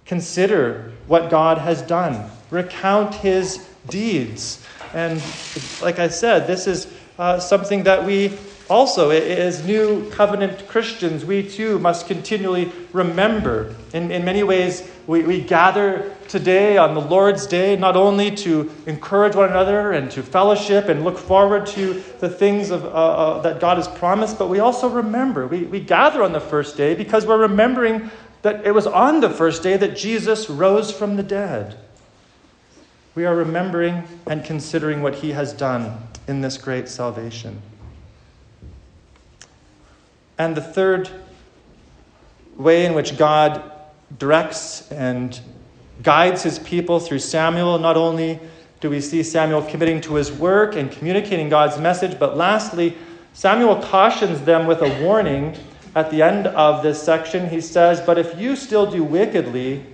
consider 0.04 0.90
what 1.06 1.30
God 1.30 1.58
has 1.58 1.82
done, 1.82 2.30
recount 2.50 3.14
his 3.14 3.68
deeds. 3.88 4.64
And 4.94 5.22
like 5.82 5.98
I 5.98 6.08
said, 6.08 6.46
this 6.46 6.66
is 6.66 6.92
uh, 7.18 7.38
something 7.38 7.82
that 7.82 8.04
we 8.04 8.28
also, 8.70 9.08
as 9.10 9.64
new 9.64 10.10
covenant 10.10 10.68
Christians, 10.68 11.24
we 11.24 11.48
too 11.48 11.78
must 11.78 12.06
continually 12.06 12.70
remember. 12.92 13.74
In, 13.94 14.10
in 14.10 14.26
many 14.26 14.42
ways, 14.42 14.90
we, 15.06 15.22
we 15.22 15.40
gather 15.40 16.14
today 16.28 16.76
on 16.76 16.92
the 16.92 17.00
Lord's 17.00 17.46
Day 17.46 17.76
not 17.76 17.96
only 17.96 18.30
to 18.36 18.70
encourage 18.86 19.34
one 19.34 19.48
another 19.48 19.92
and 19.92 20.10
to 20.10 20.22
fellowship 20.22 20.88
and 20.88 21.02
look 21.02 21.16
forward 21.16 21.66
to 21.68 22.02
the 22.20 22.28
things 22.28 22.68
of, 22.70 22.84
uh, 22.84 22.88
uh, 22.88 23.40
that 23.40 23.58
God 23.58 23.78
has 23.78 23.88
promised, 23.88 24.38
but 24.38 24.48
we 24.48 24.58
also 24.58 24.88
remember. 24.88 25.46
We, 25.46 25.62
we 25.62 25.80
gather 25.80 26.22
on 26.22 26.32
the 26.32 26.40
first 26.40 26.76
day 26.76 26.94
because 26.94 27.24
we're 27.24 27.38
remembering 27.38 28.10
that 28.42 28.66
it 28.66 28.72
was 28.72 28.86
on 28.86 29.20
the 29.20 29.30
first 29.30 29.62
day 29.62 29.78
that 29.78 29.96
Jesus 29.96 30.50
rose 30.50 30.92
from 30.92 31.16
the 31.16 31.22
dead. 31.22 31.78
We 33.14 33.24
are 33.24 33.34
remembering 33.34 34.04
and 34.26 34.44
considering 34.44 35.00
what 35.00 35.14
he 35.14 35.32
has 35.32 35.54
done 35.54 35.96
in 36.28 36.42
this 36.42 36.58
great 36.58 36.88
salvation. 36.88 37.62
And 40.38 40.56
the 40.56 40.62
third 40.62 41.10
way 42.56 42.86
in 42.86 42.94
which 42.94 43.16
God 43.18 43.72
directs 44.18 44.90
and 44.90 45.38
guides 46.02 46.42
his 46.42 46.58
people 46.60 47.00
through 47.00 47.18
Samuel, 47.18 47.78
not 47.78 47.96
only 47.96 48.38
do 48.80 48.88
we 48.88 49.00
see 49.00 49.22
Samuel 49.22 49.62
committing 49.62 50.00
to 50.02 50.14
his 50.14 50.30
work 50.30 50.76
and 50.76 50.90
communicating 50.90 51.48
God's 51.48 51.78
message, 51.78 52.18
but 52.18 52.36
lastly, 52.36 52.96
Samuel 53.32 53.82
cautions 53.82 54.40
them 54.42 54.66
with 54.66 54.82
a 54.82 55.02
warning 55.02 55.56
at 55.94 56.10
the 56.10 56.22
end 56.22 56.46
of 56.46 56.82
this 56.82 57.02
section. 57.02 57.48
He 57.48 57.60
says, 57.60 58.00
But 58.00 58.18
if 58.18 58.38
you 58.38 58.54
still 58.54 58.88
do 58.88 59.02
wickedly, 59.02 59.84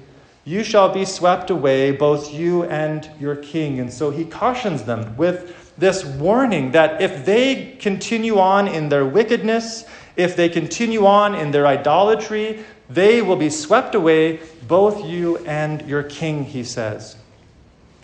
you 0.45 0.63
shall 0.63 0.93
be 0.93 1.07
swept 1.07 1.49
away, 1.49 1.91
both 1.91 2.33
you 2.33 2.65
and 2.65 3.11
your 3.19 3.37
king. 3.37 3.81
And 3.81 3.91
so 3.91 4.11
he 4.11 4.27
cautions 4.27 4.83
them 4.83 5.17
with 5.17 5.73
this 5.79 6.05
warning 6.05 6.73
that 6.73 7.01
if 7.01 7.25
they 7.25 7.77
continue 7.81 8.39
on 8.39 8.69
in 8.69 8.91
their 8.91 9.07
wickedness, 9.07 9.85
if 10.17 10.37
they 10.37 10.49
continue 10.49 11.07
on 11.07 11.35
in 11.35 11.51
their 11.51 11.67
idolatry, 11.67 12.65
they 12.89 13.23
will 13.23 13.37
be 13.37 13.51
swept 13.51 13.95
away, 13.95 14.41
both 14.69 15.05
you 15.05 15.39
and 15.39 15.87
your 15.89 16.03
king, 16.03 16.45
he 16.45 16.65
says. 16.65 17.17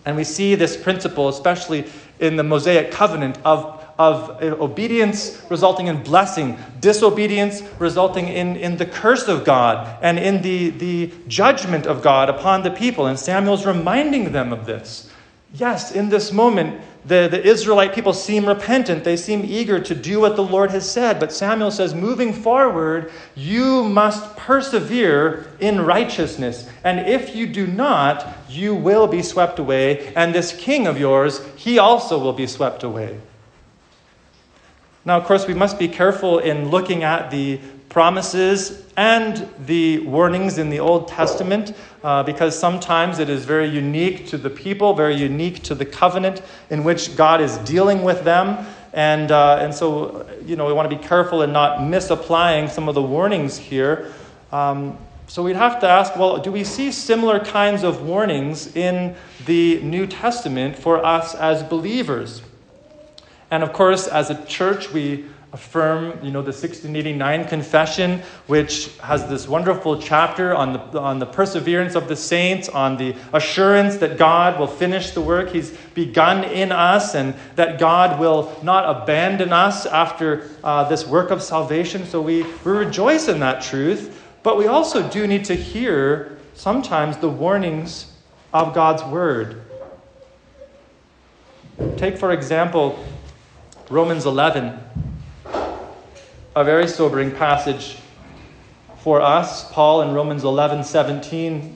And 0.05 0.15
we 0.15 0.23
see 0.23 0.55
this 0.55 0.75
principle, 0.75 1.29
especially 1.29 1.85
in 2.19 2.35
the 2.35 2.43
Mosaic 2.43 2.91
covenant, 2.91 3.37
of, 3.45 3.83
of 3.99 4.41
obedience 4.41 5.41
resulting 5.49 5.87
in 5.87 6.01
blessing, 6.01 6.57
disobedience 6.79 7.61
resulting 7.77 8.27
in, 8.27 8.55
in 8.55 8.77
the 8.77 8.85
curse 8.85 9.27
of 9.27 9.43
God 9.45 9.97
and 10.01 10.17
in 10.17 10.41
the, 10.41 10.71
the 10.71 11.13
judgment 11.27 11.85
of 11.85 12.01
God 12.01 12.29
upon 12.29 12.63
the 12.63 12.71
people. 12.71 13.05
And 13.05 13.17
Samuel's 13.17 13.65
reminding 13.65 14.31
them 14.31 14.51
of 14.51 14.65
this. 14.65 15.09
Yes, 15.53 15.91
in 15.91 16.09
this 16.09 16.31
moment, 16.31 16.81
the, 17.03 17.27
the 17.29 17.43
Israelite 17.43 17.93
people 17.93 18.13
seem 18.13 18.45
repentant. 18.45 19.03
They 19.03 19.17
seem 19.17 19.43
eager 19.43 19.79
to 19.79 19.95
do 19.95 20.19
what 20.19 20.35
the 20.35 20.43
Lord 20.43 20.69
has 20.71 20.89
said. 20.89 21.19
But 21.19 21.31
Samuel 21.31 21.71
says, 21.71 21.95
moving 21.95 22.31
forward, 22.31 23.11
you 23.35 23.83
must 23.83 24.35
persevere 24.37 25.47
in 25.59 25.81
righteousness. 25.81 26.69
And 26.83 27.07
if 27.09 27.35
you 27.35 27.47
do 27.47 27.65
not, 27.65 28.27
you 28.47 28.75
will 28.75 29.07
be 29.07 29.23
swept 29.23 29.57
away. 29.57 30.13
And 30.15 30.33
this 30.33 30.55
king 30.55 30.85
of 30.85 30.99
yours, 30.99 31.41
he 31.55 31.79
also 31.79 32.19
will 32.19 32.33
be 32.33 32.45
swept 32.45 32.83
away. 32.83 33.19
Now, 35.03 35.17
of 35.17 35.25
course, 35.25 35.47
we 35.47 35.55
must 35.55 35.79
be 35.79 35.87
careful 35.87 36.37
in 36.37 36.69
looking 36.69 37.03
at 37.03 37.31
the 37.31 37.59
promises 37.91 38.85
and 38.95 39.45
the 39.65 39.99
warnings 39.99 40.57
in 40.57 40.69
the 40.69 40.79
Old 40.79 41.09
Testament 41.09 41.75
uh, 42.05 42.23
because 42.23 42.57
sometimes 42.57 43.19
it 43.19 43.29
is 43.29 43.43
very 43.43 43.67
unique 43.67 44.27
to 44.27 44.37
the 44.37 44.49
people, 44.49 44.93
very 44.93 45.13
unique 45.13 45.61
to 45.63 45.75
the 45.75 45.85
covenant 45.85 46.41
in 46.69 46.85
which 46.85 47.17
God 47.17 47.41
is 47.41 47.57
dealing 47.59 48.01
with 48.01 48.23
them. 48.23 48.65
And, 48.93 49.29
uh, 49.31 49.57
and 49.59 49.75
so, 49.75 50.25
you 50.45 50.55
know, 50.55 50.67
we 50.67 50.73
want 50.73 50.89
to 50.89 50.95
be 50.95 51.03
careful 51.03 51.41
in 51.41 51.51
not 51.51 51.83
misapplying 51.83 52.69
some 52.69 52.87
of 52.87 52.95
the 52.95 53.01
warnings 53.01 53.57
here. 53.57 54.13
Um, 54.53 54.97
so 55.27 55.43
we'd 55.43 55.57
have 55.57 55.81
to 55.81 55.87
ask 55.87 56.15
well, 56.15 56.37
do 56.37 56.51
we 56.51 56.63
see 56.63 56.93
similar 56.93 57.39
kinds 57.39 57.83
of 57.83 58.03
warnings 58.03 58.73
in 58.73 59.15
the 59.45 59.81
New 59.81 60.07
Testament 60.07 60.77
for 60.77 61.05
us 61.05 61.35
as 61.35 61.61
believers? 61.61 62.41
And 63.49 63.63
of 63.63 63.73
course, 63.73 64.07
as 64.07 64.29
a 64.29 64.45
church, 64.45 64.93
we 64.93 65.25
affirm, 65.53 66.11
you 66.23 66.31
know, 66.31 66.41
the 66.41 66.53
1689 66.53 67.45
confession, 67.45 68.21
which 68.47 68.97
has 68.99 69.27
this 69.27 69.49
wonderful 69.49 70.01
chapter 70.01 70.55
on 70.55 70.73
the, 70.73 70.99
on 70.99 71.19
the 71.19 71.25
perseverance 71.25 71.93
of 71.95 72.07
the 72.07 72.15
saints, 72.15 72.69
on 72.69 72.95
the 72.95 73.13
assurance 73.33 73.97
that 73.97 74.17
God 74.17 74.57
will 74.57 74.67
finish 74.67 75.11
the 75.11 75.19
work 75.19 75.49
He's 75.49 75.71
begun 75.93 76.45
in 76.45 76.71
us, 76.71 77.15
and 77.15 77.35
that 77.55 77.79
God 77.79 78.17
will 78.17 78.57
not 78.63 79.03
abandon 79.03 79.51
us 79.51 79.85
after 79.85 80.49
uh, 80.63 80.87
this 80.87 81.05
work 81.05 81.31
of 81.31 81.43
salvation. 81.43 82.05
So 82.05 82.21
we, 82.21 82.43
we 82.43 82.71
rejoice 82.71 83.27
in 83.27 83.39
that 83.41 83.61
truth, 83.61 84.23
but 84.43 84.57
we 84.57 84.67
also 84.67 85.07
do 85.09 85.27
need 85.27 85.43
to 85.45 85.55
hear 85.55 86.37
sometimes 86.53 87.17
the 87.17 87.29
warnings 87.29 88.13
of 88.53 88.73
God's 88.73 89.03
Word. 89.03 89.61
Take, 91.97 92.17
for 92.17 92.31
example, 92.31 93.03
Romans 93.89 94.25
11 94.25 94.79
a 96.55 96.63
very 96.63 96.87
sobering 96.87 97.31
passage 97.31 97.97
for 98.99 99.21
us. 99.21 99.71
Paul 99.71 100.01
in 100.01 100.13
Romans 100.13 100.43
11 100.43 100.83
17 100.83 101.75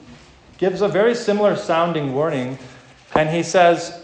gives 0.58 0.80
a 0.80 0.88
very 0.88 1.14
similar 1.14 1.56
sounding 1.56 2.14
warning, 2.14 2.58
and 3.14 3.28
he 3.28 3.42
says, 3.42 4.02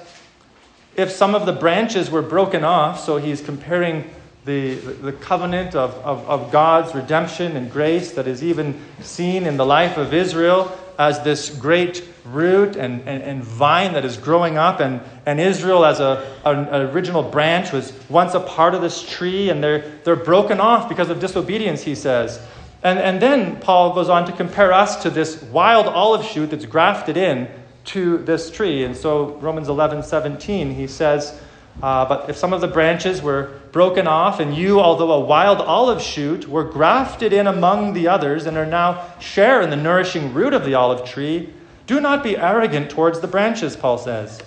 if 0.96 1.10
some 1.10 1.34
of 1.34 1.46
the 1.46 1.52
branches 1.52 2.10
were 2.10 2.22
broken 2.22 2.64
off, 2.64 3.00
so 3.00 3.16
he's 3.16 3.40
comparing 3.40 4.10
the, 4.44 4.74
the 4.74 5.12
covenant 5.12 5.74
of, 5.74 5.94
of, 6.04 6.28
of 6.28 6.50
God's 6.50 6.94
redemption 6.94 7.56
and 7.56 7.70
grace 7.70 8.12
that 8.12 8.26
is 8.26 8.42
even 8.42 8.80
seen 9.00 9.46
in 9.46 9.56
the 9.56 9.64
life 9.64 9.96
of 9.96 10.12
Israel 10.12 10.76
as 11.02 11.22
this 11.22 11.50
great 11.50 12.06
root 12.24 12.76
and, 12.76 13.00
and, 13.08 13.22
and, 13.22 13.42
vine 13.42 13.94
that 13.94 14.04
is 14.04 14.16
growing 14.16 14.56
up. 14.56 14.78
And, 14.78 15.00
and 15.26 15.40
Israel, 15.40 15.84
as 15.84 15.98
a, 15.98 16.32
an 16.44 16.68
original 16.90 17.22
branch, 17.22 17.72
was 17.72 17.92
once 18.08 18.34
a 18.34 18.40
part 18.40 18.74
of 18.74 18.80
this 18.80 19.02
tree, 19.02 19.50
and 19.50 19.62
they're, 19.62 19.80
they're 20.04 20.16
broken 20.16 20.60
off 20.60 20.88
because 20.88 21.10
of 21.10 21.18
disobedience, 21.18 21.82
he 21.82 21.96
says. 21.96 22.40
And, 22.84 22.98
and 22.98 23.20
then 23.20 23.60
Paul 23.60 23.94
goes 23.94 24.08
on 24.08 24.26
to 24.26 24.32
compare 24.32 24.72
us 24.72 25.02
to 25.02 25.10
this 25.10 25.42
wild 25.44 25.86
olive 25.86 26.24
shoot 26.24 26.50
that's 26.50 26.66
grafted 26.66 27.16
in 27.16 27.48
to 27.86 28.18
this 28.18 28.50
tree. 28.50 28.84
And 28.84 28.96
so, 28.96 29.34
Romans 29.36 29.68
11 29.68 30.04
17, 30.04 30.74
he 30.74 30.86
says, 30.86 31.40
uh, 31.80 32.04
But 32.06 32.28
if 32.28 32.36
some 32.36 32.52
of 32.52 32.60
the 32.60 32.68
branches 32.68 33.22
were 33.22 33.50
broken 33.72 34.06
off, 34.06 34.40
and 34.40 34.54
you, 34.54 34.80
although 34.80 35.12
a 35.12 35.20
wild 35.20 35.58
olive 35.60 36.02
shoot, 36.02 36.48
were 36.48 36.64
grafted 36.64 37.32
in 37.32 37.46
among 37.46 37.94
the 37.94 38.08
others 38.08 38.46
and 38.46 38.56
are 38.56 38.66
now 38.66 39.08
share 39.18 39.62
in 39.62 39.70
the 39.70 39.76
nourishing 39.76 40.34
root 40.34 40.52
of 40.52 40.64
the 40.64 40.74
olive 40.74 41.08
tree, 41.08 41.52
do 41.86 42.00
not 42.00 42.22
be 42.22 42.36
arrogant 42.36 42.90
towards 42.90 43.20
the 43.20 43.26
branches, 43.26 43.76
Paul 43.76 43.98
says. 43.98 44.40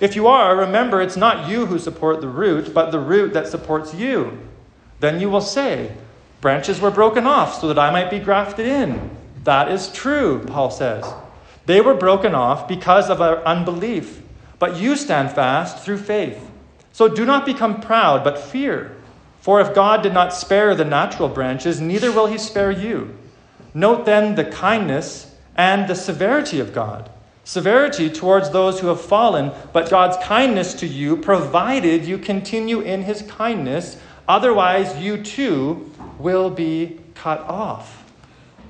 If 0.00 0.16
you 0.16 0.26
are, 0.26 0.56
remember 0.56 1.00
it's 1.00 1.16
not 1.16 1.48
you 1.48 1.66
who 1.66 1.78
support 1.78 2.20
the 2.20 2.28
root, 2.28 2.74
but 2.74 2.90
the 2.90 2.98
root 2.98 3.32
that 3.34 3.46
supports 3.46 3.94
you. 3.94 4.38
Then 5.00 5.20
you 5.20 5.30
will 5.30 5.40
say, 5.40 5.92
Branches 6.40 6.80
were 6.80 6.90
broken 6.90 7.24
off 7.24 7.60
so 7.60 7.68
that 7.68 7.78
I 7.78 7.92
might 7.92 8.10
be 8.10 8.18
grafted 8.18 8.66
in. 8.66 9.16
That 9.44 9.70
is 9.70 9.92
true, 9.92 10.44
Paul 10.44 10.70
says. 10.70 11.04
They 11.66 11.80
were 11.80 11.94
broken 11.94 12.34
off 12.34 12.66
because 12.66 13.08
of 13.08 13.20
our 13.20 13.44
unbelief, 13.44 14.20
but 14.58 14.76
you 14.76 14.96
stand 14.96 15.30
fast 15.30 15.84
through 15.84 15.98
faith. 15.98 16.50
So 16.92 17.08
do 17.08 17.24
not 17.24 17.46
become 17.46 17.80
proud, 17.80 18.22
but 18.22 18.38
fear. 18.38 18.94
For 19.40 19.60
if 19.60 19.74
God 19.74 20.02
did 20.02 20.12
not 20.12 20.32
spare 20.32 20.74
the 20.74 20.84
natural 20.84 21.28
branches, 21.28 21.80
neither 21.80 22.12
will 22.12 22.26
he 22.26 22.38
spare 22.38 22.70
you. 22.70 23.16
Note 23.74 24.04
then 24.04 24.34
the 24.34 24.44
kindness 24.44 25.34
and 25.56 25.88
the 25.88 25.94
severity 25.94 26.60
of 26.60 26.72
God. 26.72 27.10
Severity 27.44 28.08
towards 28.08 28.50
those 28.50 28.78
who 28.78 28.86
have 28.86 29.00
fallen, 29.00 29.50
but 29.72 29.90
God's 29.90 30.16
kindness 30.24 30.74
to 30.74 30.86
you, 30.86 31.16
provided 31.16 32.04
you 32.04 32.18
continue 32.18 32.80
in 32.80 33.02
his 33.02 33.22
kindness. 33.22 33.96
Otherwise, 34.28 34.96
you 34.96 35.20
too 35.20 35.90
will 36.18 36.50
be 36.50 37.00
cut 37.14 37.40
off. 37.40 38.04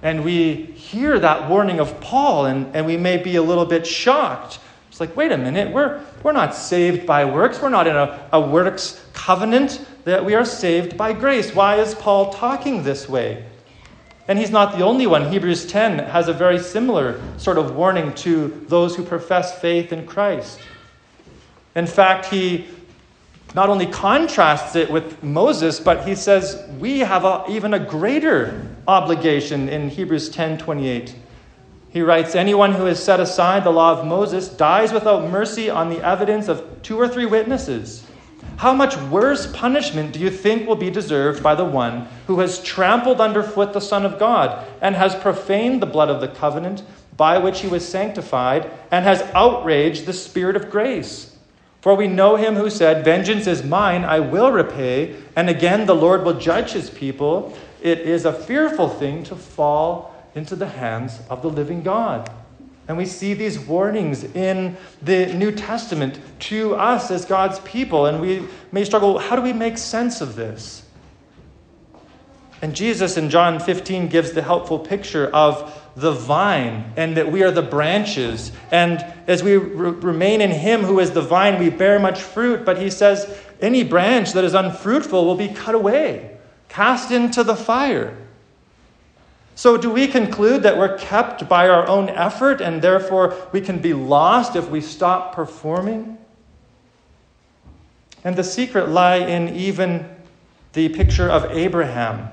And 0.03 0.25
we 0.25 0.55
hear 0.55 1.18
that 1.18 1.51
warning 1.51 1.81
of 1.81 2.01
Paul, 2.01 2.47
and, 2.47 2.75
and 2.75 2.87
we 2.87 2.97
may 2.97 3.18
be 3.18 3.37
a 3.37 3.43
little 3.43 3.66
bit 3.66 3.87
shocked. 3.87 4.59
It's 4.93 5.01
like, 5.01 5.16
wait 5.16 5.32
a 5.32 5.38
minute, 5.38 5.72
we're, 5.72 6.05
we're 6.22 6.32
not 6.32 6.55
saved 6.55 7.07
by 7.07 7.24
works. 7.24 7.62
We're 7.62 7.70
not 7.70 7.86
in 7.86 7.97
a, 7.97 8.28
a 8.30 8.38
works 8.38 9.03
covenant, 9.14 9.86
that 10.05 10.22
we 10.22 10.34
are 10.34 10.45
saved 10.45 10.99
by 10.99 11.14
grace. 11.14 11.55
Why 11.55 11.76
is 11.76 11.95
Paul 11.95 12.30
talking 12.30 12.82
this 12.82 13.09
way? 13.09 13.43
And 14.28 14.38
he's 14.38 14.51
not 14.51 14.76
the 14.76 14.84
only 14.84 15.07
one. 15.07 15.32
Hebrews 15.32 15.64
10 15.64 15.99
has 15.99 16.28
a 16.28 16.34
very 16.34 16.59
similar 16.59 17.22
sort 17.38 17.57
of 17.57 17.74
warning 17.74 18.12
to 18.16 18.49
those 18.68 18.95
who 18.95 19.03
profess 19.03 19.59
faith 19.59 19.95
in 19.95 20.05
Christ. 20.05 20.61
In 21.74 21.86
fact, 21.86 22.26
he 22.26 22.66
not 23.55 23.70
only 23.70 23.86
contrasts 23.86 24.76
it 24.76 24.90
with 24.90 25.22
Moses, 25.22 25.80
but 25.80 26.07
he 26.07 26.14
says 26.14 26.68
we 26.78 26.99
have 26.99 27.24
a, 27.24 27.47
even 27.49 27.72
a 27.72 27.78
greater 27.78 28.62
obligation 28.86 29.70
in 29.70 29.88
Hebrews 29.88 30.28
10 30.28 30.59
28. 30.59 31.14
He 31.93 32.01
writes, 32.01 32.34
Anyone 32.34 32.72
who 32.72 32.86
has 32.86 33.03
set 33.03 33.20
aside 33.20 33.64
the 33.64 33.70
law 33.70 33.93
of 33.93 34.07
Moses 34.07 34.49
dies 34.49 34.93
without 34.93 35.30
mercy 35.30 35.68
on 35.68 35.90
the 35.90 36.03
evidence 36.03 36.49
of 36.49 36.64
two 36.82 36.99
or 36.99 37.07
three 37.07 37.26
witnesses. 37.26 38.07
How 38.57 38.72
much 38.72 38.97
worse 38.97 39.47
punishment 39.53 40.12
do 40.12 40.18
you 40.18 40.30
think 40.30 40.66
will 40.66 40.76
be 40.76 40.90
deserved 40.90 41.43
by 41.43 41.55
the 41.55 41.66
one 41.66 42.09
who 42.26 42.38
has 42.40 42.62
trampled 42.62 43.20
underfoot 43.20 43.74
the 43.74 43.80
Son 43.80 44.07
of 44.07 44.18
God 44.18 44.66
and 44.80 44.97
has 44.97 45.14
profaned 45.14 45.82
the 45.82 45.86
blood 45.86 46.09
of 46.09 46.22
the 46.22 46.28
covenant 46.28 46.82
by 47.16 47.36
which 47.36 47.61
he 47.61 47.68
was 47.68 47.86
sanctified 47.86 48.70
and 48.90 49.05
has 49.05 49.22
outraged 49.34 50.07
the 50.07 50.12
Spirit 50.14 50.57
of 50.57 50.70
grace? 50.70 51.36
For 51.82 51.95
we 51.95 52.07
know 52.07 52.36
him 52.36 52.55
who 52.55 52.70
said, 52.70 53.05
Vengeance 53.05 53.47
is 53.47 53.64
mine, 53.64 54.05
I 54.05 54.20
will 54.20 54.53
repay, 54.53 55.16
and 55.36 55.51
again 55.51 55.84
the 55.84 55.95
Lord 55.95 56.24
will 56.24 56.38
judge 56.38 56.72
his 56.72 56.88
people. 56.88 57.55
It 57.82 57.99
is 57.99 58.24
a 58.24 58.32
fearful 58.32 58.88
thing 58.88 59.24
to 59.24 59.34
fall 59.34 60.12
into 60.35 60.57
the 60.57 60.68
hands 60.68 61.20
of 61.28 61.43
the 61.43 61.49
living 61.49 61.83
God. 61.83 62.30
And 62.89 62.97
we 62.97 63.07
see 63.07 63.35
these 63.35 63.59
warnings 63.59 64.24
in 64.24 64.76
the 65.01 65.26
New 65.35 65.53
Testament 65.53 66.18
to 66.41 66.74
us 66.74 67.11
as 67.11 67.24
God's 67.24 67.61
people. 67.61 68.07
And 68.07 68.20
we 68.20 68.47
may 68.72 68.85
struggle 68.85 69.18
how 69.18 69.37
do 69.37 69.43
we 69.43 69.53
make 69.53 69.78
sense 69.78 70.20
of 70.20 70.35
this? 70.35 70.85
And 72.61 72.74
Jesus 72.74 73.16
in 73.16 73.30
John 73.30 73.59
15 73.59 74.09
gives 74.09 74.33
the 74.33 74.43
helpful 74.43 74.78
picture 74.78 75.28
of 75.28 75.78
the 75.97 76.12
vine 76.12 76.93
and 76.97 77.16
that 77.16 77.30
we 77.30 77.43
are 77.43 77.51
the 77.51 77.62
branches. 77.62 78.53
And 78.70 79.05
as 79.26 79.43
we 79.43 79.57
re- 79.57 79.91
remain 79.91 80.41
in 80.41 80.51
Him 80.51 80.83
who 80.83 81.01
is 81.01 81.11
the 81.11 81.20
vine, 81.20 81.59
we 81.59 81.70
bear 81.70 81.99
much 81.99 82.20
fruit. 82.20 82.64
But 82.64 82.78
He 82.78 82.91
says, 82.91 83.39
any 83.61 83.85
branch 83.85 84.33
that 84.33 84.45
is 84.45 84.55
unfruitful 84.55 85.24
will 85.24 85.37
be 85.37 85.49
cut 85.49 85.74
away, 85.74 86.37
cast 86.68 87.11
into 87.11 87.45
the 87.45 87.57
fire. 87.57 88.16
So, 89.55 89.77
do 89.77 89.91
we 89.91 90.09
conclude 90.09 90.63
that 90.63 90.79
we're 90.79 90.97
kept 90.97 91.49
by 91.49 91.69
our 91.69 91.87
own 91.87 92.09
effort 92.09 92.61
and 92.61 92.81
therefore 92.81 93.37
we 93.53 93.61
can 93.61 93.79
be 93.79 93.93
lost 93.93 94.57
if 94.57 94.71
we 94.71 94.81
stop 94.81 95.35
performing? 95.35 96.17
And 98.25 98.35
the 98.37 98.45
secret 98.45 98.89
lie 98.89 99.17
in 99.17 99.55
even 99.55 100.09
the 100.73 100.89
picture 100.89 101.29
of 101.29 101.45
Abraham 101.51 102.31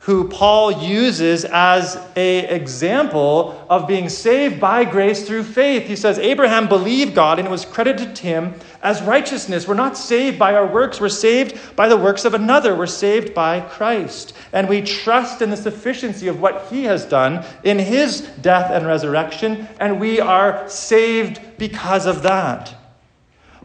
who 0.00 0.26
Paul 0.28 0.72
uses 0.82 1.44
as 1.44 1.98
a 2.16 2.46
example 2.48 3.66
of 3.68 3.86
being 3.86 4.08
saved 4.08 4.58
by 4.58 4.82
grace 4.82 5.26
through 5.26 5.42
faith. 5.44 5.86
He 5.86 5.94
says 5.94 6.18
Abraham 6.18 6.68
believed 6.68 7.14
God 7.14 7.38
and 7.38 7.46
it 7.46 7.50
was 7.50 7.66
credited 7.66 8.16
to 8.16 8.22
him 8.22 8.54
as 8.82 9.02
righteousness. 9.02 9.68
We're 9.68 9.74
not 9.74 9.98
saved 9.98 10.38
by 10.38 10.54
our 10.54 10.66
works, 10.66 11.02
we're 11.02 11.10
saved 11.10 11.76
by 11.76 11.86
the 11.86 11.98
works 11.98 12.24
of 12.24 12.32
another. 12.32 12.74
We're 12.74 12.86
saved 12.86 13.34
by 13.34 13.60
Christ. 13.60 14.32
And 14.54 14.70
we 14.70 14.80
trust 14.80 15.42
in 15.42 15.50
the 15.50 15.56
sufficiency 15.56 16.28
of 16.28 16.40
what 16.40 16.66
he 16.70 16.84
has 16.84 17.04
done 17.04 17.44
in 17.62 17.78
his 17.78 18.22
death 18.40 18.70
and 18.70 18.86
resurrection, 18.86 19.68
and 19.80 20.00
we 20.00 20.18
are 20.18 20.66
saved 20.66 21.40
because 21.58 22.06
of 22.06 22.22
that. 22.22 22.74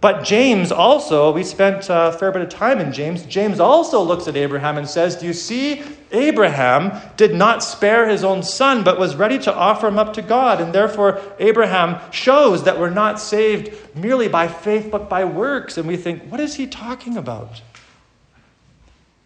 But 0.01 0.23
James 0.23 0.71
also, 0.71 1.31
we 1.31 1.43
spent 1.43 1.87
a 1.89 2.15
fair 2.19 2.31
bit 2.31 2.41
of 2.41 2.49
time 2.49 2.79
in 2.79 2.91
James. 2.91 3.25
James 3.25 3.59
also 3.59 4.01
looks 4.01 4.27
at 4.27 4.35
Abraham 4.35 4.77
and 4.77 4.87
says, 4.87 5.15
Do 5.15 5.25
you 5.25 5.33
see? 5.33 5.81
Abraham 6.15 6.99
did 7.17 7.35
not 7.35 7.63
spare 7.63 8.07
his 8.07 8.23
own 8.23 8.41
son, 8.41 8.83
but 8.83 8.97
was 8.97 9.15
ready 9.15 9.37
to 9.39 9.53
offer 9.53 9.87
him 9.87 9.99
up 9.99 10.13
to 10.13 10.21
God. 10.21 10.61
And 10.61 10.73
therefore, 10.73 11.21
Abraham 11.39 11.99
shows 12.11 12.63
that 12.63 12.79
we're 12.79 12.89
not 12.89 13.19
saved 13.19 13.77
merely 13.95 14.27
by 14.27 14.47
faith, 14.47 14.89
but 14.91 15.09
by 15.09 15.25
works. 15.25 15.77
And 15.77 15.87
we 15.87 15.97
think, 15.97 16.23
What 16.23 16.39
is 16.39 16.55
he 16.55 16.67
talking 16.67 17.17
about? 17.17 17.61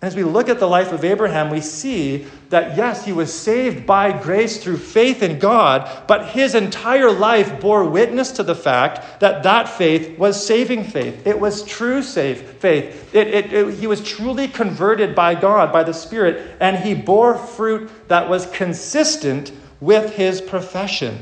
As 0.02 0.16
we 0.16 0.24
look 0.24 0.48
at 0.48 0.60
the 0.60 0.68
life 0.68 0.94
of 0.94 1.04
Abraham, 1.04 1.50
we 1.50 1.60
see 1.60 2.26
that 2.50 2.78
yes, 2.78 3.04
he 3.04 3.12
was 3.12 3.34
saved 3.34 3.86
by 3.86 4.18
grace 4.18 4.64
through 4.64 4.78
faith 4.78 5.22
in 5.22 5.40
God, 5.40 6.08
but 6.08 6.30
his 6.30 6.56
entire 6.56 7.12
life 7.12 7.60
bore 7.60 7.84
witness 7.84 8.32
to 8.34 8.44
the 8.44 8.56
fact 8.56 9.20
that 9.20 9.44
that 9.44 9.68
faith 9.68 10.18
was 10.18 10.46
saving 10.46 10.86
faith. 10.86 11.28
It 11.28 11.38
was 11.38 11.64
true 11.64 12.02
save 12.02 12.40
faith. 12.40 13.14
It, 13.14 13.28
it, 13.28 13.54
it, 13.54 13.74
he 13.74 13.88
was 13.88 14.02
truly 14.02 14.48
converted 14.48 15.16
by 15.16 15.36
God, 15.36 15.74
by 15.74 15.84
the 15.84 15.94
Spirit, 15.94 16.56
and 16.62 16.78
he 16.78 16.94
bore 16.94 17.36
fruit 17.36 17.92
that 18.08 18.30
was 18.30 18.50
consistent 18.52 19.52
with 19.82 20.14
his 20.14 20.40
profession. 20.40 21.18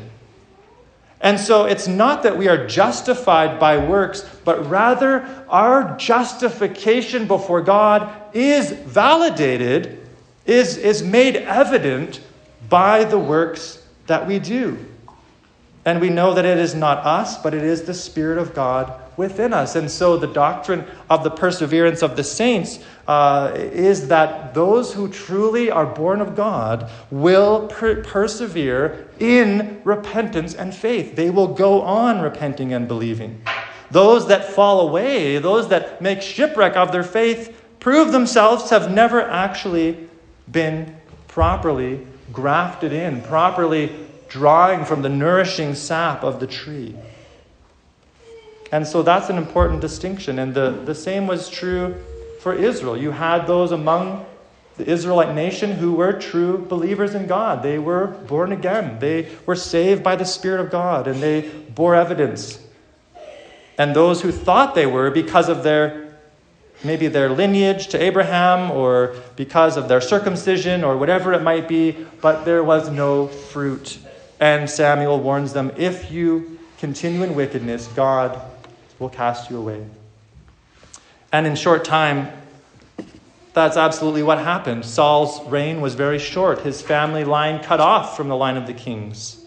And 1.20 1.40
so 1.40 1.66
it's 1.66 1.88
not 1.88 2.24
that 2.24 2.38
we 2.38 2.48
are 2.48 2.68
justified 2.68 3.60
by 3.60 3.78
works, 3.78 4.28
but 4.46 4.70
rather 4.70 5.46
our 5.50 5.98
justification 5.98 7.28
before 7.28 7.62
God 7.62 8.14
is 8.34 8.72
validated, 8.72 10.08
is, 10.46 10.78
is 10.78 11.02
made 11.02 11.36
evident 11.36 12.22
by 12.70 13.04
the 13.04 13.18
works 13.18 13.84
that 14.06 14.28
we 14.28 14.38
do. 14.38 14.78
And 15.86 16.00
we 16.02 16.10
know 16.10 16.34
that 16.34 16.46
it 16.46 16.58
is 16.58 16.76
not 16.76 17.00
us, 17.00 17.42
but 17.42 17.54
it 17.54 17.64
is 17.64 17.84
the 17.84 17.94
Spirit 17.94 18.38
of 18.38 18.54
God 18.54 18.94
within 19.18 19.52
us. 19.52 19.76
And 19.76 19.90
so 19.90 20.16
the 20.16 20.28
doctrine 20.28 20.86
of 21.10 21.24
the 21.24 21.32
perseverance 21.32 22.02
of 22.02 22.16
the 22.16 22.24
saints 22.24 22.80
uh, 23.08 23.52
is 23.56 24.08
that 24.08 24.54
those 24.54 24.94
who 24.94 25.10
truly 25.10 25.72
are 25.72 25.86
born 25.86 26.22
of 26.22 26.36
God 26.36 26.90
will 27.10 27.68
per- 27.68 28.04
persevere 28.04 29.10
in 29.20 29.82
repentance 29.84 30.54
and 30.54 30.74
faith. 30.74 31.16
They 31.16 31.30
will 31.30 31.48
go 31.48 31.82
on 31.82 32.22
repenting 32.22 32.74
and 32.74 32.88
believing. 32.88 33.42
Those 33.90 34.28
that 34.28 34.46
fall 34.46 34.88
away, 34.88 35.40
those 35.40 35.70
that 35.70 36.02
make 36.02 36.22
shipwreck 36.22 36.76
of 36.76 36.92
their 36.92 37.04
faith, 37.04 37.64
prove 37.80 38.12
themselves 38.12 38.70
have 38.70 38.92
never 38.92 39.22
actually 39.22 40.10
been 40.52 40.96
properly 41.28 42.06
grafted 42.34 42.92
in, 42.92 43.22
properly 43.22 43.92
drawing 44.28 44.84
from 44.84 45.02
the 45.02 45.10
nourishing 45.10 45.74
sap 45.74 46.24
of 46.24 46.40
the 46.40 46.48
tree. 46.48 46.96
And 48.72 48.86
so 48.86 49.02
that's 49.02 49.30
an 49.30 49.38
important 49.38 49.82
distinction. 49.82 50.40
And 50.40 50.54
the, 50.54 50.72
the 50.72 50.96
same 50.96 51.28
was 51.28 51.50
true 51.50 51.96
for 52.42 52.54
Israel. 52.54 52.98
You 52.98 53.12
had 53.12 53.48
those 53.48 53.72
among 53.72 54.26
the 54.78 54.90
Israelite 54.90 55.34
nation 55.34 55.72
who 55.72 55.94
were 55.94 56.14
true 56.14 56.58
believers 56.58 57.16
in 57.16 57.28
God. 57.28 57.64
They 57.64 57.80
were 57.80 58.08
born 58.08 58.52
again, 58.52 59.00
they 59.00 59.30
were 59.46 59.56
saved 59.56 60.04
by 60.04 60.16
the 60.16 60.26
Spirit 60.26 60.62
of 60.62 60.70
God, 60.70 61.08
and 61.08 61.22
they 61.22 61.50
bore 61.74 61.96
evidence. 61.96 62.60
And 63.78 63.96
those 63.96 64.22
who 64.22 64.32
thought 64.32 64.76
they 64.76 64.86
were 64.86 65.12
because 65.12 65.50
of 65.50 65.64
their 65.64 66.04
maybe 66.84 67.08
their 67.08 67.30
lineage 67.30 67.88
to 67.88 68.02
Abraham 68.02 68.70
or 68.70 69.16
because 69.36 69.78
of 69.78 69.88
their 69.88 70.00
circumcision 70.00 70.84
or 70.84 70.96
whatever 70.96 71.34
it 71.34 71.42
might 71.42 71.68
be, 71.68 72.06
but 72.22 72.46
there 72.46 72.64
was 72.64 72.92
no 72.92 73.28
fruit. 73.28 73.98
And 74.40 74.70
Samuel 74.70 75.20
warns 75.20 75.54
them 75.54 75.72
if 75.76 76.12
you 76.12 76.60
continue 76.78 77.24
in 77.24 77.34
wickedness, 77.34 77.88
God 77.88 78.40
will 79.00 79.10
cast 79.10 79.50
you 79.50 79.58
away. 79.58 79.86
And 81.32 81.46
in 81.46 81.56
short 81.56 81.86
time, 81.86 82.32
that's 83.54 83.76
absolutely 83.76 84.24
what 84.24 84.38
happened. 84.38 84.86
Saul's 84.86 85.44
reign 85.50 85.82
was 85.82 85.96
very 85.96 86.20
short, 86.20 86.62
his 86.62 86.82
family 86.82 87.24
line 87.24 87.64
cut 87.64 87.80
off 87.80 88.16
from 88.16 88.28
the 88.28 88.36
line 88.36 88.56
of 88.56 88.68
the 88.68 88.74
kings. 88.74 89.44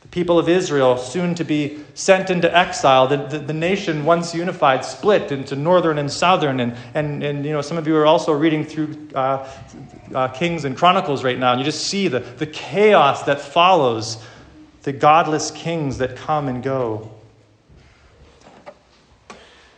The 0.00 0.08
people 0.08 0.38
of 0.38 0.48
Israel, 0.48 0.98
soon 0.98 1.34
to 1.36 1.44
be 1.44 1.84
sent 1.94 2.30
into 2.30 2.54
exile, 2.56 3.06
the, 3.06 3.16
the, 3.16 3.38
the 3.38 3.52
nation, 3.52 4.04
once 4.04 4.34
unified, 4.34 4.84
split 4.84 5.30
into 5.30 5.54
northern 5.56 5.98
and 5.98 6.10
southern. 6.10 6.60
And, 6.60 6.76
and, 6.94 7.22
and 7.22 7.44
you 7.44 7.52
know, 7.52 7.62
some 7.62 7.78
of 7.78 7.86
you 7.86 7.96
are 7.96 8.06
also 8.06 8.32
reading 8.32 8.64
through 8.64 9.08
uh, 9.14 9.48
uh, 10.14 10.28
Kings 10.28 10.64
and 10.64 10.76
Chronicles 10.76 11.24
right 11.24 11.38
now, 11.38 11.52
and 11.52 11.60
you 11.60 11.64
just 11.64 11.86
see 11.86 12.08
the, 12.08 12.20
the 12.20 12.46
chaos 12.46 13.22
that 13.24 13.40
follows 13.40 14.22
the 14.82 14.92
godless 14.92 15.50
kings 15.50 15.98
that 15.98 16.16
come 16.16 16.48
and 16.48 16.62
go. 16.62 17.10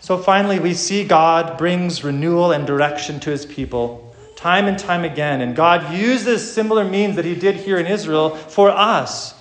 So 0.08 0.16
finally, 0.16 0.58
we 0.58 0.72
see 0.72 1.04
God 1.04 1.58
brings 1.58 2.02
renewal 2.02 2.52
and 2.52 2.66
direction 2.66 3.20
to 3.20 3.30
his 3.30 3.44
people 3.44 4.16
time 4.36 4.66
and 4.66 4.78
time 4.78 5.04
again. 5.04 5.42
And 5.42 5.54
God 5.54 5.92
uses 5.92 6.50
similar 6.50 6.82
means 6.82 7.16
that 7.16 7.26
he 7.26 7.34
did 7.34 7.56
here 7.56 7.76
in 7.76 7.86
Israel 7.86 8.30
for 8.34 8.70
us 8.70 9.34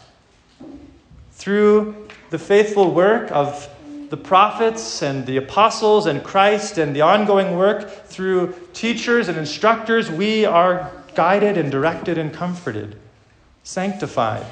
through 1.32 2.10
the 2.32 2.38
faithful 2.38 2.94
work 2.94 3.32
of 3.32 3.70
the 4.10 4.18
prophets 4.18 5.02
and 5.02 5.26
the 5.26 5.38
apostles 5.38 6.06
and 6.06 6.22
Christ 6.22 6.78
and 6.78 6.94
the 6.94 7.00
ongoing 7.00 7.56
work 7.56 7.90
through 8.08 8.54
teachers 8.74 9.30
and 9.30 9.38
instructors, 9.38 10.12
we 10.12 10.44
are 10.44 10.92
guided 11.16 11.58
and 11.58 11.72
directed 11.72 12.18
and 12.18 12.34
comforted, 12.34 12.98
sanctified. 13.64 14.46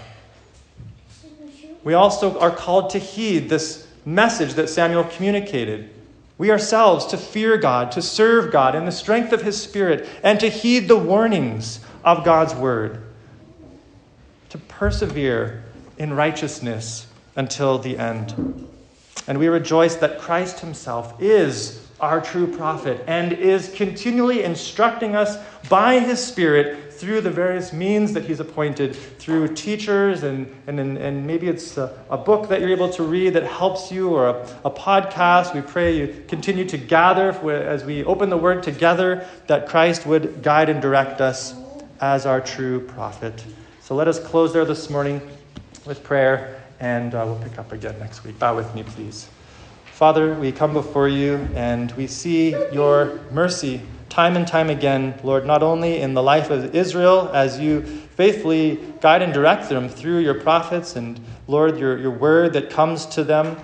We 1.84 1.94
also 1.94 2.40
are 2.40 2.52
called 2.52 2.92
to 2.92 3.00
heed 3.00 3.50
this 3.50 3.86
message 4.06 4.54
that 4.54 4.70
Samuel 4.70 5.04
communicated. 5.04 5.90
We 6.38 6.52
ourselves 6.52 7.06
to 7.08 7.18
fear 7.18 7.58
God, 7.58 7.92
to 7.94 8.02
serve 8.02 8.52
God 8.52 8.76
in 8.76 8.86
the 8.86 8.92
strength 8.92 9.32
of 9.32 9.42
His 9.42 9.62
Spirit, 9.62 10.08
and 10.22 10.40
to 10.40 10.50
heed 10.50 10.88
the 10.88 10.98
warnings 10.98 11.80
of 12.04 12.26
God's 12.26 12.54
Word, 12.54 13.02
to 14.50 14.58
persevere 14.58 15.64
in 15.98 16.14
righteousness 16.14 17.08
until 17.36 17.78
the 17.78 17.98
end. 17.98 18.68
And 19.28 19.40
we 19.40 19.48
rejoice 19.48 19.96
that 19.96 20.20
Christ 20.20 20.60
Himself 20.60 21.22
is 21.22 21.82
our 22.00 22.20
true 22.20 22.48
prophet 22.56 23.02
and 23.08 23.32
is 23.32 23.72
continually 23.74 24.44
instructing 24.44 25.16
us 25.16 25.38
by 25.70 26.00
His 26.00 26.24
Spirit 26.24 26.85
through 26.96 27.22
the 27.22 27.30
various 27.30 27.74
means 27.74 28.14
that 28.14 28.26
He's 28.26 28.40
appointed, 28.40 28.96
through 28.96 29.54
teachers, 29.56 30.24
and, 30.24 30.54
and, 30.68 30.80
and 30.80 31.26
maybe 31.26 31.48
it's 31.48 31.78
a, 31.78 31.98
a 32.10 32.18
book 32.18 32.50
that 32.50 32.62
you're 32.62 32.70
able 32.70 32.90
to 32.90 33.04
read 33.04 33.34
that 33.34 33.44
helps 33.44 33.92
you, 33.92 34.10
or 34.10 34.30
a, 34.30 34.48
a 34.66 34.72
podcast. 34.72 35.54
We 35.54 35.62
pray 35.62 35.98
you 35.98 36.24
continue 36.28 36.66
to 36.66 36.78
gather 36.78 37.30
as 37.52 37.84
we 37.84 38.04
open 38.04 38.30
the 38.30 38.38
Word 38.38 38.64
together, 38.64 39.28
that 39.48 39.68
Christ 39.68 40.06
would 40.06 40.42
guide 40.42 40.70
and 40.70 40.82
direct 40.82 41.22
us 41.22 41.54
as 42.02 42.26
our 42.26 42.42
true 42.42 42.82
prophet. 42.82 43.44
So 43.82 43.96
let 43.96 44.08
us 44.08 44.20
close 44.20 44.54
there 44.54 44.66
this 44.66 44.90
morning 44.90 45.22
with 45.86 46.04
prayer, 46.04 46.62
and 46.80 47.14
uh, 47.14 47.24
we'll 47.26 47.40
pick 47.40 47.60
up 47.60 47.72
again 47.72 47.98
next 48.00 48.24
week. 48.24 48.40
Bow 48.40 48.56
with 48.56 48.74
me, 48.74 48.84
please. 48.84 49.30
Father, 49.96 50.34
we 50.34 50.52
come 50.52 50.74
before 50.74 51.08
you 51.08 51.36
and 51.56 51.92
we 51.94 52.06
see 52.06 52.50
your 52.74 53.22
mercy 53.32 53.82
time 54.16 54.38
and 54.38 54.48
time 54.48 54.70
again, 54.70 55.14
Lord, 55.24 55.46
not 55.46 55.62
only 55.62 56.00
in 56.00 56.14
the 56.14 56.24
life 56.24 56.50
of 56.50 56.74
Israel 56.74 57.30
as 57.34 57.60
you 57.60 57.82
faithfully 57.82 58.80
guide 59.02 59.22
and 59.22 59.34
direct 59.34 59.68
them 59.68 59.90
through 59.90 60.20
your 60.20 60.36
prophets 60.36 60.96
and, 60.96 61.20
Lord, 61.48 61.78
your, 61.78 61.98
your 62.00 62.12
word 62.12 62.54
that 62.54 62.70
comes 62.70 63.06
to 63.08 63.26
them. 63.26 63.58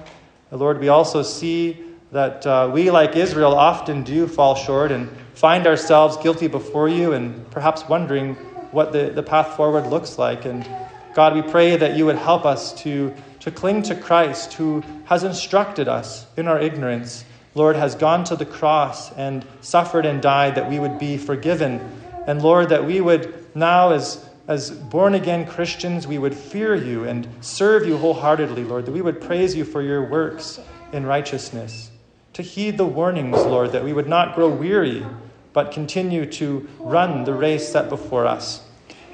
Lord, 0.52 0.82
we 0.82 0.90
also 0.90 1.24
see 1.24 1.82
that 2.12 2.46
uh, 2.46 2.70
we, 2.74 2.92
like 2.92 3.16
Israel, 3.16 3.56
often 3.56 4.04
do 4.04 4.28
fall 4.28 4.56
short 4.56 4.92
and 4.92 5.10
find 5.36 5.66
ourselves 5.66 6.18
guilty 6.18 6.48
before 6.48 6.90
you 6.90 7.14
and 7.14 7.50
perhaps 7.50 7.88
wondering 7.88 8.36
what 8.72 8.92
the, 8.92 9.10
the 9.10 9.24
path 9.24 9.56
forward 9.56 9.88
looks 9.88 10.18
like. 10.18 10.44
And 10.44 10.70
God, 11.14 11.34
we 11.34 11.44
pray 11.44 11.78
that 11.78 11.96
you 11.96 12.06
would 12.08 12.18
help 12.18 12.44
us 12.44 12.74
to, 12.82 13.16
to 13.40 13.52
cling 13.52 13.84
to 13.84 13.96
Christ, 13.96 14.52
who 14.56 14.84
has 15.06 15.24
instructed 15.24 15.88
us 15.88 16.26
in 16.36 16.50
our 16.50 16.60
ignorance 16.60 17.24
Lord, 17.54 17.76
has 17.76 17.96
gone 17.96 18.24
to 18.26 18.36
the 18.36 18.46
cross 18.46 19.12
and 19.14 19.46
suffered 19.62 20.06
and 20.06 20.22
died 20.22 20.56
that 20.56 20.70
we 20.70 20.80
would 20.80 20.98
be 20.98 21.18
forgiven. 21.18 21.82
And 22.28 22.42
Lord, 22.42 22.70
that 22.70 22.86
we 22.86 23.02
would 23.02 23.56
now, 23.56 23.92
as, 23.92 24.26
as 24.48 24.72
born 24.72 25.16
again 25.16 25.46
Christians, 25.46 26.08
we 26.08 26.18
would 26.18 26.34
fear 26.34 26.76
you 26.76 27.04
and 27.04 27.28
serve 27.42 27.86
you 27.86 27.98
wholeheartedly, 27.98 28.64
Lord, 28.64 28.86
that 28.86 28.94
we 28.94 29.02
would 29.02 29.20
praise 29.20 29.56
you 29.56 29.66
for 29.66 29.82
your 29.82 30.04
works 30.04 30.60
in 30.94 31.06
righteousness. 31.06 31.92
To 32.34 32.42
heed 32.42 32.78
the 32.78 32.86
warnings, 32.86 33.36
Lord, 33.36 33.74
that 33.74 33.84
we 33.84 33.92
would 33.92 34.08
not 34.08 34.36
grow 34.36 34.50
weary, 34.50 35.06
but 35.52 35.74
continue 35.74 36.26
to 36.26 36.70
run 36.80 37.26
the 37.26 37.34
race 37.34 37.68
set 37.68 37.90
before 37.90 38.26
us. 38.26 38.64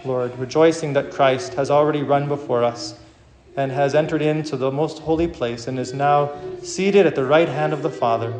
Lord, 0.06 0.38
rejoicing 0.38 0.94
that 0.94 1.12
Christ 1.12 1.56
has 1.56 1.72
already 1.72 2.04
run 2.04 2.28
before 2.28 2.64
us 2.64 3.00
and 3.58 3.72
has 3.72 3.96
entered 3.96 4.22
into 4.22 4.56
the 4.56 4.72
most 4.72 5.00
holy 5.00 5.28
place 5.28 5.68
and 5.68 5.80
is 5.80 5.94
now 5.94 6.32
seated 6.62 7.06
at 7.08 7.16
the 7.16 7.26
right 7.26 7.50
hand 7.50 7.74
of 7.74 7.82
the 7.82 7.90
Father, 7.90 8.34